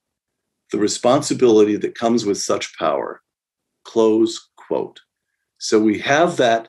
the 0.70 0.78
responsibility 0.78 1.76
that 1.76 1.99
comes 1.99 2.24
with 2.24 2.38
such 2.38 2.76
power. 2.78 3.22
Close 3.84 4.51
quote. 4.57 5.01
So 5.64 5.80
we 5.80 5.98
have 6.00 6.36
that 6.36 6.68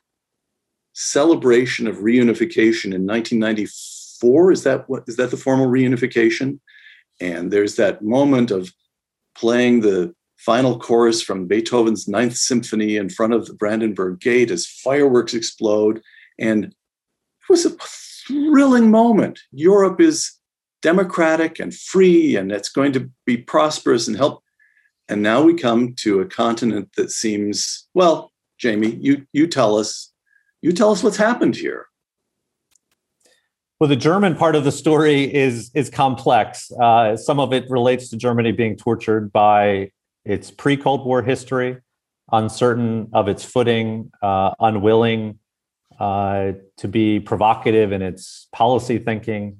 celebration 0.94 1.86
of 1.86 1.96
reunification 1.96 2.94
in 2.94 3.06
1994. 3.06 4.52
Is 4.52 4.62
that 4.62 4.88
what 4.88 5.04
is 5.06 5.16
that 5.16 5.30
the 5.30 5.36
formal 5.36 5.66
reunification? 5.66 6.60
And 7.20 7.50
there's 7.50 7.76
that 7.76 8.00
moment 8.00 8.50
of 8.50 8.72
playing 9.36 9.80
the 9.80 10.14
final 10.38 10.78
chorus 10.78 11.20
from 11.20 11.46
Beethoven's 11.46 12.08
Ninth 12.08 12.38
Symphony 12.38 12.96
in 12.96 13.10
front 13.10 13.34
of 13.34 13.44
the 13.44 13.52
Brandenburg 13.52 14.18
Gate 14.18 14.50
as 14.50 14.66
fireworks 14.66 15.34
explode. 15.34 16.00
And 16.38 16.64
it 16.64 16.72
was 17.50 17.66
a 17.66 17.76
thrilling 18.26 18.90
moment. 18.90 19.40
Europe 19.52 20.00
is 20.00 20.32
democratic 20.80 21.60
and 21.60 21.74
free, 21.74 22.34
and 22.34 22.50
it's 22.50 22.70
going 22.70 22.92
to 22.92 23.10
be 23.26 23.36
prosperous 23.36 24.08
and 24.08 24.16
help. 24.16 24.42
And 25.06 25.22
now 25.22 25.42
we 25.42 25.52
come 25.52 25.94
to 25.96 26.20
a 26.20 26.26
continent 26.26 26.88
that 26.96 27.10
seems, 27.10 27.86
well, 27.92 28.32
Jamie, 28.58 28.96
you 29.00 29.26
you 29.32 29.46
tell 29.46 29.76
us 29.76 30.12
you 30.62 30.72
tell 30.72 30.90
us 30.90 31.02
what's 31.02 31.16
happened 31.16 31.56
here. 31.56 31.86
Well, 33.78 33.88
the 33.88 33.96
German 33.96 34.36
part 34.36 34.56
of 34.56 34.64
the 34.64 34.72
story 34.72 35.32
is 35.34 35.70
is 35.74 35.90
complex. 35.90 36.70
Uh, 36.72 37.16
some 37.16 37.38
of 37.38 37.52
it 37.52 37.68
relates 37.68 38.08
to 38.10 38.16
Germany 38.16 38.52
being 38.52 38.76
tortured 38.76 39.32
by 39.32 39.90
its 40.24 40.50
pre-Cold 40.50 41.06
War 41.06 41.22
history, 41.22 41.76
uncertain 42.32 43.10
of 43.12 43.28
its 43.28 43.44
footing, 43.44 44.10
uh, 44.22 44.52
unwilling 44.58 45.38
uh, 46.00 46.52
to 46.78 46.88
be 46.88 47.20
provocative 47.20 47.92
in 47.92 48.02
its 48.02 48.48
policy 48.52 48.98
thinking. 48.98 49.58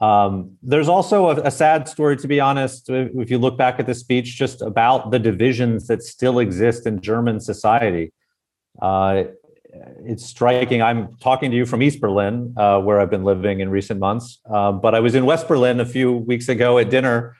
Um, 0.00 0.58
there's 0.62 0.88
also 0.88 1.30
a, 1.30 1.36
a, 1.42 1.50
sad 1.50 1.88
story, 1.88 2.16
to 2.18 2.28
be 2.28 2.38
honest, 2.38 2.90
if 2.90 3.30
you 3.30 3.38
look 3.38 3.56
back 3.56 3.80
at 3.80 3.86
the 3.86 3.94
speech, 3.94 4.36
just 4.36 4.60
about 4.60 5.10
the 5.10 5.18
divisions 5.18 5.86
that 5.86 6.02
still 6.02 6.38
exist 6.38 6.86
in 6.86 7.00
German 7.00 7.40
society. 7.40 8.12
Uh, 8.80 9.24
it's 10.04 10.24
striking. 10.24 10.82
I'm 10.82 11.16
talking 11.16 11.50
to 11.50 11.56
you 11.56 11.64
from 11.64 11.82
East 11.82 12.00
Berlin, 12.00 12.54
uh, 12.58 12.80
where 12.80 13.00
I've 13.00 13.10
been 13.10 13.24
living 13.24 13.60
in 13.60 13.70
recent 13.70 13.98
months. 13.98 14.38
Uh, 14.50 14.72
but 14.72 14.94
I 14.94 15.00
was 15.00 15.14
in 15.14 15.24
West 15.24 15.48
Berlin 15.48 15.80
a 15.80 15.86
few 15.86 16.12
weeks 16.12 16.48
ago 16.48 16.78
at 16.78 16.90
dinner, 16.90 17.34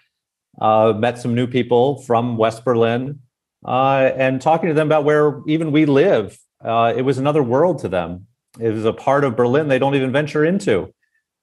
uh, 0.61 0.95
met 0.97 1.19
some 1.19 1.35
new 1.35 1.47
people 1.47 2.01
from 2.03 2.39
West 2.39 2.65
Berlin, 2.65 3.21
uh, 3.67 4.11
and 4.17 4.41
talking 4.41 4.69
to 4.69 4.75
them 4.75 4.89
about 4.89 5.05
where 5.05 5.43
even 5.47 5.73
we 5.73 5.85
live. 5.85 6.39
Uh, 6.65 6.93
it 6.97 7.03
was 7.03 7.19
another 7.19 7.43
world 7.43 7.81
to 7.81 7.89
them. 7.89 8.27
It 8.59 8.71
was 8.71 8.87
a 8.87 8.93
part 8.93 9.25
of 9.25 9.37
Berlin 9.37 9.69
they 9.69 9.79
don't 9.79 9.95
even 9.95 10.11
venture 10.11 10.45
into 10.45 10.95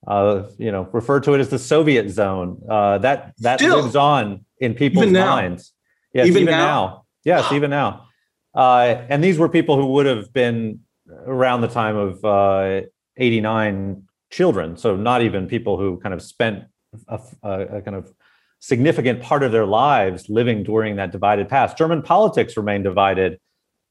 uh, 0.06 0.44
you 0.58 0.70
know, 0.70 0.88
refer 0.92 1.20
to 1.20 1.34
it 1.34 1.40
as 1.40 1.48
the 1.48 1.58
Soviet 1.58 2.10
zone. 2.10 2.62
Uh, 2.68 2.98
that 2.98 3.34
that 3.38 3.60
Still, 3.60 3.82
lives 3.82 3.96
on 3.96 4.44
in 4.58 4.74
people's 4.74 5.10
minds. 5.10 5.72
Yes, 6.12 6.26
even, 6.28 6.42
even 6.42 6.52
now? 6.52 6.58
now? 6.58 7.04
Yes, 7.24 7.52
even 7.52 7.70
now. 7.70 8.06
Uh, 8.54 9.04
and 9.08 9.22
these 9.22 9.38
were 9.38 9.48
people 9.48 9.76
who 9.76 9.86
would 9.86 10.06
have 10.06 10.32
been 10.32 10.80
around 11.26 11.60
the 11.60 11.68
time 11.68 11.96
of 11.96 12.24
uh, 12.24 12.86
89 13.16 14.04
children. 14.30 14.76
So 14.76 14.96
not 14.96 15.22
even 15.22 15.46
people 15.46 15.78
who 15.78 15.98
kind 15.98 16.14
of 16.14 16.22
spent 16.22 16.64
a, 17.08 17.20
a, 17.42 17.82
kind 17.82 17.96
of 17.96 18.12
significant 18.60 19.22
part 19.22 19.42
of 19.42 19.52
their 19.52 19.66
lives 19.66 20.28
living 20.28 20.62
during 20.62 20.96
that 20.96 21.12
divided 21.12 21.48
past. 21.48 21.76
German 21.76 22.02
politics 22.02 22.56
remain 22.56 22.82
divided 22.82 23.38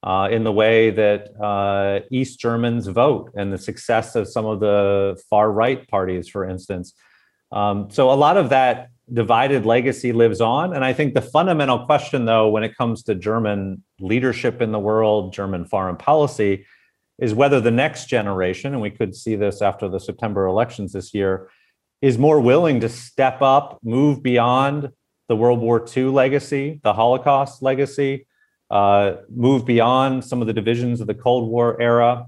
uh, 0.04 0.28
in 0.30 0.44
the 0.44 0.52
way 0.52 0.90
that 0.90 1.30
uh, 1.42 2.06
East 2.12 2.40
Germans 2.40 2.88
vote 2.88 3.32
and 3.36 3.54
the 3.54 3.58
success 3.58 4.16
of 4.16 4.28
some 4.28 4.46
of 4.46 4.60
the 4.60 5.22
far 5.30 5.52
right 5.52 5.88
parties, 5.88 6.28
for 6.28 6.44
instance. 6.46 6.94
Um, 7.54 7.90
so 7.90 8.12
a 8.12 8.14
lot 8.14 8.36
of 8.36 8.50
that 8.50 8.90
divided 9.12 9.66
legacy 9.66 10.12
lives 10.12 10.42
on. 10.42 10.74
And 10.74 10.84
I 10.84 10.92
think 10.92 11.14
the 11.14 11.22
fundamental 11.22 11.86
question, 11.86 12.26
though, 12.26 12.50
when 12.50 12.64
it 12.64 12.76
comes 12.76 13.04
to 13.04 13.16
German 13.16 13.84
leadership 14.00 14.62
in 14.62 14.72
the 14.72 14.80
world, 14.80 15.34
German 15.34 15.66
foreign 15.66 15.96
policy, 15.96 16.66
is 17.20 17.34
whether 17.34 17.62
the 17.62 17.72
next 17.72 18.08
generation, 18.08 18.74
and 18.74 18.82
we 18.82 18.90
could 18.90 19.16
see 19.16 19.36
this 19.36 19.62
after 19.62 19.88
the 19.88 20.00
September 20.00 20.48
elections 20.48 20.94
this 20.94 21.14
year, 21.14 21.50
is 22.02 22.18
more 22.18 22.40
willing 22.40 22.82
to 22.82 22.90
step 22.90 23.42
up, 23.42 23.80
move 23.84 24.22
beyond 24.22 24.90
the 25.30 25.36
World 25.36 25.60
War 25.60 25.86
II 25.96 26.06
legacy, 26.06 26.82
the 26.84 26.94
Holocaust 26.94 27.62
legacy, 27.62 28.26
uh, 28.70 29.16
move 29.30 29.66
beyond 29.66 30.24
some 30.26 30.42
of 30.42 30.48
the 30.48 30.54
divisions 30.54 31.02
of 31.02 31.08
the 31.08 31.14
Cold 31.14 31.50
War 31.50 31.80
era 31.82 32.26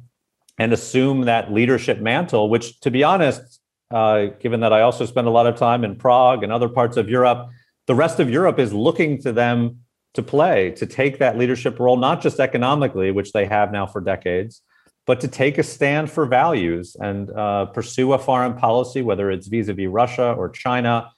and 0.58 0.72
assume 0.74 1.22
that 1.22 1.52
leadership 1.52 2.00
mantle, 2.00 2.50
which, 2.50 2.80
to 2.82 2.92
be 2.92 3.04
honest, 3.04 3.60
uh, 3.92 4.28
given 4.40 4.62
that 4.62 4.74
I 4.74 4.82
also 4.82 5.06
spend 5.06 5.28
a 5.28 5.32
lot 5.32 5.48
of 5.48 5.58
time 5.58 5.84
in 5.84 5.96
Prague 5.96 6.44
and 6.44 6.52
other 6.52 6.70
parts 6.70 6.98
of 6.98 7.10
Europe, 7.10 7.50
the 7.88 7.96
rest 7.96 8.20
of 8.20 8.30
Europe 8.30 8.60
is 8.60 8.74
looking 8.74 9.22
to 9.22 9.32
them 9.32 9.80
to 10.14 10.24
play, 10.24 10.72
to 10.72 10.86
take 10.86 11.20
that 11.20 11.38
leadership 11.38 11.80
role, 11.80 11.98
not 11.98 12.22
just 12.22 12.40
economically, 12.40 13.12
which 13.12 13.32
they 13.34 13.46
have 13.46 13.72
now 13.72 13.86
for 13.86 14.02
decades, 14.02 14.62
but 15.06 15.20
to 15.22 15.28
take 15.28 15.58
a 15.58 15.64
stand 15.64 16.10
for 16.10 16.26
values 16.26 16.96
and 17.00 17.30
uh, 17.32 17.66
pursue 17.66 18.14
a 18.14 18.18
foreign 18.18 18.56
policy, 18.56 19.02
whether 19.02 19.30
it's 19.30 19.48
vis 19.48 19.68
a 19.68 19.74
vis 19.74 19.88
Russia 19.88 20.34
or 20.34 20.50
China, 20.50 21.12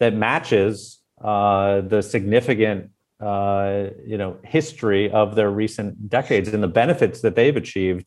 that 0.00 0.14
matches 0.14 1.00
uh, 1.22 1.80
the 1.82 2.02
significant 2.02 2.90
uh, 3.20 3.88
you 4.04 4.18
know 4.18 4.38
history 4.44 5.10
of 5.10 5.34
their 5.34 5.50
recent 5.50 6.08
decades 6.08 6.48
and 6.52 6.62
the 6.62 6.68
benefits 6.68 7.20
that 7.22 7.34
they've 7.34 7.56
achieved 7.56 8.06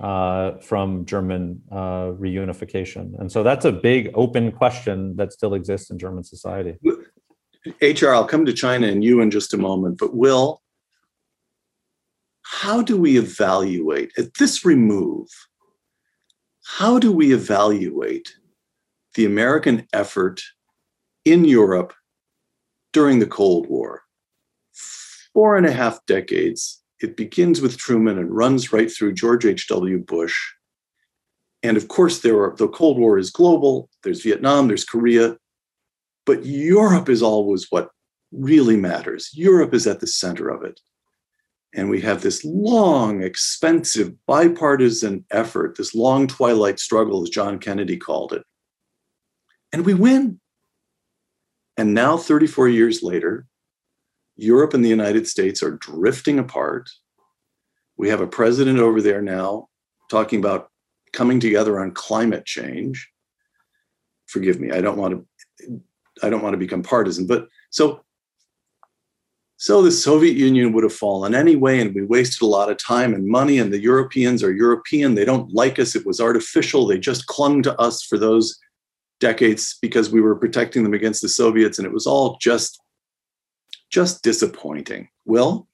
uh, 0.00 0.52
from 0.58 1.04
German 1.04 1.60
uh, 1.72 2.12
reunification. 2.12 3.18
And 3.18 3.30
so 3.32 3.42
that's 3.42 3.64
a 3.64 3.72
big 3.72 4.10
open 4.14 4.52
question 4.52 5.16
that 5.16 5.32
still 5.32 5.54
exists 5.54 5.90
in 5.90 5.98
German 5.98 6.22
society. 6.22 6.76
HR, 7.82 8.10
I'll 8.10 8.24
come 8.24 8.46
to 8.46 8.52
China 8.52 8.86
and 8.86 9.02
you 9.02 9.20
in 9.20 9.30
just 9.30 9.52
a 9.52 9.58
moment, 9.58 9.98
but 9.98 10.14
Will, 10.14 10.62
how 12.42 12.80
do 12.80 12.96
we 12.96 13.18
evaluate 13.18 14.12
at 14.16 14.34
this 14.34 14.64
remove? 14.64 15.28
How 16.64 16.98
do 16.98 17.12
we 17.12 17.32
evaluate 17.32 18.34
the 19.14 19.26
American 19.26 19.86
effort 19.92 20.40
in 21.24 21.44
Europe 21.44 21.92
during 22.92 23.18
the 23.18 23.26
Cold 23.26 23.68
War? 23.68 24.02
Four 25.32 25.56
and 25.56 25.66
a 25.66 25.72
half 25.72 26.04
decades 26.06 26.82
it 27.00 27.16
begins 27.16 27.60
with 27.60 27.76
Truman 27.76 28.18
and 28.18 28.34
runs 28.34 28.72
right 28.72 28.90
through 28.90 29.14
George 29.14 29.46
H.W. 29.46 29.98
Bush. 29.98 30.36
And 31.62 31.76
of 31.76 31.88
course, 31.88 32.20
there 32.20 32.42
are 32.42 32.54
the 32.56 32.68
Cold 32.68 32.98
War 32.98 33.18
is 33.18 33.30
global, 33.30 33.88
there's 34.02 34.22
Vietnam, 34.22 34.68
there's 34.68 34.84
Korea, 34.84 35.36
but 36.26 36.44
Europe 36.44 37.08
is 37.08 37.22
always 37.22 37.66
what 37.70 37.90
really 38.32 38.76
matters. 38.76 39.30
Europe 39.34 39.74
is 39.74 39.86
at 39.86 40.00
the 40.00 40.06
center 40.06 40.48
of 40.48 40.62
it. 40.62 40.80
And 41.74 41.90
we 41.90 42.00
have 42.00 42.22
this 42.22 42.44
long, 42.44 43.22
expensive, 43.22 44.14
bipartisan 44.26 45.24
effort, 45.30 45.76
this 45.76 45.94
long 45.94 46.26
twilight 46.26 46.78
struggle, 46.78 47.22
as 47.22 47.30
John 47.30 47.58
Kennedy 47.58 47.96
called 47.96 48.32
it. 48.32 48.42
And 49.72 49.84
we 49.84 49.94
win. 49.94 50.40
And 51.76 51.94
now, 51.94 52.16
34 52.16 52.68
years 52.68 53.02
later, 53.02 53.46
Europe 54.38 54.72
and 54.72 54.84
the 54.84 54.88
United 54.88 55.26
States 55.26 55.62
are 55.62 55.72
drifting 55.72 56.38
apart. 56.38 56.88
We 57.96 58.08
have 58.08 58.20
a 58.20 58.26
president 58.26 58.78
over 58.78 59.02
there 59.02 59.20
now 59.20 59.68
talking 60.10 60.38
about 60.38 60.70
coming 61.12 61.40
together 61.40 61.80
on 61.80 61.90
climate 61.90 62.46
change. 62.46 63.10
Forgive 64.26 64.60
me, 64.60 64.70
I 64.70 64.80
don't 64.80 64.96
want 64.96 65.14
to 65.14 65.82
I 66.22 66.30
don't 66.30 66.42
want 66.42 66.54
to 66.54 66.58
become 66.58 66.82
partisan, 66.82 67.26
but 67.26 67.48
so 67.70 68.00
so 69.56 69.82
the 69.82 69.90
Soviet 69.90 70.36
Union 70.36 70.72
would 70.72 70.84
have 70.84 70.92
fallen 70.92 71.34
anyway, 71.34 71.80
and 71.80 71.92
we 71.92 72.02
wasted 72.02 72.42
a 72.42 72.46
lot 72.46 72.70
of 72.70 72.78
time 72.78 73.12
and 73.12 73.26
money. 73.26 73.58
And 73.58 73.72
the 73.72 73.80
Europeans 73.80 74.44
are 74.44 74.54
European. 74.54 75.16
They 75.16 75.24
don't 75.24 75.52
like 75.52 75.80
us. 75.80 75.96
It 75.96 76.06
was 76.06 76.20
artificial. 76.20 76.86
They 76.86 76.96
just 76.96 77.26
clung 77.26 77.64
to 77.64 77.76
us 77.76 78.04
for 78.04 78.18
those 78.18 78.56
decades 79.18 79.76
because 79.82 80.10
we 80.10 80.20
were 80.20 80.36
protecting 80.36 80.84
them 80.84 80.94
against 80.94 81.22
the 81.22 81.28
Soviets. 81.28 81.76
And 81.76 81.86
it 81.86 81.92
was 81.92 82.06
all 82.06 82.38
just 82.40 82.80
just 83.90 84.22
disappointing. 84.22 85.08
Will? 85.24 85.68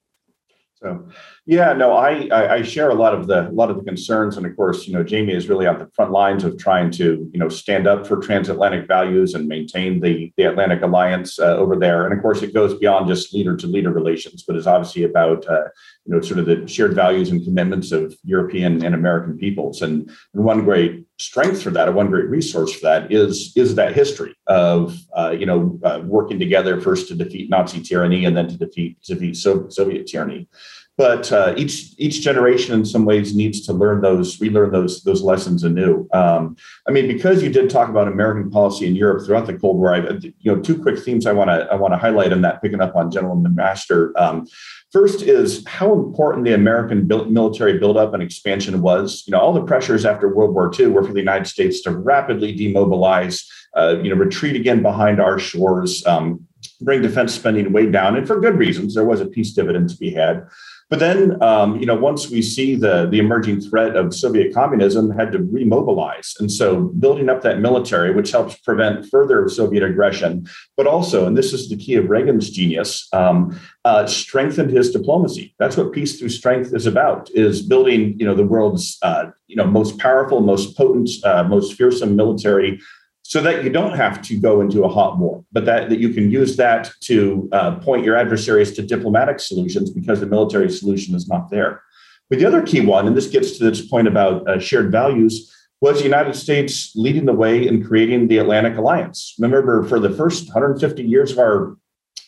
So, 0.85 1.09
yeah, 1.47 1.73
no, 1.73 1.97
I, 1.97 2.57
I 2.57 2.63
share 2.63 2.91
a 2.91 2.95
lot 2.95 3.15
of 3.15 3.27
the 3.27 3.49
a 3.49 3.53
lot 3.53 3.71
of 3.71 3.79
the 3.79 3.85
concerns, 3.85 4.37
and 4.37 4.45
of 4.45 4.55
course, 4.55 4.87
you 4.87 4.93
know, 4.93 5.03
Jamie 5.03 5.33
is 5.33 5.49
really 5.49 5.67
on 5.67 5.79
the 5.79 5.89
front 5.95 6.11
lines 6.11 6.45
of 6.45 6.59
trying 6.59 6.91
to 6.93 7.31
you 7.33 7.39
know 7.39 7.49
stand 7.49 7.87
up 7.87 8.07
for 8.07 8.19
transatlantic 8.19 8.87
values 8.87 9.33
and 9.33 9.49
maintain 9.49 10.01
the 10.01 10.31
the 10.37 10.43
Atlantic 10.43 10.83
Alliance 10.83 11.39
uh, 11.39 11.57
over 11.57 11.77
there. 11.77 12.05
And 12.05 12.15
of 12.15 12.21
course, 12.21 12.43
it 12.43 12.53
goes 12.53 12.79
beyond 12.79 13.09
just 13.09 13.33
leader 13.33 13.57
to 13.57 13.67
leader 13.67 13.91
relations, 13.91 14.45
but 14.47 14.57
is 14.57 14.67
obviously 14.67 15.05
about 15.05 15.49
uh, 15.49 15.69
you 16.05 16.15
know 16.15 16.21
sort 16.21 16.39
of 16.39 16.45
the 16.45 16.67
shared 16.67 16.93
values 16.93 17.31
and 17.31 17.43
commitments 17.43 17.91
of 17.91 18.15
European 18.23 18.85
and 18.85 18.95
American 18.95 19.39
peoples. 19.39 19.81
And, 19.81 20.11
and 20.35 20.45
one 20.45 20.65
great 20.65 21.07
strength 21.19 21.63
for 21.63 21.71
that, 21.71 21.89
or 21.89 21.93
one 21.93 22.09
great 22.09 22.29
resource 22.29 22.75
for 22.75 22.87
that, 22.87 23.13
is 23.13 23.53
is 23.57 23.75
that 23.77 23.95
history 23.95 24.35
of 24.47 24.97
uh, 25.17 25.31
you 25.31 25.47
know 25.47 25.79
uh, 25.85 26.01
working 26.05 26.39
together 26.39 26.81
first 26.81 27.09
to 27.09 27.15
defeat 27.15 27.51
Nazi 27.51 27.81
tyranny 27.81 28.25
and 28.25 28.37
then 28.37 28.49
to 28.49 28.57
defeat 28.57 29.03
to 29.05 29.15
defeat 29.15 29.37
Soviet 29.37 30.07
tyranny 30.07 30.49
but 30.97 31.33
uh, 31.33 31.55
each 31.57 31.95
each 31.99 32.21
generation 32.21 32.75
in 32.75 32.85
some 32.85 33.05
ways 33.05 33.35
needs 33.35 33.61
to 33.67 33.73
learn 33.73 34.01
those 34.01 34.41
relearn 34.41 34.71
those 34.71 35.03
those 35.03 35.23
lessons 35.23 35.65
anew. 35.65 36.09
Um, 36.13 36.57
i 36.87 36.91
mean 36.91 37.09
because 37.09 37.43
you 37.43 37.51
did 37.51 37.69
talk 37.71 37.89
about 37.89 38.09
american 38.09 38.51
policy 38.51 38.87
in 38.87 38.95
europe 38.95 39.25
throughout 39.25 39.47
the 39.47 39.59
cold 39.59 39.79
war 39.79 39.95
I, 39.95 40.09
you 40.21 40.55
know 40.55 40.61
two 40.61 40.81
quick 40.81 40.99
themes 40.99 41.27
i 41.27 41.33
want 41.33 41.51
to 41.51 41.67
i 41.71 41.75
want 41.75 41.93
to 41.95 41.99
highlight 41.99 42.33
in 42.33 42.43
that 42.43 42.63
picking 42.63 42.81
up 42.81 42.95
on 42.95 43.11
general 43.11 43.37
mcmaster 43.37 44.13
um, 44.17 44.47
first 44.93 45.23
is 45.23 45.65
how 45.67 45.93
important 45.93 46.45
the 46.45 46.55
american 46.55 47.07
built 47.07 47.29
military 47.29 47.79
buildup 47.79 48.15
and 48.15 48.23
expansion 48.23 48.81
was. 48.81 49.25
You 49.27 49.33
know 49.33 49.41
all 49.41 49.53
the 49.53 49.65
pressures 49.65 50.05
after 50.05 50.35
world 50.35 50.55
war 50.55 50.73
ii 50.79 50.87
were 50.87 51.03
for 51.03 51.13
the 51.13 51.21
united 51.21 51.47
states 51.47 51.81
to 51.83 51.91
rapidly 51.91 52.55
demobilize 52.55 53.45
uh, 53.77 53.97
you 54.03 54.11
know 54.11 54.17
retreat 54.17 54.57
again 54.57 54.83
behind 54.83 55.21
our 55.21 55.39
shores 55.39 56.07
um, 56.07 56.47
bring 56.81 57.03
defense 57.03 57.35
spending 57.35 57.73
way 57.73 57.91
down 57.91 58.17
and 58.17 58.27
for 58.27 58.41
good 58.41 58.57
reasons. 58.57 58.95
There 58.95 59.05
was 59.05 59.21
a 59.21 59.27
peace 59.27 59.53
dividend 59.53 59.91
to 59.91 59.97
be 59.97 60.11
had 60.11 60.47
but 60.95 61.01
then, 61.01 61.43
um, 61.43 61.81
you 61.81 61.87
know, 61.87 61.97
once 61.97 62.31
we 62.31 62.41
see 62.41 62.77
the 62.77 63.09
the 63.11 63.19
emerging 63.19 63.61
threat 63.61 63.97
of 63.97 64.15
Soviet 64.15 64.55
communism, 64.55 65.11
had 65.11 65.33
to 65.33 65.41
remobilize, 65.41 66.39
and 66.39 66.53
so 66.53 66.83
building 66.83 67.29
up 67.29 67.43
that 67.43 67.59
military, 67.59 68.15
which 68.15 68.31
helps 68.31 68.55
prevent 68.59 69.05
further 69.07 69.49
Soviet 69.49 69.83
aggression, 69.83 70.47
but 70.77 70.87
also, 70.87 71.27
and 71.27 71.37
this 71.37 71.53
is 71.53 71.69
the 71.69 71.77
key 71.77 71.97
of 71.97 72.09
Reagan's 72.09 72.49
genius, 72.49 73.09
um, 73.13 73.61
uh, 73.85 74.07
strengthened 74.07 74.71
his 74.71 74.93
diplomacy. 74.93 75.53
That's 75.59 75.77
what 75.77 75.91
peace 75.91 76.17
through 76.17 76.29
strength 76.29 76.73
is 76.73 76.87
about: 76.87 77.29
is 77.31 77.61
building, 77.61 78.17
you 78.17 78.25
know, 78.25 78.37
the 78.37 78.47
world's, 78.47 78.97
uh, 79.03 79.33
you 79.49 79.57
know, 79.57 79.67
most 79.67 79.99
powerful, 79.99 80.43
most 80.43 80.77
potent, 80.77 81.11
uh, 81.25 81.43
most 81.43 81.75
fearsome 81.75 82.15
military 82.15 82.79
so 83.25 83.41
that 83.41 83.65
you 83.65 83.71
don't 83.71 83.97
have 83.97 84.21
to 84.21 84.39
go 84.39 84.61
into 84.61 84.85
a 84.85 84.89
hot 84.89 85.19
war, 85.19 85.43
but 85.51 85.65
that, 85.65 85.89
that 85.89 85.99
you 85.99 86.11
can 86.11 86.31
use 86.31 86.57
that 86.57 86.91
to 87.01 87.49
uh, 87.53 87.75
point 87.77 88.05
your 88.05 88.17
adversaries 88.17 88.73
to 88.73 88.83
diplomatic 88.83 89.41
solutions 89.41 89.91
because 89.91 90.21
the 90.21 90.27
military 90.27 90.71
solution 90.71 91.15
is 91.15 91.27
not 91.27 91.51
there. 91.51 91.83
But 92.29 92.39
the 92.39 92.45
other 92.45 92.63
key 92.63 92.83
one, 92.83 93.07
and 93.07 93.17
this 93.17 93.29
gets 93.29 93.57
to 93.57 93.65
this 93.65 93.87
point 93.87 94.09
about 94.09 94.47
uh, 94.47 94.59
shared 94.61 94.93
values, 94.93 95.51
was 95.81 95.99
the 95.99 96.05
United 96.05 96.37
States 96.37 96.93
leading 96.95 97.25
the 97.25 97.33
way 97.33 97.67
in 97.67 97.83
creating 97.83 98.29
the 98.29 98.39
Atlantic 98.39 98.77
Alliance. 98.77 99.35
Remember, 99.39 99.83
for 99.85 99.99
the 99.99 100.11
first 100.11 100.47
150 100.49 101.03
years 101.03 101.33
of 101.33 101.39
our 101.39 101.77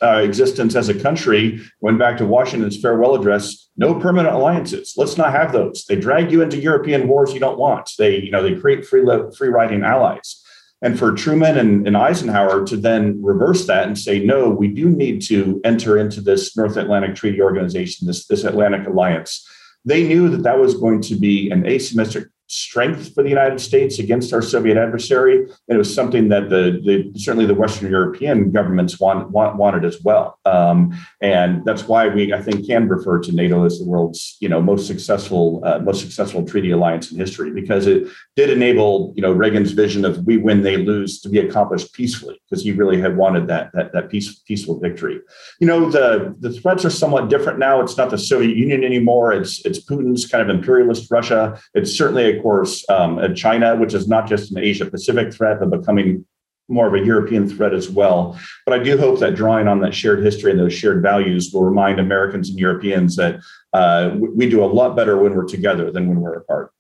uh, 0.03 0.20
existence 0.24 0.74
as 0.74 0.88
a 0.88 0.99
country, 0.99 1.61
went 1.80 1.99
back 1.99 2.16
to 2.18 2.26
Washington's 2.26 2.80
farewell 2.80 3.14
address, 3.14 3.68
no 3.76 3.94
permanent 4.01 4.34
alliances. 4.34 4.94
Let's 4.97 5.18
not 5.18 5.32
have 5.32 5.53
those. 5.53 5.84
They 5.86 5.97
drag 5.97 6.32
you 6.32 6.40
into 6.42 6.59
European 6.59 7.07
wars 7.07 7.34
you 7.34 7.40
don't 7.40 7.59
want. 7.59 7.90
They, 7.99 8.16
you 8.20 8.30
know, 8.30 8.42
they 8.42 8.59
create 8.59 8.86
free, 8.86 9.05
free 9.36 9.49
riding 9.49 9.82
allies. 9.82 10.42
And 10.82 10.98
for 10.98 11.12
Truman 11.12 11.56
and, 11.56 11.86
and, 11.86 11.96
Eisenhower 11.96 12.66
to 12.66 12.76
then 12.76 13.22
reverse 13.22 13.66
that 13.66 13.86
and 13.86 13.98
say, 13.98 14.22
no, 14.22 14.50
we 14.50 14.68
do 14.68 14.90
need 14.90 15.22
to 15.22 15.60
enter 15.64 15.96
into 15.96 16.20
this 16.20 16.54
North 16.54 16.76
Atlantic 16.76 17.14
Treaty 17.14 17.40
Organization, 17.40 18.06
this, 18.06 18.26
this 18.26 18.44
Atlantic 18.44 18.86
Alliance. 18.86 19.48
They 19.86 20.06
knew 20.06 20.28
that 20.28 20.42
that 20.42 20.58
was 20.58 20.74
going 20.74 21.00
to 21.02 21.16
be 21.16 21.50
an 21.50 21.62
asymmetric 21.62 22.26
strength 22.49 23.14
for 23.14 23.22
the 23.22 23.28
United 23.28 23.61
States 23.61 23.99
against 23.99 24.32
our 24.32 24.42
Soviet 24.42 24.76
adversary. 24.76 25.38
And 25.38 25.74
it 25.74 25.78
was 25.78 25.92
something 25.92 26.28
that 26.28 26.49
the, 26.49 26.80
the 26.84 27.18
certainly 27.18 27.47
the 27.47 27.55
Western 27.55 27.90
European 27.90 28.53
governments 28.53 29.01
want, 29.01 29.30
want 29.30 29.57
wanted 29.57 29.84
as 29.84 30.03
well. 30.03 30.38
Um, 30.44 30.97
and 31.20 31.64
that's 31.64 31.88
why 31.88 32.09
we, 32.09 32.32
I 32.32 32.40
think, 32.40 32.66
can 32.66 32.88
refer 32.88 33.18
to 33.20 33.32
NATO 33.32 33.64
as 33.64 33.78
the 33.78 33.84
world's 33.84 34.36
you 34.40 34.49
know 34.49 34.61
most 34.61 34.86
successful 34.86 35.62
uh, 35.64 35.78
most 35.80 36.01
successful 36.01 36.44
treaty 36.44 36.70
alliance 36.70 37.11
in 37.11 37.18
history 37.18 37.51
because 37.51 37.86
it 37.86 38.09
did 38.36 38.51
enable 38.51 39.12
you 39.16 39.22
know 39.22 39.32
Reagan's 39.32 39.72
vision 39.72 40.05
of 40.05 40.24
we 40.26 40.36
win 40.36 40.62
they 40.62 40.76
lose 40.76 41.20
to 41.22 41.28
be 41.28 41.38
accomplished 41.38 41.92
peacefully 41.92 42.40
because 42.49 42.62
he 42.62 42.72
really 42.72 43.01
had 43.01 43.16
wanted 43.16 43.49
that 43.49 43.70
that 43.74 43.92
that 43.92 44.11
peace, 44.11 44.38
peaceful 44.40 44.78
victory. 44.78 45.20
You 45.61 45.66
know 45.66 45.90
the 45.90 46.34
the 46.40 46.53
threats 46.53 46.84
are 46.84 46.90
somewhat 46.90 47.28
different 47.28 47.59
now. 47.59 47.80
It's 47.80 47.97
not 47.97 48.11
the 48.11 48.18
Soviet 48.18 48.57
Union 48.57 48.84
anymore. 48.84 49.32
It's 49.32 49.64
it's 49.64 49.84
Putin's 49.84 50.26
kind 50.26 50.49
of 50.49 50.55
imperialist 50.55 51.11
Russia. 51.11 51.61
It's 51.74 51.92
certainly 51.92 52.24
a 52.24 52.36
course, 52.43 52.84
um, 52.89 53.34
China, 53.34 53.76
which 53.76 53.95
is 53.95 54.09
not 54.09 54.28
just 54.28 54.51
an 54.51 54.59
Asia 54.59 54.87
Pacific 54.87 55.32
threat, 55.32 55.61
but 55.61 55.70
becoming 55.70 56.24
more 56.68 56.89
of 56.89 56.95
a 56.95 57.05
European 57.05 57.49
threat 57.49 57.72
as 57.72 57.89
well. 57.89 58.39
But 58.64 58.80
I 58.80 58.82
do 58.82 58.99
hope 58.99 59.20
that 59.20 59.34
drawing 59.34 59.68
on 59.68 59.80
that 59.80 59.95
shared 59.95 60.24
history 60.24 60.51
and 60.51 60.61
those 60.61 60.72
shared 60.74 61.03
values 61.03 61.51
will 61.53 61.62
remind 61.62 62.01
Americans 62.01 62.51
and 62.51 62.59
Europeans 62.59 63.16
that 63.16 63.41
uh, 63.72 64.16
we 64.18 64.49
do 64.49 64.64
a 64.64 64.66
lot 64.66 64.97
better 64.97 65.16
when 65.16 65.34
we're 65.34 65.47
together 65.47 65.91
than 65.91 66.09
when 66.09 66.20
we're 66.20 66.34
apart. 66.34 66.72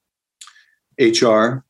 HR, 0.98 1.64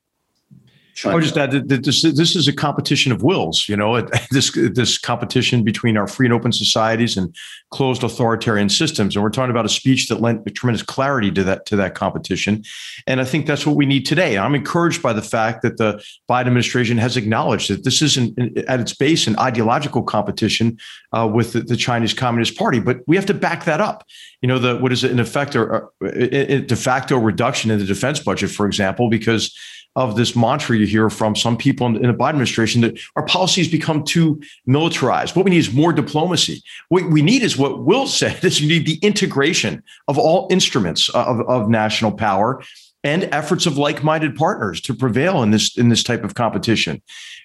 China. 0.96 1.16
I 1.16 1.20
just 1.20 1.36
add 1.36 1.52
that 1.52 1.84
this, 1.84 2.02
this 2.02 2.34
is 2.34 2.48
a 2.48 2.52
competition 2.52 3.12
of 3.12 3.22
wills. 3.22 3.68
You 3.68 3.76
know, 3.76 4.00
this 4.30 4.50
this 4.52 4.98
competition 4.98 5.62
between 5.62 5.96
our 5.96 6.06
free 6.06 6.26
and 6.26 6.32
open 6.32 6.52
societies 6.52 7.16
and 7.16 7.34
closed 7.70 8.02
authoritarian 8.02 8.68
systems. 8.68 9.14
And 9.14 9.22
we're 9.22 9.30
talking 9.30 9.50
about 9.50 9.66
a 9.66 9.70
speech 9.70 10.08
that 10.08 10.20
lent 10.20 10.46
tremendous 10.54 10.82
clarity 10.82 11.30
to 11.32 11.44
that 11.44 11.66
to 11.66 11.76
that 11.76 11.94
competition. 11.94 12.64
And 13.06 13.20
I 13.20 13.24
think 13.24 13.46
that's 13.46 13.66
what 13.66 13.76
we 13.76 13.84
need 13.84 14.06
today. 14.06 14.38
I'm 14.38 14.54
encouraged 14.54 15.02
by 15.02 15.12
the 15.12 15.22
fact 15.22 15.62
that 15.62 15.76
the 15.76 16.02
Biden 16.28 16.46
administration 16.46 16.96
has 16.98 17.16
acknowledged 17.16 17.68
that 17.70 17.84
this 17.84 18.00
isn't 18.00 18.58
at 18.66 18.80
its 18.80 18.94
base 18.94 19.26
an 19.26 19.38
ideological 19.38 20.02
competition 20.02 20.78
uh, 21.12 21.30
with 21.32 21.52
the, 21.52 21.60
the, 21.60 21.76
Chinese 21.76 22.14
Communist 22.14 22.56
Party, 22.56 22.80
but 22.80 23.00
we 23.06 23.16
have 23.16 23.26
to 23.26 23.34
back 23.34 23.64
that 23.64 23.80
up. 23.80 24.04
You 24.40 24.48
know, 24.48 24.58
the 24.58 24.78
what 24.78 24.92
is 24.92 25.04
it 25.04 25.10
in 25.10 25.20
effect 25.20 25.54
or, 25.54 25.90
or 26.00 26.10
de 26.10 26.76
facto 26.76 27.18
reduction 27.18 27.70
in 27.70 27.78
the 27.78 27.84
defense 27.84 28.18
budget, 28.20 28.50
for 28.50 28.66
example, 28.66 29.10
because 29.10 29.54
of 29.96 30.14
this 30.14 30.36
mantra 30.36 30.76
you 30.76 30.86
hear 30.86 31.10
from 31.10 31.34
some 31.34 31.56
people 31.56 31.86
in, 31.86 31.96
in 31.96 32.06
the 32.06 32.12
Biden 32.12 32.30
administration 32.30 32.82
that 32.82 32.98
our 33.16 33.24
policies 33.24 33.68
become 33.68 34.04
too 34.04 34.40
militarized. 34.66 35.34
What 35.34 35.44
we 35.44 35.50
need 35.50 35.58
is 35.58 35.72
more 35.72 35.92
diplomacy. 35.92 36.62
What 36.90 37.10
we 37.10 37.22
need 37.22 37.42
is 37.42 37.56
what 37.56 37.84
Will 37.84 38.06
said 38.20 38.44
is 38.44 38.60
you 38.60 38.68
need 38.68 38.86
the 38.86 38.98
integration 39.04 39.82
of 40.06 40.18
all 40.18 40.46
instruments 40.50 41.12
uh, 41.14 41.24
of, 41.24 41.40
of 41.48 41.68
national 41.68 42.12
power 42.12 42.62
and 43.04 43.24
efforts 43.32 43.66
of 43.66 43.78
like-minded 43.78 44.34
partners 44.34 44.80
to 44.80 44.94
prevail 44.94 45.42
in 45.42 45.50
this 45.50 45.76
in 45.78 45.88
this 45.88 46.02
type 46.02 46.24
of 46.24 46.34
competition. 46.34 47.00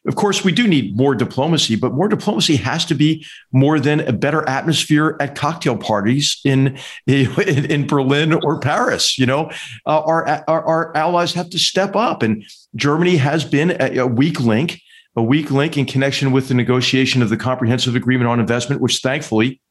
Of 0.08 0.16
course, 0.16 0.44
we 0.44 0.52
do 0.52 0.68
need 0.68 0.98
more 0.98 1.14
diplomacy, 1.14 1.76
but 1.76 1.94
more 1.94 2.08
diplomacy 2.08 2.56
has 2.56 2.86
to 2.86 2.96
be 2.96 3.26
more 3.52 3.80
than 3.80 4.00
a 4.00 4.12
better 4.12 4.48
atmosphere 4.50 5.18
at 5.20 5.36
cocktail 5.36 5.78
parties 5.78 6.40
in 6.44 6.80
in, 7.06 7.30
in 7.66 7.88
Berlin 7.88 8.34
or 8.34 8.60
Paris. 8.60 9.20
You 9.20 9.28
know, 9.28 9.52
uh, 9.86 10.02
our, 10.02 10.28
our, 10.48 10.66
our 10.66 10.98
allies 10.98 11.34
have 11.34 11.50
to 11.52 11.60
step 11.60 11.96
up, 11.96 12.24
and 12.24 12.44
Germany 12.76 13.18
has 13.18 13.46
been 13.46 13.78
a, 13.80 13.98
a 13.98 14.08
weak 14.08 14.40
link, 14.40 14.82
a 15.16 15.22
weak 15.22 15.52
link 15.52 15.78
in 15.78 15.86
connection 15.86 16.32
with 16.32 16.48
the 16.48 16.56
negotiation 16.56 17.22
of 17.22 17.30
the 17.30 17.38
Comprehensive 17.38 17.96
Agreement 17.96 18.30
on 18.30 18.40
Investment, 18.40 18.82
which 18.82 19.00
thankfully 19.00 19.62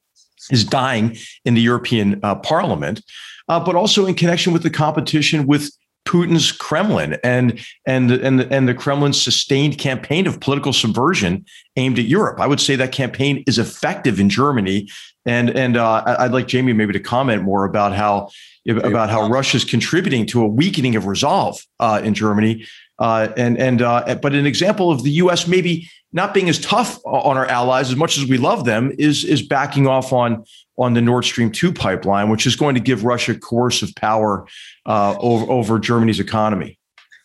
is 0.51 0.64
dying 0.64 1.16
in 1.45 1.55
the 1.55 1.61
European 1.61 2.20
uh, 2.22 2.35
Parliament. 2.37 3.03
Uh, 3.51 3.59
but 3.59 3.74
also 3.74 4.07
in 4.07 4.14
connection 4.14 4.53
with 4.53 4.62
the 4.62 4.70
competition 4.70 5.44
with 5.44 5.72
Putin's 6.07 6.53
Kremlin 6.53 7.18
and 7.24 7.59
and 7.84 8.12
and 8.12 8.40
and 8.42 8.68
the 8.68 8.74
Kremlin's 8.74 9.20
sustained 9.20 9.76
campaign 9.76 10.28
of 10.28 10.38
political 10.38 10.72
subversion 10.72 11.44
aimed 11.74 11.98
at 11.98 12.05
Europe. 12.05 12.38
I 12.38 12.46
would 12.46 12.61
say 12.61 12.76
that 12.76 12.92
campaign 12.92 13.42
is 13.48 13.59
effective 13.59 14.20
in 14.20 14.28
Germany, 14.28 14.88
and 15.26 15.51
and 15.51 15.76
uh, 15.76 16.05
I'd 16.07 16.30
like 16.30 16.46
Jamie 16.46 16.72
maybe 16.72 16.92
to 16.92 17.01
comment 17.01 17.42
more 17.42 17.64
about 17.64 17.92
how 17.92 18.28
about 18.68 19.11
how 19.11 19.28
Russia's 19.28 19.64
contributing 19.64 20.26
to 20.26 20.42
a 20.42 20.46
weakening 20.46 20.94
of 20.94 21.07
resolve 21.07 21.61
uh, 21.80 22.01
in 22.05 22.14
Germany, 22.14 22.64
uh, 23.01 23.28
and 23.36 23.59
and 23.59 23.82
uh, 23.82 24.14
but 24.22 24.32
an 24.32 24.46
example 24.46 24.92
of 24.92 25.03
the 25.03 25.11
U.S. 25.22 25.48
maybe 25.48 25.90
not 26.12 26.34
being 26.34 26.48
as 26.48 26.58
tough 26.58 26.98
on 27.04 27.36
our 27.36 27.46
allies 27.46 27.90
as 27.90 27.96
much 27.96 28.18
as 28.18 28.26
we 28.26 28.36
love 28.36 28.64
them 28.64 28.92
is 28.98 29.24
is 29.24 29.42
backing 29.42 29.86
off 29.86 30.12
on 30.12 30.44
on 30.76 30.94
the 30.94 31.02
Nord 31.02 31.24
Stream 31.24 31.50
2 31.52 31.72
pipeline, 31.72 32.30
which 32.30 32.46
is 32.46 32.56
going 32.56 32.74
to 32.74 32.80
give 32.80 33.04
Russia 33.04 33.38
coercive 33.38 33.94
power 33.96 34.46
uh, 34.86 35.14
over, 35.18 35.52
over 35.52 35.78
Germany's 35.78 36.18
economy. 36.18 36.78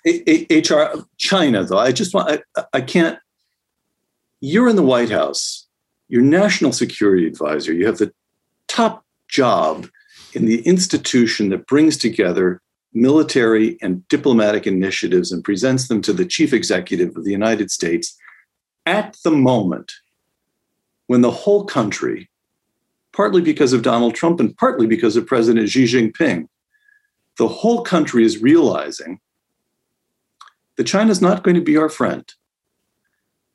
HR 0.05 0.99
China, 1.17 1.63
though, 1.63 1.79
I 1.79 1.93
just 1.93 2.13
want, 2.13 2.41
I, 2.57 2.65
I 2.73 2.81
can't. 2.81 3.17
You're 4.41 4.69
in 4.69 4.75
the 4.75 4.83
White 4.83 5.09
House, 5.09 5.67
you're 6.09 6.21
national 6.21 6.73
security 6.73 7.25
advisor, 7.25 7.73
you 7.73 7.88
have 7.88 7.97
the 7.97 8.13
top 8.67 9.05
job 9.29 9.88
in 10.33 10.45
the 10.45 10.61
institution 10.61 11.49
that 11.49 11.65
brings 11.65 11.97
together 11.97 12.61
military 12.93 13.77
and 13.81 14.07
diplomatic 14.09 14.67
initiatives 14.67 15.31
and 15.31 15.43
presents 15.43 15.88
them 15.88 16.01
to 16.01 16.13
the 16.13 16.25
chief 16.25 16.53
executive 16.53 17.15
of 17.15 17.23
the 17.23 17.31
United 17.31 17.71
States 17.71 18.17
at 18.86 19.17
the 19.23 19.31
moment 19.31 19.93
when 21.07 21.21
the 21.21 21.31
whole 21.31 21.65
country 21.65 22.29
partly 23.15 23.41
because 23.41 23.71
of 23.71 23.81
Donald 23.81 24.13
Trump 24.13 24.39
and 24.41 24.55
partly 24.57 24.86
because 24.86 25.15
of 25.15 25.25
President 25.25 25.69
Xi 25.69 25.86
Jinping. 25.86 26.49
The 27.38 27.47
whole 27.47 27.81
country 27.81 28.25
is 28.25 28.41
realizing 28.41 29.19
that 30.75 30.83
China's 30.83 31.21
not 31.21 31.43
going 31.43 31.55
to 31.55 31.61
be 31.61 31.77
our 31.77 31.88
friend. 31.88 32.29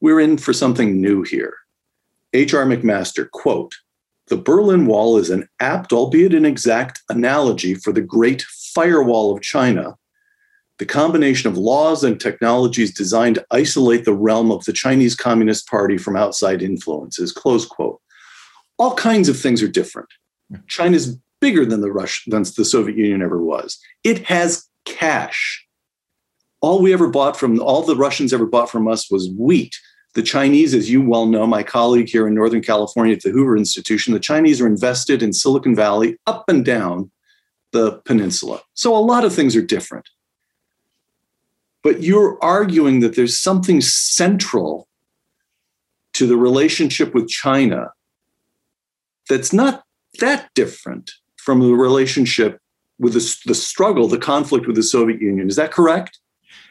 We're 0.00 0.20
in 0.20 0.38
for 0.38 0.54
something 0.54 0.98
new 1.00 1.22
here. 1.22 1.54
H.R. 2.32 2.64
McMaster, 2.64 3.30
quote, 3.30 3.74
the 4.28 4.36
Berlin 4.36 4.86
Wall 4.86 5.18
is 5.18 5.28
an 5.28 5.48
apt, 5.58 5.92
albeit 5.92 6.32
inexact, 6.32 7.02
analogy 7.10 7.74
for 7.74 7.92
the 7.92 8.00
Great 8.00 8.42
Firewall 8.42 9.34
of 9.34 9.42
China, 9.42 9.96
the 10.80 10.86
combination 10.86 11.48
of 11.48 11.56
laws 11.56 12.02
and 12.02 12.18
technologies 12.18 12.92
designed 12.92 13.36
to 13.36 13.46
isolate 13.52 14.04
the 14.04 14.14
realm 14.14 14.50
of 14.50 14.64
the 14.64 14.72
Chinese 14.72 15.14
Communist 15.14 15.68
Party 15.68 15.96
from 15.96 16.16
outside 16.16 16.62
influences, 16.62 17.30
close 17.30 17.64
quote 17.64 18.00
all 18.80 18.94
kinds 18.94 19.28
of 19.28 19.38
things 19.38 19.62
are 19.62 19.68
different. 19.68 20.08
China's 20.66 21.18
bigger 21.42 21.66
than 21.66 21.82
the 21.82 21.92
Rush 21.92 22.24
than 22.26 22.44
the 22.56 22.64
Soviet 22.64 22.96
Union 22.96 23.20
ever 23.20 23.38
was. 23.38 23.78
It 24.04 24.24
has 24.24 24.66
cash. 24.86 25.66
All 26.62 26.80
we 26.80 26.94
ever 26.94 27.08
bought 27.08 27.36
from 27.36 27.60
all 27.60 27.82
the 27.82 27.94
Russians 27.94 28.32
ever 28.32 28.46
bought 28.46 28.70
from 28.70 28.88
us 28.88 29.10
was 29.10 29.30
wheat. 29.38 29.76
The 30.14 30.22
Chinese, 30.22 30.72
as 30.72 30.90
you 30.90 31.02
well 31.02 31.26
know, 31.26 31.46
my 31.46 31.62
colleague 31.62 32.08
here 32.08 32.26
in 32.26 32.34
Northern 32.34 32.62
California 32.62 33.14
at 33.14 33.22
the 33.22 33.30
Hoover 33.30 33.54
Institution, 33.54 34.14
the 34.14 34.18
Chinese 34.18 34.62
are 34.62 34.66
invested 34.66 35.22
in 35.22 35.34
Silicon 35.34 35.76
Valley 35.76 36.16
up 36.26 36.44
and 36.48 36.64
down 36.64 37.10
the 37.72 38.00
peninsula. 38.06 38.62
So 38.72 38.96
a 38.96 38.98
lot 38.98 39.26
of 39.26 39.34
things 39.34 39.54
are 39.54 39.62
different. 39.62 40.08
But 41.82 42.02
you're 42.02 42.38
arguing 42.42 43.00
that 43.00 43.16
there's 43.16 43.38
something 43.38 43.80
central 43.80 44.88
to 46.14 46.26
the 46.26 46.36
relationship 46.36 47.14
with 47.14 47.28
China 47.28 47.92
that's 49.28 49.52
not 49.52 49.84
that 50.18 50.50
different 50.54 51.12
from 51.36 51.60
the 51.60 51.72
relationship 51.72 52.60
with 52.98 53.14
the, 53.14 53.36
the 53.46 53.54
struggle, 53.54 54.08
the 54.08 54.18
conflict 54.18 54.66
with 54.66 54.76
the 54.76 54.82
Soviet 54.82 55.20
Union. 55.20 55.48
Is 55.48 55.56
that 55.56 55.72
correct? 55.72 56.18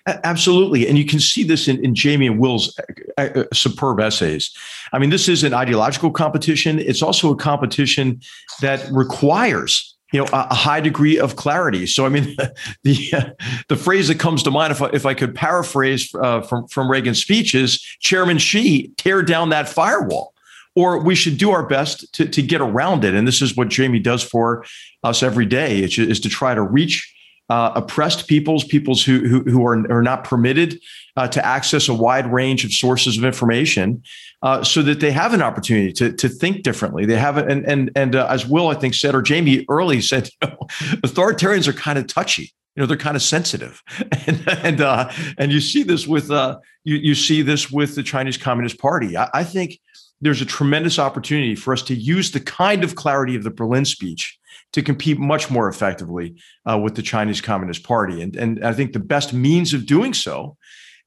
Absolutely. 0.05 0.88
And 0.88 0.97
you 0.97 1.05
can 1.05 1.20
see 1.20 1.43
this 1.43 1.68
in, 1.68 1.84
in 1.84 1.95
Jamie 1.95 2.28
and 2.28 2.39
Will's 2.39 2.78
uh, 3.18 3.22
uh, 3.22 3.43
superb 3.53 3.99
essays. 3.99 4.51
I 4.93 4.99
mean, 4.99 5.10
this 5.10 5.28
is 5.28 5.43
an 5.43 5.53
ideological 5.53 6.12
competition. 6.12 6.80
It's 6.80 7.01
also 7.01 7.32
a 7.32 7.36
competition 7.36 8.22
that 8.62 8.88
requires 8.91 9.89
you 10.12 10.20
know 10.20 10.26
a, 10.34 10.47
a 10.49 10.55
high 10.55 10.82
degree 10.82 11.20
of 11.20 11.36
clarity. 11.36 11.86
So 11.86 12.05
I 12.05 12.10
mean, 12.10 12.36
the 12.84 13.14
uh, 13.14 13.30
the 13.68 13.76
phrase 13.76 14.07
that 14.07 14.20
comes 14.20 14.43
to 14.43 14.51
mind, 14.51 14.72
if 14.72 14.82
I, 14.82 14.89
if 14.93 15.05
I 15.05 15.14
could 15.14 15.36
paraphrase 15.36 16.14
uh, 16.16 16.41
from 16.41 16.68
from 16.68 16.89
Reagan's 16.89 17.22
speech, 17.22 17.55
is 17.55 17.82
Chairman 17.99 18.38
Xi 18.38 18.91
tear 18.97 19.22
down 19.22 19.49
that 19.49 19.70
firewall 19.70 20.34
or 20.76 20.99
we 20.99 21.16
should 21.16 21.38
do 21.38 21.51
our 21.51 21.66
best 21.66 22.14
to, 22.14 22.26
to 22.26 22.41
get 22.41 22.62
around 22.62 23.03
it. 23.03 23.14
And 23.14 23.28
this 23.28 23.41
is 23.41 23.57
what 23.57 23.70
Jamie 23.70 23.99
does 23.99 24.24
for 24.24 24.66
us 25.03 25.24
every 25.24 25.45
day 25.45 25.80
is, 25.80 25.97
is 25.97 26.20
to 26.22 26.30
try 26.30 26.53
to 26.53 26.62
reach 26.62 27.14
uh, 27.49 27.72
oppressed 27.76 28.28
peoples, 28.28 28.64
peoples 28.64 29.03
who, 29.03 29.28
who, 29.28 29.41
who 29.41 29.66
are, 29.66 29.91
are 29.91 30.03
not 30.03 30.24
permitted 30.24 30.80
uh, 31.18 31.28
to 31.28 31.43
access 31.43 31.89
a 31.89 31.93
wide 31.93 32.32
range 32.32 32.64
of 32.64 32.72
sources 32.72 33.18
of 33.18 33.26
information 33.26 34.03
uh, 34.42 34.64
so 34.64 34.82
that 34.82 35.00
they 35.00 35.12
have 35.12 35.34
an 35.34 35.42
opportunity 35.42 35.92
to, 35.92 36.12
to 36.14 36.30
think 36.30 36.64
differently. 36.64 37.06
They 37.06 37.18
have, 37.18 37.38
and, 37.38 37.66
and, 37.66 37.92
and 37.96 38.16
uh, 38.16 38.28
as 38.30 38.46
Will, 38.46 38.70
I 38.70 38.76
think, 38.76 38.94
said, 38.94 39.14
or 39.16 39.22
Jamie 39.22 39.66
early 39.70 40.02
said, 40.02 40.30
you 40.42 40.50
know, 40.50 40.58
authoritarians 41.04 41.68
are 41.68 41.74
kind 41.74 42.00
of 42.00 42.08
touchy 42.08 42.54
you 42.76 42.84
know 42.84 42.88
they're 42.88 42.98
kind 42.98 43.18
of 43.18 43.24
sensitive 43.24 43.82
and 44.28 44.48
and 44.48 44.80
uh, 44.80 45.12
and 45.38 45.52
you 45.52 45.60
see 45.60 45.84
this 45.84 46.08
with 46.08 46.32
uh, 46.32 46.58
you 46.84 46.96
you 46.98 47.16
see 47.16 47.42
this 47.42 47.70
with 47.70 47.96
the 47.96 48.04
Chinese 48.04 48.38
Communist 48.38 48.80
Party. 48.80 49.18
I, 49.18 49.30
I 49.34 49.44
think 49.44 49.80
there's 50.22 50.42
a 50.42 50.46
tremendous 50.46 51.00
opportunity 51.00 51.56
for 51.56 51.74
us 51.74 51.82
to 51.84 51.96
use 51.96 52.32
the 52.32 52.40
kind 52.40 52.84
of 52.84 52.96
clarity 52.96 53.36
of 53.36 53.44
the 53.44 53.52
Berlin 53.52 53.86
speech 53.86 54.38
to 54.74 54.82
compete 54.82 55.18
much 55.18 55.50
more 55.50 55.68
effectively 55.68 56.36
uh, 56.70 56.78
with 56.78 56.96
the 56.96 57.02
Chinese 57.02 57.42
Communist 57.42 57.84
Party. 57.84 58.22
And, 58.22 58.36
and 58.36 58.64
I 58.64 58.74
think 58.74 58.94
the 58.94 59.00
best 59.00 59.34
means 59.34 59.74
of 59.74 59.86
doing 59.86 60.14
so 60.14 60.58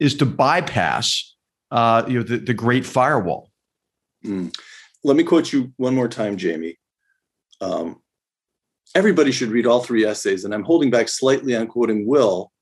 is 0.01 0.17
to 0.17 0.27
bypass 0.27 1.32
uh, 1.73 2.05
you 2.07 2.19
know, 2.19 2.23
the, 2.23 2.37
the 2.37 2.55
great 2.55 2.85
firewall. 2.85 3.51
Mm. 4.25 4.55
Let 5.03 5.17
me 5.17 5.25
quote 5.25 5.53
you 5.53 5.73
one 5.79 5.95
more 5.95 6.07
time, 6.07 6.37
Jamie. 6.37 6.79
Um, 7.61 8.01
everybody 8.95 9.33
should 9.33 9.49
read 9.49 9.67
all 9.67 9.83
three 9.83 10.05
essays, 10.05 10.45
and 10.45 10.55
I'm 10.55 10.65
holding 10.65 10.91
back 10.91 11.09
slightly 11.09 11.57
on 11.57 11.67
quoting 11.67 12.07
Will 12.07 12.53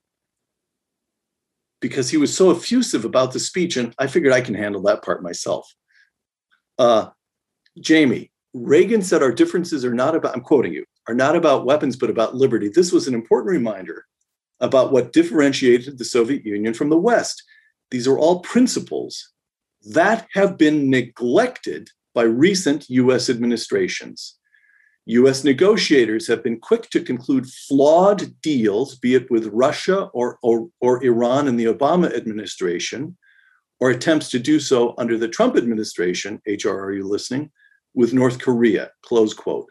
because 1.81 2.09
he 2.09 2.17
was 2.17 2.35
so 2.35 2.51
effusive 2.51 3.05
about 3.05 3.33
the 3.33 3.39
speech, 3.39 3.75
and 3.75 3.93
I 3.99 4.07
figured 4.07 4.31
I 4.31 4.41
can 4.41 4.55
handle 4.55 4.81
that 4.83 5.03
part 5.03 5.21
myself. 5.21 5.71
Uh, 6.79 7.09
Jamie, 7.79 8.31
Reagan 8.53 9.01
said 9.01 9.21
our 9.21 9.31
differences 9.31 9.83
are 9.83 9.93
not 9.93 10.15
about, 10.15 10.35
I'm 10.35 10.41
quoting 10.41 10.73
you, 10.73 10.85
are 11.07 11.13
not 11.13 11.35
about 11.35 11.65
weapons, 11.65 11.97
but 11.97 12.09
about 12.09 12.35
liberty. 12.35 12.69
This 12.69 12.91
was 12.91 13.07
an 13.07 13.13
important 13.13 13.51
reminder 13.51 14.05
about 14.61 14.91
what 14.93 15.11
differentiated 15.11 15.97
the 15.97 16.05
Soviet 16.05 16.45
Union 16.45 16.73
from 16.73 16.89
the 16.89 16.97
West. 16.97 17.43
These 17.91 18.07
are 18.07 18.17
all 18.17 18.39
principles 18.39 19.31
that 19.83 20.27
have 20.33 20.57
been 20.57 20.89
neglected 20.89 21.89
by 22.13 22.23
recent 22.23 22.89
US 22.89 23.29
administrations. 23.29 24.37
US 25.05 25.43
negotiators 25.43 26.27
have 26.27 26.43
been 26.43 26.59
quick 26.59 26.89
to 26.91 27.03
conclude 27.03 27.47
flawed 27.47 28.39
deals, 28.41 28.95
be 28.95 29.15
it 29.15 29.29
with 29.31 29.47
Russia 29.47 30.03
or, 30.13 30.37
or, 30.41 30.69
or 30.79 31.03
Iran 31.03 31.47
in 31.47 31.57
the 31.57 31.65
Obama 31.65 32.15
administration, 32.15 33.17
or 33.79 33.89
attempts 33.89 34.29
to 34.29 34.39
do 34.39 34.59
so 34.59 34.93
under 34.97 35.17
the 35.17 35.27
Trump 35.27 35.57
administration, 35.57 36.39
HR, 36.45 36.69
are 36.69 36.93
you 36.93 37.07
listening, 37.07 37.51
with 37.93 38.13
North 38.13 38.39
Korea, 38.39 38.91
close 39.01 39.33
quote. 39.33 39.67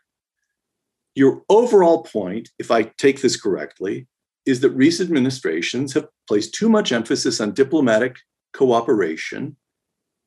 Your 1.15 1.43
overall 1.49 2.03
point, 2.03 2.51
if 2.59 2.71
I 2.71 2.83
take 2.99 3.21
this 3.23 3.41
correctly, 3.41 4.09
is 4.51 4.61
that 4.61 4.71
recent 4.71 5.09
administrations 5.09 5.95
have 5.95 6.07
placed 6.29 6.55
too 6.55 6.69
much 6.69 6.93
emphasis 6.93 7.41
on 7.41 7.53
diplomatic 7.53 8.17
cooperation 8.53 9.57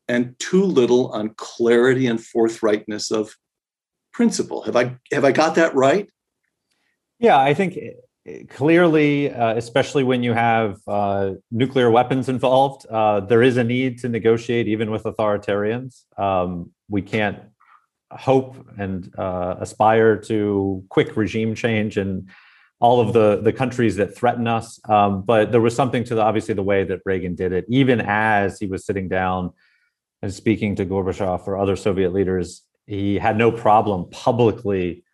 and 0.07 0.37
too 0.39 0.63
little 0.63 1.11
on 1.11 1.33
clarity 1.35 2.07
and 2.07 2.19
forthrightness 2.19 3.11
of 3.11 3.35
principle. 4.11 4.61
Have 4.63 4.75
I 4.75 4.97
have 5.11 5.25
I 5.25 5.31
got 5.31 5.55
that 5.55 5.75
right? 5.75 6.09
Yeah, 7.19 7.39
I 7.39 7.53
think 7.53 7.77
clearly, 8.49 9.31
uh, 9.31 9.55
especially 9.55 10.03
when 10.03 10.23
you 10.23 10.33
have 10.33 10.77
uh, 10.87 11.31
nuclear 11.51 11.91
weapons 11.91 12.29
involved, 12.29 12.85
uh, 12.87 13.19
there 13.21 13.41
is 13.41 13.57
a 13.57 13.63
need 13.63 13.99
to 13.99 14.09
negotiate 14.09 14.67
even 14.67 14.91
with 14.91 15.03
authoritarians. 15.03 16.03
Um, 16.17 16.71
we 16.89 17.01
can't 17.01 17.39
hope 18.11 18.55
and 18.77 19.13
uh, 19.17 19.55
aspire 19.59 20.17
to 20.17 20.83
quick 20.89 21.17
regime 21.17 21.55
change 21.55 21.97
in 21.97 22.29
all 22.83 22.99
of 22.99 23.13
the, 23.13 23.39
the 23.41 23.53
countries 23.53 23.95
that 23.95 24.13
threaten 24.13 24.45
us. 24.45 24.77
Um, 24.89 25.21
but 25.21 25.53
there 25.53 25.61
was 25.61 25.73
something 25.73 26.03
to 26.03 26.15
the, 26.15 26.21
obviously 26.21 26.53
the 26.53 26.63
way 26.63 26.83
that 26.83 26.99
Reagan 27.05 27.33
did 27.33 27.53
it, 27.53 27.63
even 27.69 28.01
as 28.01 28.59
he 28.59 28.67
was 28.67 28.85
sitting 28.85 29.07
down 29.07 29.53
and 30.21 30.33
speaking 30.33 30.75
to 30.75 30.85
Gorbachev 30.85 31.47
or 31.47 31.57
other 31.57 31.77
Soviet 31.77 32.11
leaders, 32.11 32.63
he 32.85 33.17
had 33.17 33.37
no 33.37 33.53
problem 33.53 34.09
publicly 34.09 35.05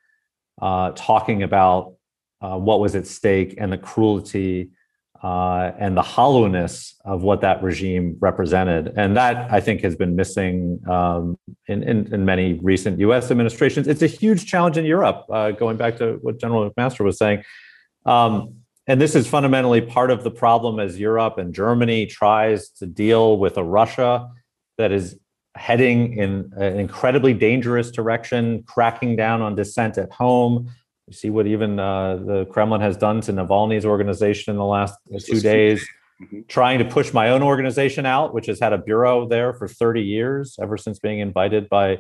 uh, 0.60 0.94
talking 0.96 1.44
about 1.44 1.94
uh, 2.42 2.58
what 2.58 2.80
was 2.80 2.96
at 2.96 3.06
stake 3.06 3.54
and 3.60 3.72
the 3.72 3.78
cruelty 3.78 4.72
uh, 5.22 5.72
and 5.78 5.98
the 5.98 6.02
hollowness 6.02 6.96
of 7.04 7.24
what 7.24 7.42
that 7.42 7.62
regime 7.62 8.16
represented. 8.20 8.94
And 8.96 9.18
that, 9.18 9.52
I 9.52 9.60
think, 9.60 9.82
has 9.82 9.96
been 9.96 10.16
missing 10.16 10.80
um, 10.90 11.38
in, 11.68 11.84
in, 11.84 12.14
in, 12.14 12.24
many 12.24 12.54
recent 12.54 13.00
US 13.00 13.30
administrations. 13.30 13.88
It's 13.88 14.02
a 14.02 14.08
huge 14.08 14.46
challenge 14.46 14.78
in 14.78 14.86
Europe, 14.86 15.26
uh, 15.30 15.52
going 15.52 15.76
back 15.76 15.98
to 15.98 16.20
what 16.22 16.40
General 16.40 16.70
McMaster 16.70 17.04
was 17.04 17.18
saying. 17.18 17.44
Um, 18.06 18.56
and 18.88 19.00
this 19.00 19.14
is 19.14 19.28
fundamentally 19.28 19.82
part 19.82 20.10
of 20.10 20.24
the 20.24 20.32
problem 20.32 20.80
as 20.80 21.00
Europe 21.00 21.38
and 21.38 21.54
Germany 21.54 22.06
tries 22.06 22.70
to 22.70 22.86
deal 22.88 23.38
with 23.38 23.58
a 23.58 23.64
Russia 23.64 24.30
that 24.78 24.92
is 24.92 25.20
heading 25.56 26.18
in 26.18 26.52
an 26.56 26.80
incredibly 26.80 27.34
dangerous 27.34 27.92
direction, 27.92 28.64
cracking 28.64 29.16
down 29.18 29.42
on 29.42 29.54
dissent 29.54 29.98
at 29.98 30.12
home, 30.12 30.72
you 31.10 31.14
see 31.14 31.30
what 31.32 31.48
even 31.48 31.80
uh, 31.80 32.18
the 32.18 32.46
Kremlin 32.52 32.82
has 32.82 32.96
done 32.96 33.20
to 33.22 33.34
Navalny's 33.34 33.84
organization 33.84 34.52
in 34.52 34.58
the 34.58 34.66
last 34.66 34.94
two 35.26 35.40
days, 35.40 35.84
mm-hmm. 36.22 36.42
trying 36.48 36.78
to 36.80 36.86
push 36.86 37.14
my 37.14 37.32
own 37.32 37.42
organization 37.42 38.06
out, 38.06 38.32
which 38.32 38.46
has 38.46 38.60
had 38.60 38.74
a 38.74 38.78
bureau 38.78 39.28
there 39.28 39.54
for 39.54 39.68
30 39.68 40.04
years, 40.04 40.56
ever 40.62 40.78
since 40.78 41.00
being 41.00 41.20
invited 41.20 41.68
by 41.68 41.98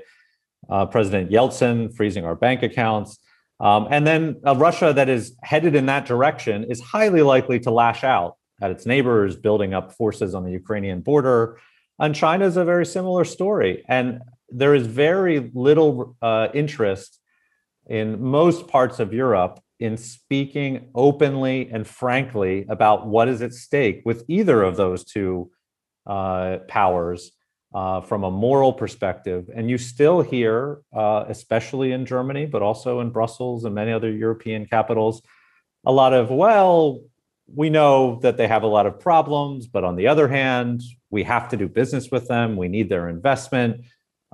uh, 0.69 0.85
President 0.85 1.31
Yeltsin, 1.31 1.95
freezing 1.95 2.23
our 2.23 2.35
bank 2.35 2.61
accounts. 2.61 3.17
Um, 3.59 3.87
and 3.89 4.05
then 4.05 4.39
a 4.43 4.55
Russia 4.55 4.93
that 4.93 5.09
is 5.09 5.35
headed 5.41 5.75
in 5.75 5.87
that 5.87 6.05
direction 6.05 6.65
is 6.65 6.79
highly 6.79 7.23
likely 7.23 7.59
to 7.61 7.71
lash 7.71 8.03
out 8.03 8.37
at 8.61 8.69
its 8.69 8.85
neighbors, 8.85 9.35
building 9.35 9.73
up 9.73 9.91
forces 9.93 10.35
on 10.35 10.43
the 10.43 10.51
Ukrainian 10.51 11.01
border. 11.01 11.59
And 11.97 12.13
China 12.13 12.45
is 12.45 12.57
a 12.57 12.63
very 12.63 12.85
similar 12.85 13.25
story. 13.25 13.83
And 13.89 14.21
there 14.49 14.75
is 14.75 14.85
very 14.85 15.49
little 15.53 16.15
uh, 16.21 16.49
interest 16.53 17.18
in 17.89 18.21
most 18.21 18.67
parts 18.67 18.99
of 18.99 19.13
Europe 19.13 19.59
in 19.79 19.97
speaking 19.97 20.89
openly 20.93 21.69
and 21.71 21.87
frankly 21.87 22.65
about 22.69 23.07
what 23.07 23.27
is 23.27 23.41
at 23.41 23.53
stake 23.53 24.01
with 24.05 24.23
either 24.27 24.61
of 24.61 24.77
those 24.77 25.03
two 25.03 25.49
uh, 26.05 26.57
powers 26.67 27.31
uh, 27.73 28.01
from 28.01 28.23
a 28.23 28.31
moral 28.31 28.73
perspective. 28.73 29.49
And 29.53 29.69
you 29.69 29.77
still 29.77 30.21
hear, 30.21 30.81
uh, 30.95 31.25
especially 31.27 31.91
in 31.91 32.05
Germany, 32.05 32.45
but 32.45 32.61
also 32.61 32.99
in 32.99 33.09
Brussels 33.09 33.65
and 33.65 33.73
many 33.73 33.91
other 33.91 34.11
European 34.11 34.65
capitals, 34.65 35.21
a 35.85 35.91
lot 35.91 36.13
of, 36.13 36.29
well, 36.29 37.01
we 37.55 37.69
know 37.69 38.19
that 38.21 38.37
they 38.37 38.47
have 38.47 38.63
a 38.63 38.67
lot 38.67 38.85
of 38.85 38.99
problems, 38.99 39.65
but 39.65 39.83
on 39.83 39.95
the 39.95 40.07
other 40.07 40.27
hand, 40.27 40.83
we 41.09 41.23
have 41.23 41.49
to 41.49 41.57
do 41.57 41.67
business 41.67 42.11
with 42.11 42.27
them. 42.27 42.57
We 42.57 42.67
need 42.67 42.89
their 42.89 43.09
investment. 43.09 43.85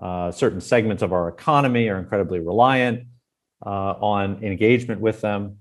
Uh, 0.01 0.31
certain 0.31 0.59
segments 0.59 1.03
of 1.03 1.13
our 1.13 1.29
economy 1.29 1.87
are 1.87 1.97
incredibly 1.97 2.39
reliant 2.39 3.05
on 3.65 4.43
engagement 4.43 5.01
with 5.01 5.21
them. 5.21 5.57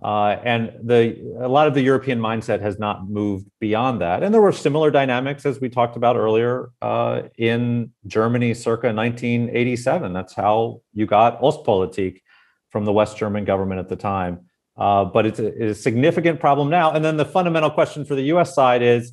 Uh, 0.00 0.38
and 0.44 0.72
the 0.84 1.18
a 1.40 1.48
lot 1.48 1.66
of 1.66 1.74
the 1.74 1.82
European 1.82 2.20
mindset 2.20 2.60
has 2.60 2.78
not 2.78 3.08
moved 3.08 3.48
beyond 3.58 4.00
that. 4.00 4.22
And 4.22 4.32
there 4.32 4.40
were 4.40 4.52
similar 4.52 4.92
dynamics 4.92 5.44
as 5.44 5.60
we 5.60 5.68
talked 5.68 5.96
about 5.96 6.16
earlier 6.16 6.70
uh, 6.80 7.22
in 7.36 7.90
Germany, 8.06 8.54
circa 8.54 8.92
1987. 8.92 10.12
That's 10.12 10.34
how 10.34 10.82
you 10.94 11.06
got 11.06 11.40
Ostpolitik 11.40 12.22
from 12.70 12.84
the 12.84 12.92
West 12.92 13.16
German 13.16 13.44
government 13.44 13.80
at 13.80 13.88
the 13.88 13.96
time. 13.96 14.46
Uh, 14.76 15.04
but 15.04 15.26
it's 15.26 15.40
a, 15.40 15.46
it's 15.46 15.78
a 15.78 15.82
significant 15.82 16.38
problem 16.38 16.70
now. 16.70 16.92
And 16.92 17.04
then 17.04 17.16
the 17.16 17.24
fundamental 17.24 17.70
question 17.70 18.04
for 18.04 18.14
the 18.14 18.22
U.S. 18.24 18.54
side 18.54 18.82
is 18.82 19.12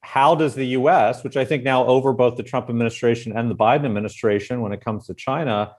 how 0.00 0.34
does 0.34 0.54
the 0.54 0.66
U.S., 0.68 1.24
which 1.24 1.36
I 1.36 1.44
think 1.44 1.62
now 1.62 1.84
over 1.84 2.14
both 2.14 2.38
the 2.38 2.42
Trump 2.42 2.70
administration 2.70 3.36
and 3.36 3.50
the 3.50 3.54
Biden 3.54 3.84
administration, 3.84 4.62
when 4.62 4.72
it 4.72 4.80
comes 4.82 5.06
to 5.08 5.14
China, 5.14 5.72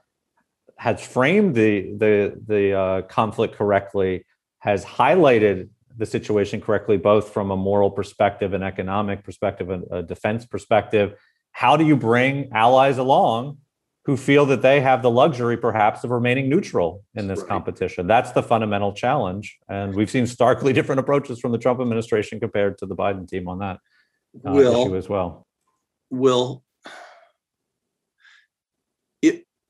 has 0.78 1.04
framed 1.04 1.54
the 1.54 1.92
the 1.96 2.40
the 2.46 2.72
uh, 2.72 3.02
conflict 3.02 3.54
correctly, 3.56 4.24
has 4.60 4.84
highlighted 4.84 5.68
the 5.96 6.06
situation 6.06 6.60
correctly, 6.60 6.96
both 6.96 7.30
from 7.30 7.50
a 7.50 7.56
moral 7.56 7.90
perspective, 7.90 8.54
an 8.54 8.62
economic 8.62 9.24
perspective, 9.24 9.70
and 9.70 9.84
a 9.90 10.02
defense 10.02 10.46
perspective. 10.46 11.18
How 11.50 11.76
do 11.76 11.84
you 11.84 11.96
bring 11.96 12.50
allies 12.52 12.98
along 12.98 13.58
who 14.04 14.16
feel 14.16 14.46
that 14.46 14.62
they 14.62 14.80
have 14.80 15.02
the 15.02 15.10
luxury, 15.10 15.56
perhaps, 15.56 16.04
of 16.04 16.10
remaining 16.12 16.48
neutral 16.48 17.02
in 17.16 17.26
this 17.26 17.40
right. 17.40 17.48
competition? 17.48 18.06
That's 18.06 18.30
the 18.30 18.44
fundamental 18.44 18.92
challenge, 18.92 19.58
and 19.68 19.96
we've 19.96 20.10
seen 20.10 20.28
starkly 20.28 20.72
different 20.78 21.00
approaches 21.00 21.40
from 21.40 21.50
the 21.50 21.58
Trump 21.58 21.80
administration 21.80 22.38
compared 22.38 22.78
to 22.78 22.86
the 22.86 22.94
Biden 22.94 23.28
team 23.28 23.48
on 23.48 23.58
that 23.58 23.80
uh, 24.46 24.52
will, 24.52 24.82
issue 24.82 24.96
as 24.96 25.08
well. 25.08 25.44
Will 26.10 26.62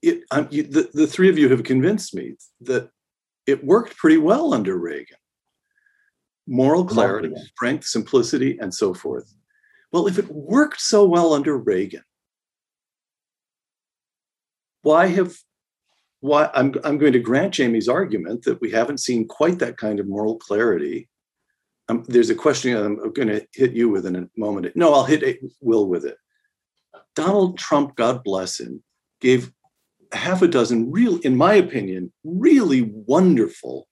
it, 0.09 0.25
um, 0.31 0.49
you, 0.51 0.63
the, 0.63 0.91
the 0.93 1.07
three 1.07 1.29
of 1.29 1.39
you 1.39 1.49
have 1.49 1.65
convinced 1.65 2.15
me 2.15 2.35
that 2.63 2.91
it 3.47 3.65
worked 3.65 3.97
pretty 3.97 4.19
well 4.19 4.53
under 4.53 4.77
Reagan. 4.77 5.17
Moral 6.47 6.85
clarity, 6.85 7.35
strength, 7.55 7.85
simplicity, 7.85 8.59
and 8.59 8.73
so 8.73 8.95
forth. 8.95 9.35
Well, 9.93 10.07
if 10.07 10.19
it 10.19 10.31
worked 10.31 10.81
so 10.81 11.05
well 11.05 11.35
under 11.35 11.57
Reagan, 11.57 12.03
why 14.83 15.07
have 15.09 15.37
why 16.21 16.51
I'm 16.55 16.75
I'm 16.85 16.99
going 16.99 17.13
to 17.13 17.19
grant 17.19 17.55
Jamie's 17.55 17.89
argument 17.89 18.45
that 18.45 18.61
we 18.61 18.71
haven't 18.71 18.99
seen 18.99 19.29
quite 19.29 19.59
that 19.59 19.77
kind 19.77 20.01
of 20.01 20.09
moral 20.09 20.37
clarity. 20.37 21.09
Um, 21.89 22.05
there's 22.07 22.31
a 22.31 22.35
question 22.35 22.77
I'm 22.77 23.13
going 23.13 23.29
to 23.29 23.47
hit 23.53 23.73
you 23.73 23.89
with 23.89 24.07
in 24.07 24.17
a 24.17 24.29
moment. 24.37 24.77
No, 24.77 24.93
I'll 24.93 25.05
hit 25.05 25.41
Will 25.61 25.87
with 25.87 26.05
it. 26.05 26.17
Donald 27.15 27.59
Trump, 27.59 27.97
God 27.97 28.23
bless 28.23 28.61
him, 28.61 28.83
gave 29.21 29.51
half 30.13 30.43
a 30.43 30.49
dozen 30.49 30.91
real, 30.91 31.19
in 31.19 31.37
my 31.37 31.55
opinion, 31.55 32.13
really 32.25 32.83
wonderful 32.83 33.89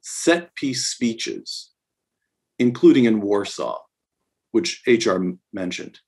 set 0.00 0.54
piece 0.54 0.86
speeches, 0.86 1.72
including 2.58 3.04
in 3.04 3.20
Warsaw, 3.20 3.78
which 4.52 4.82
HR 4.86 5.18
mentioned, 5.52 6.00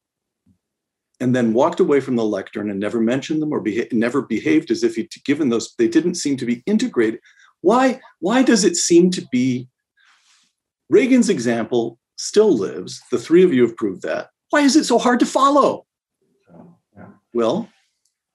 and 1.20 1.34
then 1.34 1.52
walked 1.52 1.80
away 1.80 2.00
from 2.00 2.16
the 2.16 2.24
lectern 2.24 2.70
and 2.70 2.78
never 2.78 3.00
mentioned 3.00 3.42
them 3.42 3.52
or 3.52 3.60
beha- 3.60 3.88
never 3.92 4.22
behaved 4.22 4.70
as 4.70 4.84
if 4.84 4.94
he'd 4.94 5.10
given 5.24 5.48
those. 5.48 5.74
They 5.76 5.88
didn't 5.88 6.14
seem 6.14 6.36
to 6.36 6.46
be 6.46 6.62
integrated. 6.66 7.20
Why? 7.60 8.00
Why 8.20 8.42
does 8.42 8.64
it 8.64 8.76
seem 8.76 9.10
to 9.12 9.26
be? 9.32 9.68
Reagan's 10.88 11.28
example 11.28 11.98
still 12.16 12.56
lives. 12.56 13.02
The 13.10 13.18
three 13.18 13.42
of 13.42 13.52
you 13.52 13.62
have 13.62 13.76
proved 13.76 14.02
that. 14.02 14.30
Why 14.50 14.60
is 14.60 14.76
it 14.76 14.84
so 14.84 14.98
hard 14.98 15.20
to 15.20 15.26
follow? 15.26 15.86
Well, 17.34 17.68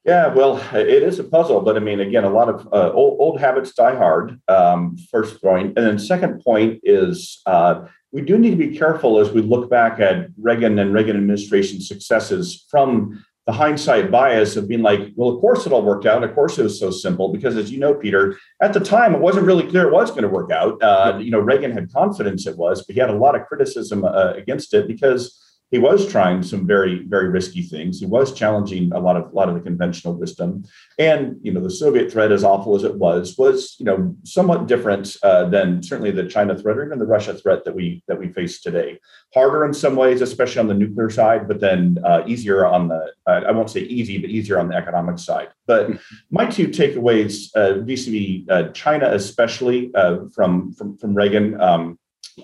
yeah, 0.06 0.28
well, 0.28 0.58
it 0.74 1.02
is 1.04 1.20
a 1.20 1.24
puzzle, 1.24 1.62
but 1.62 1.78
I 1.78 1.80
mean, 1.80 2.02
again, 2.02 2.26
a 2.26 2.30
lot 2.30 2.50
of 2.50 2.68
uh, 2.74 2.92
old, 2.92 3.20
old, 3.22 3.40
habits 3.40 3.74
die 3.74 3.96
hard. 3.96 4.38
Um, 4.50 4.98
first 5.10 5.42
point, 5.42 5.78
and 5.78 5.88
then 5.88 5.98
second 5.98 6.42
point 6.44 6.82
is 6.84 7.42
uh, 7.46 7.86
we 8.12 8.22
do 8.22 8.38
need 8.38 8.52
to 8.52 8.56
be 8.58 8.78
careful 8.78 9.20
as 9.20 9.32
we 9.32 9.42
look 9.42 9.70
back 9.70 10.02
at 10.02 10.28
Reagan 10.38 10.78
and 10.80 10.94
Reagan 10.94 11.16
administration 11.16 11.80
successes 11.80 12.66
from 12.70 13.24
the 13.46 13.54
hindsight 13.54 14.12
bias 14.12 14.56
of 14.56 14.68
being 14.68 14.82
like, 14.82 15.12
well, 15.16 15.30
of 15.30 15.42
course 15.42 15.66
it 15.66 15.74
all 15.74 15.84
worked 15.84 16.06
out. 16.06 16.24
Of 16.24 16.34
course 16.34 16.58
it 16.58 16.64
was 16.64 16.80
so 16.80 16.92
simple 16.92 17.32
because, 17.32 17.58
as 17.58 17.72
you 17.72 17.80
know, 17.80 17.94
Peter, 17.94 18.38
at 18.62 18.74
the 18.74 18.80
time 18.80 19.14
it 19.14 19.20
wasn't 19.20 19.46
really 19.46 19.68
clear 19.68 19.88
it 19.88 19.94
was 19.94 20.12
going 20.12 20.24
to 20.24 20.30
work 20.30 20.52
out. 20.52 20.82
Uh, 20.82 21.18
you 21.22 21.32
know, 21.32 21.40
Reagan 21.40 21.72
had 21.72 21.92
confidence 21.92 22.46
it 22.46 22.58
was, 22.58 22.86
but 22.86 22.94
he 22.94 23.00
had 23.00 23.10
a 23.10 23.18
lot 23.18 23.36
of 23.36 23.46
criticism 23.48 24.06
uh, 24.06 24.34
against 24.34 24.74
it 24.74 24.88
because 24.88 25.40
he 25.74 25.80
was 25.80 26.08
trying 26.08 26.44
some 26.44 26.68
very 26.68 27.04
very 27.08 27.30
risky 27.30 27.64
things. 27.64 28.00
He 28.00 28.06
was 28.06 28.32
challenging 28.32 28.94
a 28.94 29.00
lot 29.00 29.18
of 29.18 29.32
a 29.32 29.36
lot 29.36 29.50
of 29.50 29.56
the 29.56 29.62
conventional 29.70 30.14
wisdom. 30.14 30.66
And 31.00 31.38
you 31.42 31.52
know 31.52 31.62
the 31.62 31.72
soviet 31.72 32.12
threat 32.12 32.32
as 32.32 32.44
awful 32.44 32.76
as 32.76 32.84
it 32.84 32.96
was 32.96 33.36
was 33.40 33.76
you 33.80 33.86
know 33.88 34.16
somewhat 34.24 34.68
different 34.68 35.18
uh, 35.24 35.46
than 35.50 35.82
certainly 35.82 36.12
the 36.12 36.28
china 36.28 36.56
threat 36.56 36.78
or 36.78 36.86
even 36.86 37.00
the 37.00 37.08
russia 37.08 37.34
threat 37.34 37.66
that 37.66 37.76
we 37.76 38.04
that 38.08 38.20
we 38.20 38.28
face 38.28 38.62
today. 38.62 39.00
Harder 39.34 39.66
in 39.66 39.74
some 39.74 39.96
ways 39.96 40.22
especially 40.22 40.60
on 40.60 40.68
the 40.68 40.76
nuclear 40.76 41.10
side 41.10 41.48
but 41.48 41.60
then 41.60 41.98
uh, 42.06 42.22
easier 42.28 42.68
on 42.68 42.88
the 42.90 43.02
uh, 43.26 43.42
i 43.50 43.52
won't 43.52 43.72
say 43.72 43.82
easy 43.82 44.20
but 44.20 44.30
easier 44.30 44.60
on 44.60 44.68
the 44.68 44.76
economic 44.76 45.18
side. 45.18 45.50
But 45.66 45.90
my 46.30 46.46
two 46.46 46.68
takeaways 46.68 47.52
uh, 47.56 47.80
vis-a-vis 47.80 48.48
uh, 48.48 48.72
china 48.74 49.08
especially 49.12 49.90
uh, 49.96 50.18
from 50.36 50.72
from 50.74 50.98
from 51.00 51.16
reagan 51.16 51.60
um, 51.60 51.98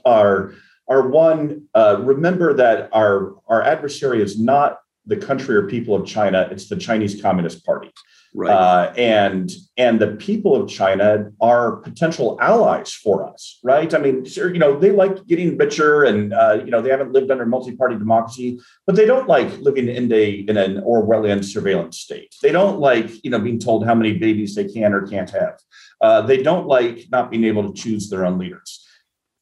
are 0.04 0.54
are 0.90 1.08
one, 1.08 1.68
uh, 1.76 1.98
remember 2.02 2.54
that 2.56 2.90
our, 2.92 3.36
our 3.48 3.62
adversary 3.62 4.22
is 4.22 4.40
not 4.40 4.80
the 5.06 5.18
country 5.18 5.56
or 5.56 5.68
people 5.68 5.96
of 5.96 6.06
China, 6.06 6.48
it's 6.52 6.68
the 6.68 6.76
Chinese 6.76 7.22
Communist 7.22 7.66
Party. 7.66 7.92
Right. 8.36 8.52
Uh, 8.52 8.94
and 8.96 9.52
and 9.76 10.00
the 10.00 10.16
people 10.16 10.56
of 10.56 10.70
China 10.70 11.32
are 11.42 11.78
potential 11.78 12.38
allies 12.40 12.94
for 12.94 13.28
us, 13.28 13.60
right? 13.64 13.92
I 13.92 13.98
mean, 13.98 14.24
sure, 14.24 14.54
you 14.54 14.60
know, 14.60 14.78
they 14.78 14.92
like 14.92 15.26
getting 15.26 15.58
richer, 15.58 16.04
and 16.04 16.32
uh, 16.32 16.62
you 16.64 16.70
know, 16.70 16.80
they 16.80 16.92
haven't 16.92 17.12
lived 17.12 17.32
under 17.32 17.48
multi-party 17.48 17.98
democracy, 17.98 18.60
but 18.86 18.96
they 18.96 19.08
don't 19.08 19.28
like 19.28 19.58
living 19.62 19.88
in 19.88 20.14
a 20.14 20.30
in 20.30 20.58
an 20.58 20.76
Orwellian 20.82 21.44
surveillance 21.44 21.98
state. 21.98 22.36
They 22.44 22.52
don't 22.52 22.80
like 22.80 23.10
you 23.24 23.32
know 23.32 23.40
being 23.40 23.58
told 23.58 23.84
how 23.84 23.96
many 23.96 24.20
babies 24.20 24.54
they 24.54 24.66
can 24.66 24.94
or 24.94 25.08
can't 25.08 25.32
have. 25.32 25.60
Uh, 26.00 26.22
they 26.22 26.44
don't 26.44 26.68
like 26.68 27.08
not 27.12 27.32
being 27.32 27.46
able 27.46 27.68
to 27.68 27.74
choose 27.74 28.12
their 28.12 28.28
own 28.28 28.38
leaders. 28.38 28.86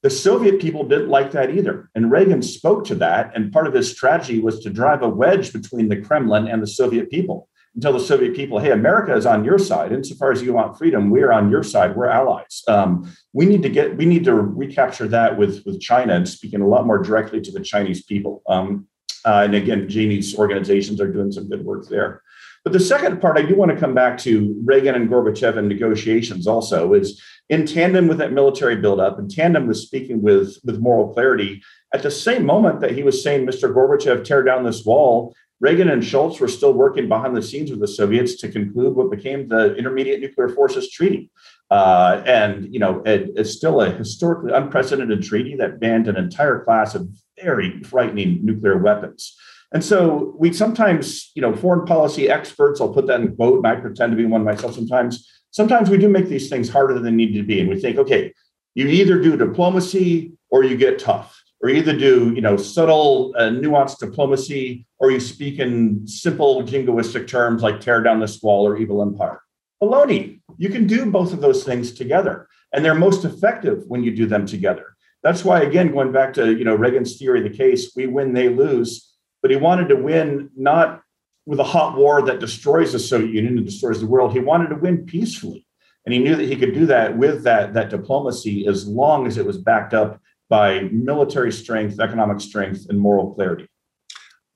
The 0.08 0.12
Soviet 0.12 0.62
people 0.62 0.88
didn't 0.88 1.10
like 1.10 1.32
that 1.32 1.50
either. 1.50 1.90
And 1.94 2.10
Reagan 2.10 2.42
spoke 2.42 2.86
to 2.86 2.96
that. 2.96 3.30
And 3.36 3.52
part 3.52 3.68
of 3.68 3.74
his 3.74 3.92
strategy 3.92 4.40
was 4.40 4.62
to 4.62 4.70
drive 4.70 5.02
a 5.02 5.10
wedge 5.10 5.52
between 5.52 5.90
the 5.90 6.00
Kremlin 6.00 6.48
and 6.48 6.64
the 6.64 6.68
Soviet 6.68 7.12
people 7.12 7.50
tell 7.82 7.92
the 7.92 8.00
Soviet 8.00 8.34
people, 8.34 8.58
hey, 8.58 8.72
America 8.72 9.14
is 9.14 9.26
on 9.26 9.44
your 9.44 9.60
side. 9.60 9.92
Insofar 9.92 10.32
as 10.32 10.42
you 10.42 10.54
want 10.54 10.78
freedom, 10.78 11.10
we're 11.10 11.34
on 11.34 11.52
your 11.52 11.62
side. 11.62 11.94
We're 11.94 12.08
allies. 12.08 12.64
Um, 12.70 13.14
we 13.34 13.46
need 13.46 13.62
to 13.64 13.70
get, 13.70 13.98
we 13.98 14.06
need 14.06 14.24
to 14.24 14.34
recapture 14.34 15.10
that 15.10 15.38
with, 15.38 15.64
with 15.66 15.82
China 15.82 16.14
and 16.14 16.26
speaking 16.26 16.62
a 16.62 16.68
lot 16.68 16.88
more 16.88 17.00
directly 17.00 17.42
to 17.42 17.52
the 17.52 17.60
Chinese 17.60 18.02
people. 18.02 18.42
Um, 18.48 18.88
uh, 19.26 19.42
and 19.44 19.56
again, 19.56 19.90
Jamie's 19.90 20.38
organizations 20.38 21.02
are 21.02 21.12
doing 21.12 21.34
some 21.34 21.50
good 21.50 21.66
work 21.66 21.90
there. 21.90 22.22
But 22.68 22.74
the 22.74 22.82
second 22.82 23.22
part, 23.22 23.38
I 23.38 23.44
do 23.44 23.56
want 23.56 23.72
to 23.72 23.78
come 23.78 23.94
back 23.94 24.18
to 24.18 24.54
Reagan 24.66 24.94
and 24.94 25.10
Gorbachev 25.10 25.58
and 25.58 25.70
negotiations 25.70 26.48
also, 26.48 26.96
is 26.96 27.24
in 27.48 27.66
tandem 27.66 28.10
with 28.10 28.18
that 28.18 28.34
military 28.34 28.76
buildup, 28.76 29.18
in 29.20 29.30
tandem 29.30 29.68
with 29.68 29.78
speaking 29.78 30.22
with, 30.22 30.58
with 30.66 30.82
moral 30.82 31.14
clarity, 31.14 31.64
at 31.94 32.04
the 32.04 32.12
same 32.12 32.46
moment 32.46 32.82
that 32.82 32.92
he 32.92 33.04
was 33.04 33.24
saying, 33.24 33.48
Mr. 33.48 33.74
Gorbachev, 33.74 34.26
tear 34.26 34.44
down 34.44 34.66
this 34.66 34.84
wall, 34.84 35.34
Reagan 35.62 35.90
and 35.90 36.04
Shultz 36.04 36.42
were 36.42 36.50
still 36.50 36.74
working 36.74 37.08
behind 37.08 37.38
the 37.38 37.42
scenes 37.42 37.72
with 37.72 37.80
the 37.80 37.88
Soviets 37.88 38.36
to 38.42 38.52
conclude 38.52 38.98
what 38.98 39.12
became 39.12 39.48
the 39.48 39.74
Intermediate 39.76 40.20
Nuclear 40.20 40.50
Forces 40.50 40.92
Treaty. 40.92 41.32
Uh, 41.72 42.22
and, 42.26 42.74
you 42.74 42.82
know, 42.82 43.02
it, 43.06 43.30
it's 43.38 43.52
still 43.54 43.80
a 43.80 43.92
historically 43.92 44.52
unprecedented 44.52 45.24
treaty 45.24 45.56
that 45.56 45.80
banned 45.80 46.10
an 46.10 46.18
entire 46.18 46.66
class 46.66 46.96
of 46.96 47.08
very 47.42 47.82
frightening 47.84 48.44
nuclear 48.44 48.78
weapons. 48.78 49.38
And 49.74 49.84
so 49.84 50.34
we 50.38 50.54
sometimes, 50.54 51.32
you 51.36 51.42
know, 51.42 51.56
foreign 51.56 51.86
policy 51.86 52.30
experts, 52.30 52.80
I'll 52.80 52.94
put 52.94 53.08
that 53.08 53.20
in 53.20 53.36
quote, 53.36 53.58
and 53.58 53.68
I 53.68 53.76
pretend 53.76 54.12
to 54.12 54.18
be 54.18 54.26
one 54.26 54.44
myself 54.44 54.76
sometimes. 54.76 55.30
Sometimes 55.52 55.90
we 55.90 55.98
do 55.98 56.08
make 56.08 56.28
these 56.28 56.50
things 56.50 56.70
harder 56.70 56.94
than 56.94 57.04
they 57.04 57.12
need 57.12 57.34
to 57.34 57.44
be. 57.44 57.60
And 57.60 57.70
we 57.70 57.80
think, 57.80 57.98
okay, 57.98 58.34
you 58.76 58.88
either 58.88 59.22
do 59.22 59.36
diplomacy 59.36 60.34
or 60.50 60.64
you 60.64 60.78
get 60.78 61.00
tough 61.00 61.42
or 61.62 61.70
you 61.70 61.78
either 61.78 61.98
do 61.98 62.32
you 62.36 62.42
know 62.42 62.58
subtle 62.58 63.34
uh, 63.38 63.50
nuanced 63.50 64.00
diplomacy 64.00 64.86
or 65.00 65.12
you 65.12 65.20
speak 65.20 65.60
in 65.60 66.08
simple 66.08 66.64
jingoistic 66.64 67.28
terms 67.28 67.62
like 67.62 67.80
tear 67.80 68.02
down 68.02 68.20
this 68.20 68.42
wall 68.42 68.68
or 68.68 68.78
evil 68.78 69.02
empire 69.02 69.42
baloney 69.82 70.40
you 70.58 70.70
can 70.70 70.88
do 70.88 71.06
both 71.06 71.34
of 71.34 71.42
those 71.42 71.64
things 71.64 71.92
together 71.92 72.48
and 72.74 72.84
they're 72.84 72.96
most 72.96 73.26
effective 73.26 73.84
when 73.88 74.04
you 74.04 74.16
do 74.16 74.26
them 74.26 74.46
together 74.46 74.96
that's 75.24 75.44
why 75.44 75.62
again 75.62 75.92
going 75.92 76.12
back 76.12 76.34
to 76.34 76.56
you 76.56 76.64
know 76.64 76.76
reagan's 76.76 77.18
theory 77.18 77.44
of 77.44 77.52
the 77.52 77.58
case 77.58 77.92
we 77.96 78.08
win 78.08 78.34
they 78.34 78.50
lose 78.50 79.17
but 79.48 79.54
he 79.54 79.62
wanted 79.62 79.88
to 79.88 79.96
win 79.96 80.50
not 80.58 81.02
with 81.46 81.62
a 81.62 81.64
hot 81.64 81.96
war 81.96 82.22
that 82.22 82.42
destroys 82.42 82.92
the 82.92 83.00
soviet 83.00 83.34
union 83.34 83.56
and 83.58 83.66
destroys 83.66 84.02
the 84.02 84.06
world 84.08 84.34
he 84.34 84.42
wanted 84.42 84.68
to 84.68 84.76
win 84.76 85.06
peacefully 85.06 85.66
and 86.06 86.14
he 86.14 86.20
knew 86.20 86.36
that 86.36 86.50
he 86.50 86.58
could 86.58 86.74
do 86.74 86.86
that 86.86 87.18
with 87.18 87.44
that 87.44 87.74
that 87.74 87.90
diplomacy 87.90 88.68
as 88.68 88.86
long 88.86 89.26
as 89.26 89.38
it 89.38 89.46
was 89.46 89.58
backed 89.58 89.94
up 89.94 90.22
by 90.50 90.82
military 90.92 91.52
strength, 91.52 92.00
economic 92.00 92.40
strength, 92.40 92.86
and 92.90 93.00
moral 93.00 93.34
clarity. 93.34 93.68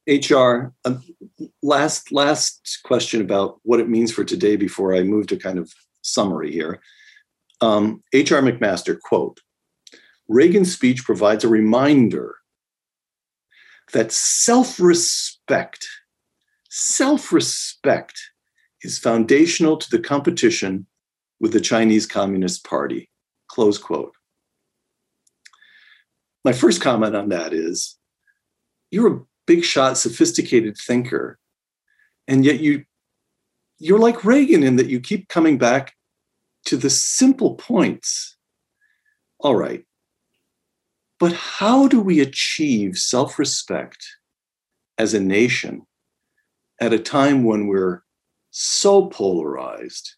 HR, 0.08 0.74
um, 0.86 1.04
last 1.62 2.12
last 2.12 2.80
question 2.84 3.22
about 3.22 3.60
what 3.64 3.80
it 3.80 3.90
means 3.90 4.12
for 4.12 4.24
today 4.24 4.56
before 4.56 4.96
I 4.96 5.04
move 5.04 5.28
to 5.28 5.38
kind 5.38 5.60
of 5.60 5.72
summary 6.02 6.52
here. 6.52 6.82
Um, 7.60 8.04
HR 8.14 8.42
McMaster 8.42 9.00
quote: 9.00 9.42
Reagan's 10.28 10.74
speech 10.74 11.04
provides 11.04 11.44
a 11.44 11.50
reminder 11.50 12.36
that 13.94 14.12
self-respect, 14.12 15.88
self-respect, 16.70 18.20
is 18.84 18.98
foundational 18.98 19.78
to 19.78 19.90
the 19.90 20.00
competition 20.00 20.88
with 21.40 21.54
the 21.54 21.62
Chinese 21.62 22.06
Communist 22.06 22.66
Party. 22.66 23.10
Close 23.48 23.78
quote 23.78 24.14
my 26.44 26.54
first 26.54 26.82
comment 26.82 27.16
on 27.16 27.30
that 27.30 27.54
is 27.54 27.98
you're 28.90 29.14
a 29.14 29.22
big 29.46 29.64
shot, 29.64 29.98
sophisticated 29.98 30.78
thinker, 30.78 31.38
and 32.28 32.44
yet 32.46 32.60
you 32.60 32.86
you're 33.80 34.00
like 34.00 34.26
Reagan 34.26 34.64
in 34.64 34.76
that 34.76 34.88
you 34.88 35.00
keep 35.00 35.28
coming 35.28 35.58
back 35.58 35.94
to 36.66 36.78
the 36.78 36.90
simple 36.90 37.56
points. 37.56 38.38
All 39.40 39.56
right. 39.56 39.84
But 41.22 41.34
how 41.34 41.88
do 41.88 42.02
we 42.02 42.20
achieve 42.20 42.98
self 42.98 43.38
respect 43.38 44.04
as 44.98 45.14
a 45.14 45.20
nation 45.20 45.86
at 46.80 46.94
a 46.94 46.98
time 46.98 47.44
when 47.44 47.68
we're 47.68 48.02
so 48.50 49.06
polarized, 49.06 50.16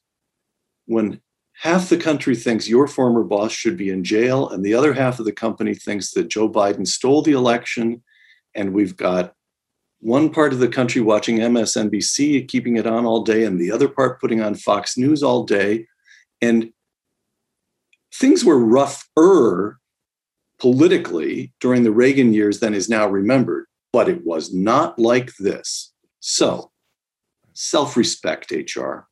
when 0.85 1.19
half 1.55 1.89
the 1.89 1.97
country 1.97 2.37
thinks 2.37 2.69
your 2.69 2.87
former 2.87 3.25
boss 3.25 3.51
should 3.51 3.75
be 3.75 3.89
in 3.89 4.05
jail, 4.05 4.47
and 4.47 4.63
the 4.63 4.73
other 4.73 4.93
half 4.93 5.19
of 5.19 5.25
the 5.25 5.33
company 5.33 5.75
thinks 5.75 6.11
that 6.11 6.29
Joe 6.29 6.49
Biden 6.49 6.87
stole 6.87 7.21
the 7.21 7.33
election. 7.33 8.01
And 8.55 8.73
we've 8.73 8.95
got 8.95 9.33
one 9.99 10.29
part 10.29 10.53
of 10.53 10.59
the 10.59 10.69
country 10.69 11.01
watching 11.01 11.39
MSNBC, 11.39 12.47
keeping 12.47 12.77
it 12.77 12.87
on 12.87 13.05
all 13.05 13.23
day, 13.23 13.43
and 13.43 13.59
the 13.59 13.73
other 13.73 13.89
part 13.89 14.21
putting 14.21 14.41
on 14.41 14.55
Fox 14.55 14.97
News 14.97 15.21
all 15.21 15.43
day. 15.43 15.85
And 16.41 16.71
things 18.13 18.45
were 18.45 18.57
rougher 18.57 19.81
politically 20.63 21.51
during 21.59 21.83
the 21.83 21.91
Reagan 21.91 22.33
years 22.33 22.61
than 22.61 22.73
is 22.73 22.87
now 22.87 23.05
remembered, 23.05 23.65
but 23.91 24.07
it 24.07 24.25
was 24.25 24.53
not 24.53 24.97
like 24.97 25.35
this. 25.37 25.91
So, 26.21 26.71
self 27.51 27.97
respect, 27.97 28.49
HR. 28.49 29.09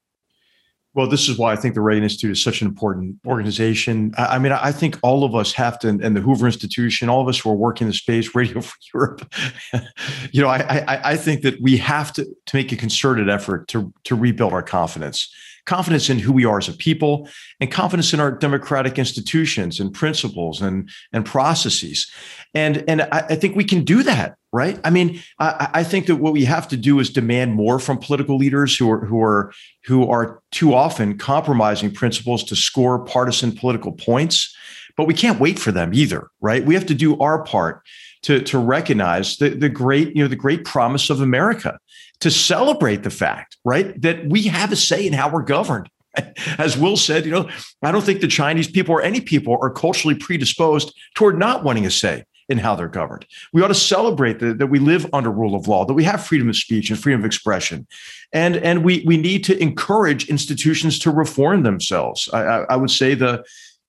Well, 0.94 1.10
this 1.10 1.28
is 1.28 1.38
why 1.38 1.52
I 1.52 1.58
think 1.58 1.76
the 1.76 1.82
Reagan 1.82 2.04
Institute 2.04 2.32
is 2.32 2.42
such 2.42 2.62
an 2.62 2.68
important 2.68 3.18
organization. 3.26 4.14
I, 4.18 4.40
mean, 4.40 4.54
I 4.54 4.72
think 4.72 4.98
all 5.04 5.26
of 5.26 5.36
us 5.36 5.52
have 5.54 5.78
to, 5.80 5.90
and 5.90 6.16
the 6.16 6.22
Hoover 6.22 6.46
Institution, 6.46 7.10
all 7.10 7.22
of 7.22 7.28
us 7.28 7.40
who 7.40 7.50
are 7.50 7.56
working 7.56 7.86
in 7.86 7.92
the 7.92 7.98
space, 7.98 8.34
Radio 8.34 8.62
Free 8.62 8.80
Europe, 8.94 9.34
you 10.32 10.42
know, 10.42 10.48
I, 10.48 10.84
I, 10.88 11.12
I 11.12 11.18
think 11.18 11.42
that 11.42 11.62
we 11.62 11.76
have 11.78 12.14
to, 12.14 12.26
to 12.46 12.56
make 12.56 12.72
a 12.72 12.78
concerted 12.78 13.30
effort 13.30 13.68
to, 13.70 13.94
to 14.06 14.16
rebuild 14.16 14.54
our 14.54 14.64
confidence 14.64 15.30
confidence 15.66 16.10
in 16.10 16.20
who 16.20 16.32
we 16.32 16.46
are 16.46 16.58
as 16.58 16.70
a 16.70 16.74
people 16.74 17.30
and 17.60 17.72
confidence 17.72 18.14
in 18.14 18.20
our 18.20 18.32
democratic 18.32 18.98
institutions 18.98 19.80
and 19.80 19.94
principles 19.94 20.62
and, 20.62 20.90
and 21.14 21.26
processes. 21.26 22.12
And, 22.54 22.84
and 22.88 23.04
I, 23.04 23.26
I 23.30 23.36
think 23.36 23.56
we 23.56 23.64
can 23.64 23.84
do 23.84 24.04
that 24.04 24.36
right? 24.54 24.80
I 24.84 24.90
mean, 24.90 25.22
I, 25.40 25.70
I, 25.76 25.84
think 25.86 26.08
that 26.08 26.18
what 26.18 26.34
we 26.34 26.44
have 26.44 26.68
to 26.68 26.76
do 26.76 27.00
is 27.00 27.10
demand 27.10 27.54
more 27.54 27.80
from 27.80 27.98
political 27.98 28.36
leaders 28.38 28.76
who 28.76 28.92
are 28.92 29.06
who 29.06 29.24
are 29.24 29.54
who 29.86 30.10
are 30.10 30.42
too 30.52 30.74
often 30.74 31.18
compromising 31.18 31.90
principles 31.94 32.44
to 32.46 32.56
score 32.58 33.00
partisan 33.06 33.54
political 33.54 33.94
points. 33.94 34.54
But 34.98 35.08
we 35.08 35.14
can't 35.14 35.40
wait 35.40 35.58
for 35.58 35.72
them 35.72 35.94
either, 35.94 36.28
right? 36.42 36.66
We 36.66 36.74
have 36.74 36.86
to 36.88 36.94
do 36.94 37.18
our 37.20 37.44
part 37.44 37.82
to, 38.24 38.42
to 38.42 38.60
recognize 38.60 39.38
the, 39.38 39.50
the 39.50 39.70
great, 39.70 40.16
you 40.16 40.24
know, 40.24 40.28
the 40.28 40.36
great 40.36 40.66
promise 40.66 41.10
of 41.10 41.22
America, 41.22 41.80
to 42.22 42.32
celebrate 42.32 43.04
the 43.04 43.10
fact, 43.10 43.58
right, 43.66 44.00
that 44.02 44.26
we 44.28 44.44
have 44.44 44.72
a 44.72 44.76
say 44.76 45.06
in 45.06 45.14
how 45.14 45.30
we're 45.30 45.42
governed. 45.42 45.90
As 46.58 46.78
Will 46.78 46.98
said, 46.98 47.26
you 47.26 47.32
know, 47.32 47.50
I 47.82 47.92
don't 47.92 48.04
think 48.04 48.22
the 48.22 48.28
Chinese 48.28 48.70
people 48.70 48.94
or 48.94 49.02
any 49.02 49.22
people 49.22 49.58
are 49.62 49.70
culturally 49.70 50.16
predisposed 50.16 50.94
toward 51.16 51.38
not 51.38 51.64
wanting 51.64 51.86
a 51.86 51.92
say 51.92 52.26
in 52.50 52.58
how 52.58 52.76
they're 52.76 52.90
governed. 52.90 53.26
We 53.54 53.62
ought 53.62 53.70
to 53.70 53.74
celebrate 53.74 54.40
the, 54.40 54.54
that 54.54 54.68
we 54.68 54.78
live 54.78 55.08
under 55.14 55.32
rule 55.32 55.56
of 55.56 55.68
law, 55.68 55.86
that 55.86 55.94
we 55.94 56.04
have 56.04 56.26
freedom 56.26 56.50
of 56.50 56.58
speech 56.58 56.90
and 56.90 57.00
freedom 57.00 57.22
of 57.22 57.26
expression, 57.26 57.88
and 58.34 58.58
and 58.58 58.84
we 58.84 59.04
we 59.06 59.16
need 59.18 59.44
to 59.46 59.58
encourage 59.62 60.28
institutions 60.28 61.00
to 61.00 61.12
reform 61.12 61.64
themselves. 61.64 62.30
I, 62.34 62.42
I, 62.42 62.58
I 62.72 62.76
would 62.76 62.92
say 62.92 63.16
the 63.16 63.44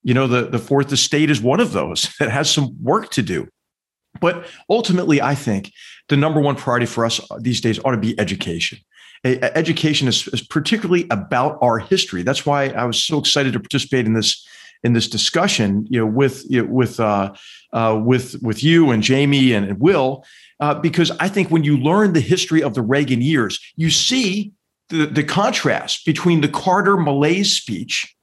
you 0.04 0.14
know 0.14 0.28
the 0.28 0.48
the 0.48 0.60
fourth 0.60 0.92
estate 0.92 1.28
is 1.28 1.40
one 1.40 1.60
of 1.60 1.72
those 1.72 2.14
that 2.20 2.30
has 2.30 2.48
some 2.48 2.76
work 2.80 3.10
to 3.12 3.22
do. 3.22 3.48
But 4.20 4.46
ultimately, 4.68 5.20
I 5.20 5.34
think 5.34 5.72
the 6.08 6.16
number 6.16 6.40
one 6.40 6.56
priority 6.56 6.86
for 6.86 7.04
us 7.04 7.20
these 7.40 7.60
days 7.60 7.78
ought 7.84 7.92
to 7.92 7.96
be 7.96 8.18
education. 8.20 8.78
Education 9.24 10.08
is, 10.08 10.26
is 10.28 10.42
particularly 10.42 11.06
about 11.10 11.56
our 11.62 11.78
history. 11.78 12.22
That's 12.22 12.44
why 12.44 12.68
I 12.70 12.84
was 12.84 13.02
so 13.02 13.18
excited 13.18 13.52
to 13.52 13.60
participate 13.60 14.06
in 14.06 14.14
this 14.14 14.46
in 14.84 14.94
this 14.94 15.08
discussion, 15.08 15.86
you 15.88 16.00
know, 16.00 16.06
with 16.06 16.44
you 16.50 16.62
know, 16.62 16.72
with 16.72 16.98
uh, 16.98 17.32
uh, 17.72 18.00
with 18.04 18.36
with 18.42 18.64
you 18.64 18.90
and 18.90 19.02
Jamie 19.02 19.52
and, 19.52 19.66
and 19.66 19.78
Will, 19.80 20.24
uh, 20.58 20.74
because 20.74 21.10
I 21.20 21.28
think 21.28 21.50
when 21.50 21.64
you 21.64 21.76
learn 21.76 22.12
the 22.12 22.20
history 22.20 22.62
of 22.62 22.74
the 22.74 22.82
Reagan 22.82 23.22
years, 23.22 23.60
you 23.76 23.90
see 23.90 24.52
the, 24.88 25.06
the 25.06 25.24
contrast 25.24 26.04
between 26.04 26.40
the 26.40 26.48
Carter 26.48 26.96
malaise 26.96 27.52
speech 27.52 28.14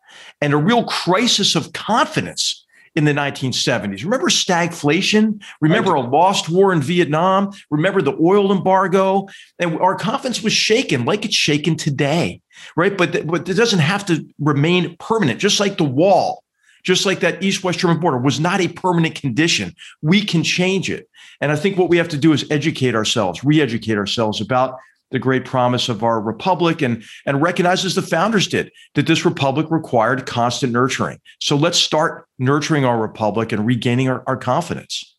and 0.41 0.53
a 0.53 0.57
real 0.57 0.83
crisis 0.85 1.55
of 1.55 1.73
confidence 1.73 2.65
in 2.99 3.05
the 3.05 3.13
1970s. 3.13 4.03
Remember 4.03 4.27
stagflation? 4.27 5.41
Remember 5.61 5.93
a 5.93 6.01
lost 6.01 6.49
war 6.49 6.73
in 6.73 6.81
Vietnam? 6.81 7.51
Remember 7.71 8.01
the 8.01 8.17
oil 8.21 8.51
embargo? 8.51 9.27
And 9.57 9.79
our 9.79 9.95
confidence 9.95 10.43
was 10.43 10.51
shaken 10.51 11.05
like 11.05 11.23
it's 11.23 11.33
shaken 11.33 11.77
today, 11.77 12.41
right? 12.75 12.95
But, 12.97 13.13
th- 13.13 13.25
but 13.25 13.47
it 13.47 13.53
doesn't 13.53 13.79
have 13.79 14.05
to 14.07 14.27
remain 14.37 14.97
permanent, 14.97 15.39
just 15.39 15.61
like 15.61 15.77
the 15.77 15.85
wall 15.85 16.43
just 16.81 17.05
like 17.05 17.19
that 17.19 17.43
east 17.43 17.61
west 17.61 17.79
German 17.79 17.99
border 17.99 18.17
was 18.17 18.39
not 18.39 18.61
a 18.61 18.69
permanent 18.69 19.13
condition. 19.13 19.75
We 20.01 20.23
can 20.23 20.43
change 20.43 20.89
it. 20.89 21.09
And 21.41 21.51
I 21.51 21.57
think 21.57 21.77
what 21.77 21.89
we 21.89 21.97
have 21.97 22.07
to 22.09 22.17
do 22.17 22.31
is 22.31 22.49
educate 22.49 22.95
ourselves, 22.95 23.43
re 23.43 23.61
educate 23.61 23.97
ourselves 23.97 24.39
about 24.39 24.77
the 25.11 25.19
great 25.19 25.45
promise 25.45 25.89
of 25.89 26.03
our 26.03 26.21
republic 26.21 26.81
and, 26.81 27.03
and 27.25 27.41
recognize 27.41 27.83
as 27.85 27.95
the 27.95 28.01
founders 28.01 28.47
did 28.47 28.71
that 28.95 29.07
this 29.07 29.25
republic 29.25 29.67
required 29.69 30.25
constant 30.25 30.71
nurturing. 30.71 31.19
So 31.39 31.55
let's 31.55 31.77
start 31.77 32.27
nurturing 32.37 32.85
our 32.85 32.99
republic 32.99 33.51
and 33.51 33.65
regaining 33.65 34.09
our, 34.09 34.23
our 34.27 34.37
confidence. 34.37 35.15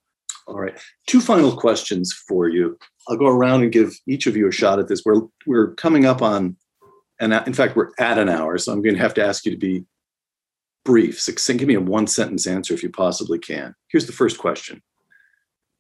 All 0.47 0.61
right. 0.61 0.79
Two 1.07 1.21
final 1.21 1.57
questions 1.57 2.13
for 2.13 2.49
you. 2.49 2.79
I'll 3.09 3.17
go 3.17 3.27
around 3.27 3.63
and 3.63 3.73
give 3.73 3.95
each 4.07 4.27
of 4.27 4.37
you 4.37 4.49
a 4.49 4.53
shot 4.53 4.79
at 4.79 4.89
this. 4.89 5.03
We're 5.05 5.23
we're 5.47 5.75
coming 5.75 6.07
up 6.07 6.23
on 6.23 6.57
and 7.21 7.33
in 7.33 7.55
fact 7.55 7.77
we're 7.77 7.91
at 7.99 8.19
an 8.19 8.29
hour, 8.29 8.59
so 8.59 8.73
I'm 8.73 8.83
going 8.83 8.95
to 8.95 9.01
have 9.01 9.15
to 9.15 9.25
ask 9.25 9.45
you 9.45 9.53
to 9.53 9.59
be 9.59 9.85
brief, 10.85 11.21
succinct. 11.21 11.61
Give 11.61 11.69
me 11.69 11.75
a 11.75 11.81
one 11.81 12.07
sentence 12.07 12.47
answer 12.47 12.75
if 12.75 12.83
you 12.83 12.91
possibly 12.91 13.39
can. 13.39 13.75
Here's 13.89 14.07
the 14.07 14.13
first 14.13 14.39
question 14.39 14.83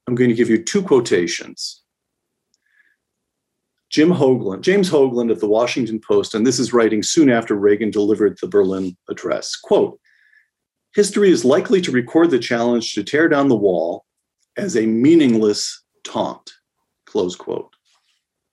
I'm 0.07 0.15
going 0.15 0.31
to 0.31 0.37
give 0.37 0.51
you 0.51 0.63
two 0.63 0.83
quotations. 0.83 1.80
Jim 3.91 4.11
Hoagland, 4.11 4.61
James 4.61 4.89
Hoagland 4.89 5.33
of 5.33 5.41
the 5.41 5.49
Washington 5.49 6.01
Post, 6.01 6.35
and 6.35 6.47
this 6.47 6.61
is 6.61 6.73
writing 6.73 7.03
soon 7.03 7.29
after 7.29 7.57
Reagan 7.57 7.91
delivered 7.91 8.39
the 8.41 8.47
Berlin 8.47 8.97
address. 9.09 9.57
Quote, 9.57 9.99
history 10.95 11.31
is 11.31 11.45
likely 11.45 11.81
to 11.81 11.91
record 11.91 12.31
the 12.31 12.39
challenge 12.39 12.95
to 12.95 13.03
tear 13.03 13.29
down 13.29 13.49
the 13.49 13.57
wall 13.57 14.05
as 14.57 14.77
a 14.77 14.87
meaningless 14.87 15.83
taunt, 16.05 16.53
close 17.07 17.35
quote. 17.35 17.75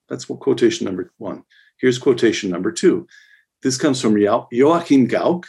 That's 0.09 0.27
what 0.27 0.39
quotation 0.39 0.85
number 0.85 1.11
one. 1.17 1.43
Here's 1.79 1.99
quotation 1.99 2.49
number 2.49 2.71
two. 2.71 3.07
This 3.61 3.77
comes 3.77 4.01
from 4.01 4.17
Joachim 4.17 5.07
Gauck, 5.07 5.45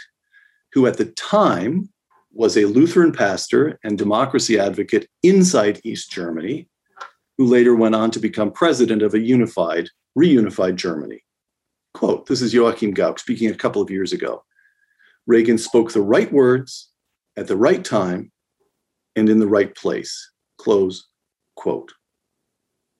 who 0.72 0.86
at 0.86 0.99
the 0.99 1.07
time 1.07 1.89
was 2.32 2.57
a 2.57 2.66
Lutheran 2.66 3.12
pastor 3.12 3.78
and 3.84 3.97
democracy 3.97 4.59
advocate 4.59 5.09
inside 5.22 5.80
East 5.84 6.11
Germany, 6.11 6.68
who 7.39 7.47
later 7.47 7.74
went 7.74 7.95
on 7.95 8.11
to 8.11 8.18
become 8.18 8.51
president 8.51 9.01
of 9.01 9.14
a 9.14 9.20
unified, 9.20 9.89
reunified 10.18 10.74
Germany. 10.74 11.22
Quote 11.95 12.26
This 12.26 12.43
is 12.43 12.53
Joachim 12.53 12.93
Gauck 12.93 13.18
speaking 13.18 13.51
a 13.51 13.55
couple 13.55 13.80
of 13.80 13.91
years 13.91 14.12
ago. 14.12 14.45
Reagan 15.26 15.57
spoke 15.57 15.93
the 15.93 16.03
right 16.03 16.30
words 16.32 16.91
at 17.36 17.47
the 17.47 17.57
right 17.57 17.84
time 17.84 18.32
and 19.14 19.28
in 19.28 19.39
the 19.39 19.47
right 19.47 19.74
place. 19.74 20.32
Close 20.59 21.09
quote. 21.57 21.93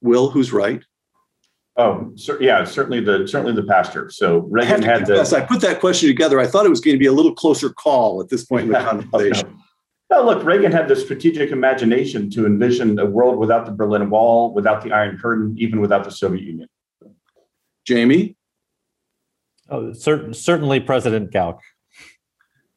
Will, 0.01 0.31
who's 0.31 0.53
right? 0.53 0.85
Oh, 1.77 2.13
yeah, 2.41 2.65
certainly 2.65 3.01
the 3.01 3.27
certainly 3.27 3.55
the 3.55 3.63
pastor. 3.63 4.11
So 4.11 4.39
Reagan 4.51 4.83
had 4.83 5.07
the. 5.07 5.21
I 5.21 5.41
put 5.43 5.61
that 5.61 5.79
question 5.81 6.09
together. 6.09 6.41
I 6.41 6.47
thought 6.47 6.67
it 6.67 6.71
was 6.71 6.81
going 6.81 6.97
to 6.97 6.99
be 6.99 7.07
a 7.07 7.13
little 7.13 7.35
closer 7.35 7.71
call 7.71 8.21
at 8.21 8.29
this 8.29 8.45
point 8.45 8.67
in 8.67 8.73
the 8.73 8.79
conversation. 9.13 9.59
Well, 10.11 10.25
look, 10.25 10.43
Reagan 10.43 10.73
had 10.73 10.89
the 10.89 10.97
strategic 10.97 11.51
imagination 11.51 12.31
to 12.31 12.47
envision 12.47 12.99
a 12.99 13.05
world 13.05 13.39
without 13.39 13.67
the 13.67 13.73
Berlin 13.73 14.09
Wall, 14.09 14.55
without 14.55 14.83
the 14.83 14.93
Iron 14.93 15.19
Curtain, 15.19 15.55
even 15.59 15.81
without 15.81 16.05
the 16.05 16.11
Soviet 16.11 16.45
Union. 16.45 16.69
Jamie? 17.85 18.37
Oh, 19.69 19.93
cer- 19.93 20.33
certainly 20.33 20.81
President 20.81 21.31
Gauck. 21.31 21.61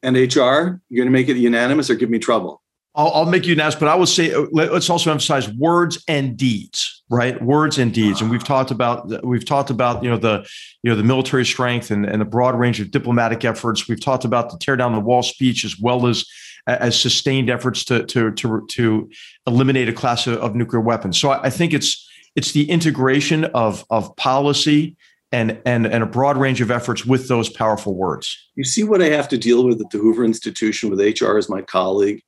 And 0.03 0.15
HR, 0.15 0.81
you're 0.89 1.05
going 1.05 1.05
to 1.05 1.09
make 1.09 1.29
it 1.29 1.37
unanimous 1.37 1.89
or 1.89 1.95
give 1.95 2.09
me 2.09 2.19
trouble? 2.19 2.61
I'll, 2.95 3.11
I'll 3.13 3.25
make 3.25 3.45
you 3.45 3.53
an 3.53 3.61
ask, 3.61 3.79
but 3.79 3.87
I 3.87 3.95
will 3.95 4.05
say 4.05 4.33
uh, 4.33 4.47
let's 4.51 4.89
also 4.89 5.11
emphasize 5.11 5.47
words 5.53 6.03
and 6.09 6.35
deeds, 6.35 7.03
right? 7.09 7.41
Words 7.41 7.77
and 7.77 7.93
deeds, 7.93 8.19
and 8.19 8.29
we've 8.29 8.43
talked 8.43 8.69
about 8.69 9.25
we've 9.25 9.45
talked 9.45 9.69
about 9.69 10.03
you 10.03 10.09
know 10.09 10.17
the 10.17 10.45
you 10.83 10.89
know 10.89 10.97
the 10.97 11.03
military 11.03 11.45
strength 11.45 11.89
and, 11.89 12.05
and 12.05 12.19
the 12.19 12.25
broad 12.25 12.59
range 12.59 12.81
of 12.81 12.91
diplomatic 12.91 13.45
efforts. 13.45 13.87
We've 13.87 14.01
talked 14.01 14.25
about 14.25 14.49
the 14.49 14.57
tear 14.57 14.75
down 14.75 14.91
the 14.91 14.99
wall 14.99 15.23
speech 15.23 15.63
as 15.63 15.79
well 15.79 16.05
as 16.05 16.25
as 16.67 16.99
sustained 16.99 17.49
efforts 17.49 17.83
to 17.85 18.05
to 18.05 18.31
to 18.31 18.65
to 18.69 19.09
eliminate 19.47 19.89
a 19.89 19.93
class 19.93 20.27
of, 20.27 20.37
of 20.37 20.55
nuclear 20.55 20.81
weapons. 20.81 21.19
So 21.19 21.31
I, 21.31 21.43
I 21.45 21.49
think 21.49 21.73
it's 21.73 22.07
it's 22.35 22.51
the 22.51 22.69
integration 22.69 23.45
of 23.45 23.85
of 23.89 24.15
policy 24.15 24.95
and 25.31 25.61
and 25.65 25.85
and 25.87 26.03
a 26.03 26.07
broad 26.07 26.37
range 26.37 26.61
of 26.61 26.71
efforts 26.71 27.05
with 27.05 27.27
those 27.27 27.49
powerful 27.49 27.95
words. 27.95 28.37
You 28.55 28.63
see 28.63 28.83
what 28.83 29.01
I 29.01 29.09
have 29.09 29.27
to 29.29 29.37
deal 29.37 29.65
with 29.65 29.81
at 29.81 29.89
the 29.89 29.97
Hoover 29.97 30.23
Institution 30.23 30.89
with 30.89 30.99
HR 30.99 31.37
as 31.37 31.49
my 31.49 31.61
colleague 31.61 32.21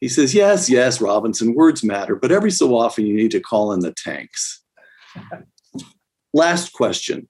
he 0.00 0.08
says, 0.08 0.34
Yes, 0.34 0.70
yes, 0.70 1.00
Robinson, 1.00 1.54
words 1.54 1.84
matter, 1.84 2.16
but 2.16 2.32
every 2.32 2.50
so 2.50 2.76
often 2.76 3.06
you 3.06 3.14
need 3.14 3.30
to 3.32 3.40
call 3.40 3.72
in 3.72 3.80
the 3.80 3.92
tanks. 3.92 4.62
Last 6.32 6.72
question. 6.72 7.28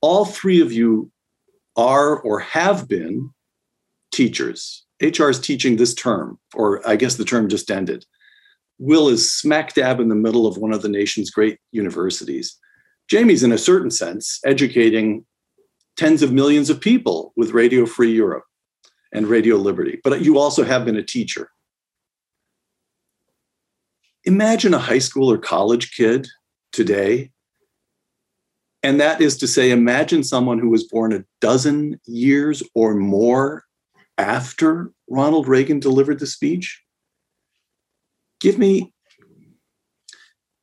All 0.00 0.24
three 0.24 0.60
of 0.60 0.72
you 0.72 1.10
are 1.76 2.18
or 2.18 2.40
have 2.40 2.88
been 2.88 3.30
teachers. 4.10 4.85
HR 5.00 5.28
is 5.28 5.40
teaching 5.40 5.76
this 5.76 5.94
term, 5.94 6.38
or 6.54 6.86
I 6.88 6.96
guess 6.96 7.16
the 7.16 7.24
term 7.24 7.48
just 7.48 7.70
ended. 7.70 8.06
Will 8.78 9.08
is 9.08 9.32
smack 9.32 9.74
dab 9.74 10.00
in 10.00 10.08
the 10.08 10.14
middle 10.14 10.46
of 10.46 10.58
one 10.58 10.72
of 10.72 10.82
the 10.82 10.88
nation's 10.88 11.30
great 11.30 11.58
universities. 11.72 12.58
Jamie's, 13.08 13.42
in 13.42 13.52
a 13.52 13.58
certain 13.58 13.90
sense, 13.90 14.40
educating 14.44 15.24
tens 15.96 16.22
of 16.22 16.32
millions 16.32 16.70
of 16.70 16.80
people 16.80 17.32
with 17.36 17.52
Radio 17.52 17.86
Free 17.86 18.12
Europe 18.12 18.44
and 19.12 19.26
Radio 19.26 19.56
Liberty. 19.56 20.00
But 20.02 20.22
you 20.22 20.38
also 20.38 20.64
have 20.64 20.84
been 20.84 20.96
a 20.96 21.02
teacher 21.02 21.50
imagine 24.26 24.74
a 24.74 24.78
high 24.78 24.98
school 24.98 25.30
or 25.30 25.38
college 25.38 25.92
kid 25.92 26.26
today. 26.72 27.30
And 28.82 29.00
that 29.00 29.20
is 29.20 29.36
to 29.38 29.46
say, 29.46 29.70
imagine 29.70 30.22
someone 30.22 30.58
who 30.58 30.68
was 30.68 30.84
born 30.84 31.12
a 31.12 31.24
dozen 31.40 31.98
years 32.04 32.62
or 32.74 32.94
more 32.94 33.64
after 34.18 34.92
Ronald 35.08 35.48
Reagan 35.48 35.80
delivered 35.80 36.18
the 36.18 36.26
speech. 36.26 36.82
Give 38.40 38.58
me, 38.58 38.92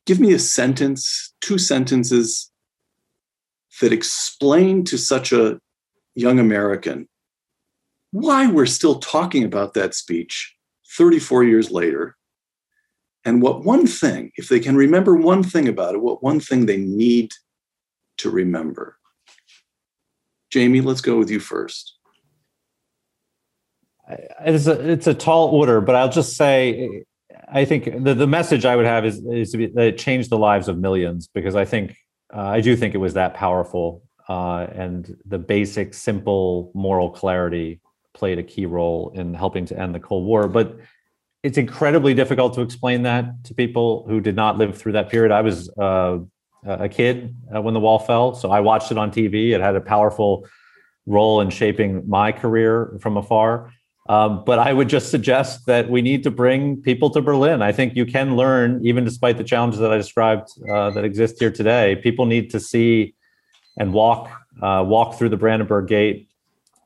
give 0.06 0.20
me 0.20 0.32
a 0.32 0.38
sentence, 0.38 1.34
two 1.40 1.58
sentences 1.58 2.50
that 3.80 3.92
explain 3.92 4.84
to 4.84 4.96
such 4.96 5.32
a 5.32 5.58
young 6.14 6.38
American 6.38 7.08
why 8.14 8.46
we're 8.46 8.64
still 8.64 9.00
talking 9.00 9.42
about 9.42 9.74
that 9.74 9.92
speech 9.92 10.54
34 10.96 11.42
years 11.42 11.72
later 11.72 12.16
and 13.24 13.42
what 13.42 13.64
one 13.64 13.88
thing, 13.88 14.30
if 14.36 14.48
they 14.48 14.60
can 14.60 14.76
remember 14.76 15.16
one 15.16 15.42
thing 15.42 15.66
about 15.66 15.96
it, 15.96 16.00
what 16.00 16.22
one 16.22 16.38
thing 16.38 16.66
they 16.66 16.76
need 16.76 17.32
to 18.18 18.30
remember. 18.30 18.98
Jamie, 20.48 20.80
let's 20.80 21.00
go 21.00 21.18
with 21.18 21.28
you 21.28 21.40
first. 21.40 21.98
It's 24.08 24.66
a, 24.66 24.90
it's 24.90 25.06
a 25.06 25.14
tall 25.14 25.48
order, 25.48 25.80
but 25.80 25.94
I'll 25.94 26.10
just 26.10 26.36
say 26.36 27.04
I 27.48 27.64
think 27.64 27.84
the, 28.04 28.14
the 28.14 28.26
message 28.26 28.64
I 28.64 28.76
would 28.76 28.86
have 28.86 29.04
is, 29.04 29.24
is 29.24 29.52
to 29.52 29.58
be, 29.58 29.66
that 29.66 29.86
it 29.86 29.98
changed 29.98 30.30
the 30.30 30.38
lives 30.38 30.68
of 30.68 30.78
millions 30.78 31.28
because 31.28 31.54
I 31.54 31.64
think 31.64 31.96
uh, 32.34 32.40
I 32.42 32.60
do 32.60 32.76
think 32.76 32.94
it 32.94 32.98
was 32.98 33.14
that 33.14 33.34
powerful 33.34 34.02
uh, 34.28 34.66
and 34.72 35.16
the 35.26 35.38
basic, 35.38 35.94
simple 35.94 36.72
moral 36.74 37.10
clarity 37.10 37.80
played 38.14 38.38
a 38.38 38.42
key 38.42 38.66
role 38.66 39.12
in 39.14 39.34
helping 39.34 39.66
to 39.66 39.78
end 39.78 39.94
the 39.94 40.00
Cold 40.00 40.24
War. 40.24 40.48
But 40.48 40.78
it's 41.42 41.58
incredibly 41.58 42.14
difficult 42.14 42.54
to 42.54 42.62
explain 42.62 43.02
that 43.02 43.44
to 43.44 43.54
people 43.54 44.06
who 44.08 44.20
did 44.20 44.34
not 44.34 44.56
live 44.56 44.76
through 44.78 44.92
that 44.92 45.10
period. 45.10 45.30
I 45.30 45.42
was 45.42 45.68
uh, 45.78 46.18
a 46.64 46.88
kid 46.88 47.36
uh, 47.54 47.60
when 47.60 47.74
the 47.74 47.80
wall 47.80 47.98
fell, 47.98 48.34
so 48.34 48.50
I 48.50 48.60
watched 48.60 48.90
it 48.90 48.98
on 48.98 49.10
TV. 49.10 49.50
It 49.50 49.60
had 49.60 49.76
a 49.76 49.80
powerful 49.80 50.48
role 51.06 51.42
in 51.42 51.50
shaping 51.50 52.08
my 52.08 52.32
career 52.32 52.96
from 53.00 53.18
afar. 53.18 53.70
Um, 54.06 54.44
but 54.44 54.58
I 54.58 54.72
would 54.72 54.88
just 54.88 55.10
suggest 55.10 55.64
that 55.66 55.88
we 55.88 56.02
need 56.02 56.22
to 56.24 56.30
bring 56.30 56.82
people 56.82 57.08
to 57.10 57.22
Berlin. 57.22 57.62
I 57.62 57.72
think 57.72 57.96
you 57.96 58.04
can 58.04 58.36
learn, 58.36 58.84
even 58.84 59.04
despite 59.04 59.38
the 59.38 59.44
challenges 59.44 59.80
that 59.80 59.90
I 59.92 59.96
described 59.96 60.50
uh, 60.68 60.90
that 60.90 61.04
exist 61.04 61.36
here 61.38 61.50
today. 61.50 61.96
People 61.96 62.26
need 62.26 62.50
to 62.50 62.60
see 62.60 63.14
and 63.78 63.92
walk 63.92 64.30
uh, 64.62 64.84
walk 64.86 65.18
through 65.18 65.30
the 65.30 65.36
Brandenburg 65.36 65.88
Gate 65.88 66.28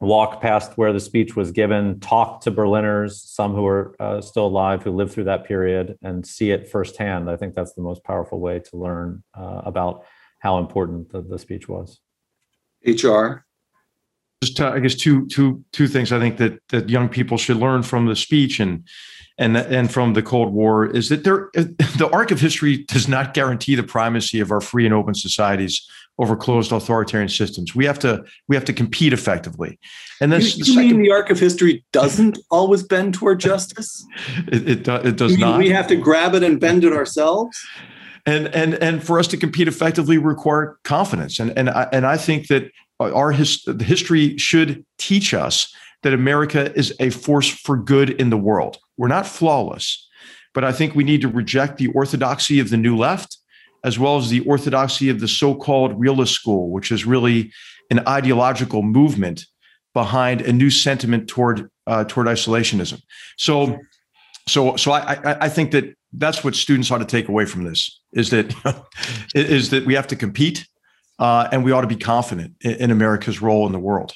walk 0.00 0.40
past 0.40 0.72
where 0.76 0.92
the 0.92 1.00
speech 1.00 1.34
was 1.34 1.50
given, 1.50 1.98
talk 2.00 2.40
to 2.42 2.50
Berliners, 2.50 3.20
some 3.20 3.54
who 3.54 3.66
are 3.66 3.96
uh, 3.98 4.20
still 4.20 4.46
alive 4.46 4.82
who 4.82 4.92
lived 4.92 5.12
through 5.12 5.24
that 5.24 5.44
period, 5.44 5.98
and 6.02 6.26
see 6.26 6.50
it 6.50 6.68
firsthand. 6.68 7.28
I 7.28 7.36
think 7.36 7.54
that's 7.54 7.74
the 7.74 7.82
most 7.82 8.04
powerful 8.04 8.38
way 8.40 8.60
to 8.60 8.76
learn 8.76 9.22
uh, 9.34 9.62
about 9.64 10.04
how 10.38 10.58
important 10.58 11.10
the, 11.10 11.22
the 11.22 11.38
speech 11.38 11.68
was. 11.68 12.00
HR. 12.86 13.44
Just 14.42 14.60
I 14.60 14.78
guess 14.78 14.94
two 14.94 15.26
two 15.26 15.64
two 15.72 15.88
things 15.88 16.12
I 16.12 16.18
think 16.18 16.36
that 16.38 16.60
that 16.68 16.88
young 16.88 17.08
people 17.08 17.38
should 17.38 17.56
learn 17.56 17.82
from 17.82 18.06
the 18.06 18.16
speech 18.16 18.60
and 18.60 18.84
and 19.36 19.56
and 19.56 19.92
from 19.92 20.14
the 20.14 20.22
Cold 20.22 20.52
War 20.52 20.86
is 20.86 21.08
that 21.08 21.24
there 21.24 21.50
the 21.54 22.08
arc 22.12 22.30
of 22.30 22.40
history 22.40 22.84
does 22.84 23.08
not 23.08 23.34
guarantee 23.34 23.74
the 23.74 23.82
primacy 23.82 24.40
of 24.40 24.52
our 24.52 24.60
free 24.60 24.84
and 24.84 24.94
open 24.94 25.14
societies 25.14 25.88
over 26.20 26.34
closed 26.36 26.72
authoritarian 26.72 27.28
systems. 27.28 27.74
We 27.74 27.84
have 27.86 27.98
to 28.00 28.24
we 28.48 28.54
have 28.54 28.64
to 28.66 28.72
compete 28.72 29.12
effectively. 29.12 29.78
And 30.20 30.32
then 30.32 30.40
you, 30.40 30.46
you 30.48 30.64
second, 30.64 30.76
mean 30.76 31.02
the 31.02 31.10
arc 31.10 31.30
of 31.30 31.38
history 31.38 31.84
doesn't 31.92 32.38
always 32.50 32.82
bend 32.82 33.14
toward 33.14 33.40
justice? 33.40 34.04
It 34.48 34.68
it, 34.68 34.88
it 34.88 35.16
does 35.16 35.36
not. 35.36 35.58
We 35.58 35.70
have 35.70 35.86
to 35.88 35.96
grab 35.96 36.34
it 36.34 36.42
and 36.42 36.60
bend 36.60 36.84
it 36.84 36.92
ourselves. 36.92 37.56
And 38.24 38.48
and 38.48 38.74
and 38.74 39.02
for 39.02 39.18
us 39.18 39.26
to 39.28 39.36
compete 39.36 39.68
effectively 39.68 40.18
require 40.18 40.78
confidence. 40.84 41.38
And 41.38 41.56
and 41.56 41.70
I, 41.70 41.88
and 41.92 42.06
I 42.06 42.16
think 42.16 42.48
that 42.48 42.70
our 43.00 43.32
his, 43.32 43.64
history 43.80 44.36
should 44.38 44.84
teach 44.98 45.34
us 45.34 45.72
that 46.02 46.14
America 46.14 46.72
is 46.74 46.94
a 47.00 47.10
force 47.10 47.48
for 47.48 47.76
good 47.76 48.10
in 48.10 48.30
the 48.30 48.36
world. 48.36 48.78
We're 48.96 49.08
not 49.08 49.26
flawless, 49.26 50.08
but 50.54 50.64
I 50.64 50.72
think 50.72 50.94
we 50.94 51.04
need 51.04 51.22
to 51.22 51.28
reject 51.28 51.78
the 51.78 51.88
orthodoxy 51.88 52.60
of 52.60 52.70
the 52.70 52.76
new 52.76 52.96
left 52.96 53.38
as 53.84 53.98
well 53.98 54.16
as 54.16 54.28
the 54.28 54.40
orthodoxy 54.40 55.08
of 55.08 55.20
the 55.20 55.28
so-called 55.28 55.98
realist 55.98 56.34
school, 56.34 56.70
which 56.70 56.90
is 56.90 57.04
really 57.04 57.52
an 57.90 58.00
ideological 58.06 58.82
movement 58.82 59.46
behind 59.94 60.42
a 60.42 60.52
new 60.52 60.70
sentiment 60.70 61.28
toward 61.28 61.70
uh, 61.86 62.04
toward 62.04 62.26
isolationism. 62.26 63.00
So, 63.38 63.78
so, 64.46 64.76
so 64.76 64.92
I, 64.92 65.44
I 65.44 65.48
think 65.48 65.70
that 65.70 65.94
that's 66.12 66.44
what 66.44 66.54
students 66.54 66.90
ought 66.90 66.98
to 66.98 67.04
take 67.06 67.28
away 67.28 67.46
from 67.46 67.64
this 67.64 68.00
is 68.12 68.30
that 68.30 68.54
is 69.34 69.70
that 69.70 69.86
we 69.86 69.94
have 69.94 70.06
to 70.08 70.16
compete 70.16 70.66
uh, 71.18 71.48
and 71.52 71.64
we 71.64 71.72
ought 71.72 71.82
to 71.82 71.86
be 71.86 71.96
confident 71.96 72.54
in, 72.60 72.74
in 72.74 72.90
America's 72.90 73.42
role 73.42 73.66
in 73.66 73.72
the 73.72 73.78
world. 73.78 74.12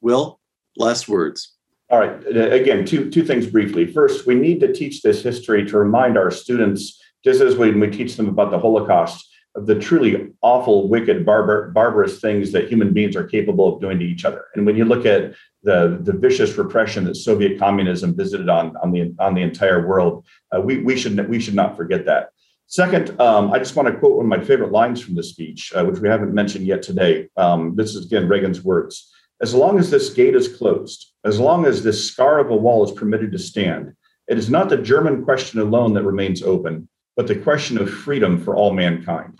Will, 0.00 0.40
last 0.76 1.08
words. 1.08 1.54
All 1.90 2.00
right. 2.00 2.26
Again, 2.26 2.86
two 2.86 3.10
two 3.10 3.22
things 3.22 3.46
briefly. 3.46 3.86
First, 3.86 4.26
we 4.26 4.34
need 4.34 4.60
to 4.60 4.72
teach 4.72 5.02
this 5.02 5.22
history 5.22 5.66
to 5.66 5.78
remind 5.78 6.16
our 6.16 6.30
students, 6.30 6.98
just 7.22 7.40
as 7.42 7.56
when 7.56 7.78
we 7.78 7.90
teach 7.90 8.16
them 8.16 8.28
about 8.28 8.50
the 8.50 8.58
Holocaust, 8.58 9.28
of 9.54 9.66
the 9.66 9.78
truly 9.78 10.30
awful, 10.40 10.88
wicked, 10.88 11.26
barbar- 11.26 11.70
barbarous 11.72 12.18
things 12.18 12.52
that 12.52 12.68
human 12.68 12.94
beings 12.94 13.14
are 13.14 13.24
capable 13.24 13.74
of 13.74 13.80
doing 13.82 13.98
to 13.98 14.04
each 14.06 14.24
other. 14.24 14.46
And 14.54 14.64
when 14.64 14.76
you 14.76 14.86
look 14.86 15.04
at 15.04 15.34
the, 15.62 15.98
the 16.00 16.14
vicious 16.14 16.56
repression 16.56 17.04
that 17.04 17.16
Soviet 17.16 17.58
communism 17.58 18.16
visited 18.16 18.48
on, 18.48 18.74
on 18.82 18.90
the 18.92 19.14
on 19.18 19.34
the 19.34 19.42
entire 19.42 19.86
world, 19.86 20.24
uh, 20.56 20.60
we, 20.60 20.78
we 20.78 20.96
should 20.96 21.28
we 21.28 21.38
should 21.38 21.54
not 21.54 21.76
forget 21.76 22.06
that. 22.06 22.30
Second, 22.66 23.20
um, 23.20 23.52
I 23.52 23.58
just 23.58 23.76
want 23.76 23.88
to 23.88 23.98
quote 23.98 24.16
one 24.16 24.24
of 24.24 24.30
my 24.30 24.42
favorite 24.42 24.72
lines 24.72 25.00
from 25.00 25.14
the 25.14 25.22
speech, 25.22 25.72
uh, 25.74 25.84
which 25.84 26.00
we 26.00 26.08
haven't 26.08 26.32
mentioned 26.32 26.66
yet 26.66 26.82
today. 26.82 27.28
Um, 27.36 27.74
this 27.76 27.94
is 27.94 28.06
again 28.06 28.28
Reagan's 28.28 28.64
words. 28.64 29.10
As 29.42 29.54
long 29.54 29.78
as 29.78 29.90
this 29.90 30.10
gate 30.10 30.34
is 30.34 30.48
closed, 30.48 31.12
as 31.24 31.38
long 31.38 31.66
as 31.66 31.82
this 31.82 32.06
scar 32.10 32.38
of 32.38 32.50
a 32.50 32.56
wall 32.56 32.84
is 32.84 32.92
permitted 32.92 33.32
to 33.32 33.38
stand, 33.38 33.92
it 34.28 34.38
is 34.38 34.48
not 34.48 34.68
the 34.68 34.78
German 34.78 35.24
question 35.24 35.60
alone 35.60 35.92
that 35.94 36.04
remains 36.04 36.42
open, 36.42 36.88
but 37.16 37.26
the 37.26 37.34
question 37.34 37.76
of 37.76 37.90
freedom 37.90 38.38
for 38.38 38.56
all 38.56 38.72
mankind. 38.72 39.38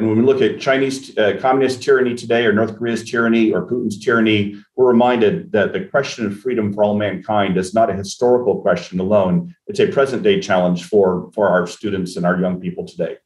And 0.00 0.08
when 0.08 0.16
we 0.16 0.24
look 0.24 0.40
at 0.40 0.58
Chinese 0.58 1.14
uh, 1.18 1.36
communist 1.40 1.82
tyranny 1.82 2.14
today, 2.14 2.46
or 2.46 2.54
North 2.54 2.78
Korea's 2.78 3.04
tyranny, 3.04 3.52
or 3.52 3.68
Putin's 3.68 4.02
tyranny, 4.02 4.56
we're 4.74 4.88
reminded 4.88 5.52
that 5.52 5.74
the 5.74 5.84
question 5.84 6.24
of 6.24 6.40
freedom 6.40 6.72
for 6.72 6.82
all 6.82 6.96
mankind 6.96 7.58
is 7.58 7.74
not 7.74 7.90
a 7.90 7.94
historical 7.94 8.62
question 8.62 8.98
alone. 8.98 9.54
It's 9.66 9.78
a 9.78 9.88
present 9.88 10.22
day 10.22 10.40
challenge 10.40 10.86
for, 10.86 11.30
for 11.34 11.48
our 11.48 11.66
students 11.66 12.16
and 12.16 12.24
our 12.24 12.40
young 12.40 12.62
people 12.62 12.86
today. 12.86 13.18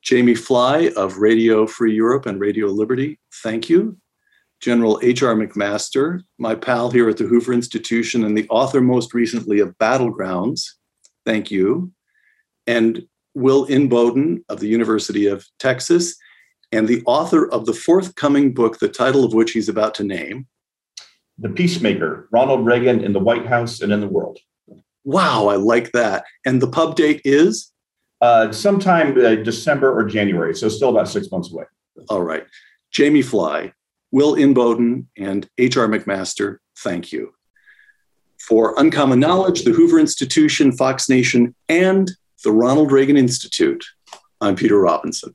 Jamie 0.00 0.34
Fly 0.34 0.90
of 0.96 1.18
Radio 1.18 1.66
Free 1.66 1.94
Europe 1.94 2.24
and 2.24 2.40
Radio 2.40 2.68
Liberty, 2.68 3.20
thank 3.42 3.68
you. 3.68 3.98
General 4.62 4.98
H.R. 5.02 5.34
McMaster, 5.34 6.22
my 6.38 6.54
pal 6.54 6.90
here 6.90 7.10
at 7.10 7.18
the 7.18 7.24
Hoover 7.24 7.52
Institution 7.52 8.24
and 8.24 8.38
the 8.38 8.48
author 8.48 8.80
most 8.80 9.12
recently 9.12 9.60
of 9.60 9.76
Battlegrounds, 9.76 10.62
thank 11.26 11.50
you. 11.50 11.92
And 12.66 13.06
Will 13.36 13.66
Inboden 13.66 14.42
of 14.48 14.60
the 14.60 14.66
University 14.66 15.26
of 15.26 15.46
Texas, 15.58 16.16
and 16.72 16.88
the 16.88 17.02
author 17.04 17.46
of 17.52 17.66
the 17.66 17.74
forthcoming 17.74 18.54
book, 18.54 18.78
the 18.78 18.88
title 18.88 19.24
of 19.24 19.34
which 19.34 19.52
he's 19.52 19.68
about 19.68 19.94
to 19.96 20.04
name 20.04 20.46
The 21.38 21.50
Peacemaker 21.50 22.28
Ronald 22.32 22.64
Reagan 22.64 23.04
in 23.04 23.12
the 23.12 23.20
White 23.20 23.46
House 23.46 23.82
and 23.82 23.92
in 23.92 24.00
the 24.00 24.08
World. 24.08 24.38
Wow, 25.04 25.48
I 25.48 25.56
like 25.56 25.92
that. 25.92 26.24
And 26.46 26.62
the 26.62 26.66
pub 26.66 26.96
date 26.96 27.20
is? 27.26 27.72
Uh, 28.22 28.50
sometime 28.52 29.10
uh, 29.22 29.34
December 29.34 29.94
or 29.94 30.04
January, 30.04 30.54
so 30.54 30.70
still 30.70 30.88
about 30.88 31.06
six 31.06 31.30
months 31.30 31.52
away. 31.52 31.64
All 32.08 32.22
right. 32.22 32.46
Jamie 32.90 33.20
Fly, 33.20 33.70
Will 34.12 34.34
Inboden, 34.34 35.04
and 35.18 35.46
H.R. 35.58 35.88
McMaster, 35.88 36.56
thank 36.78 37.12
you. 37.12 37.34
For 38.40 38.74
Uncommon 38.78 39.20
Knowledge, 39.20 39.64
the 39.64 39.72
Hoover 39.72 39.98
Institution, 39.98 40.72
Fox 40.72 41.10
Nation, 41.10 41.54
and 41.68 42.10
the 42.44 42.52
Ronald 42.52 42.92
Reagan 42.92 43.16
Institute. 43.16 43.84
I'm 44.40 44.56
Peter 44.56 44.78
Robinson. 44.78 45.34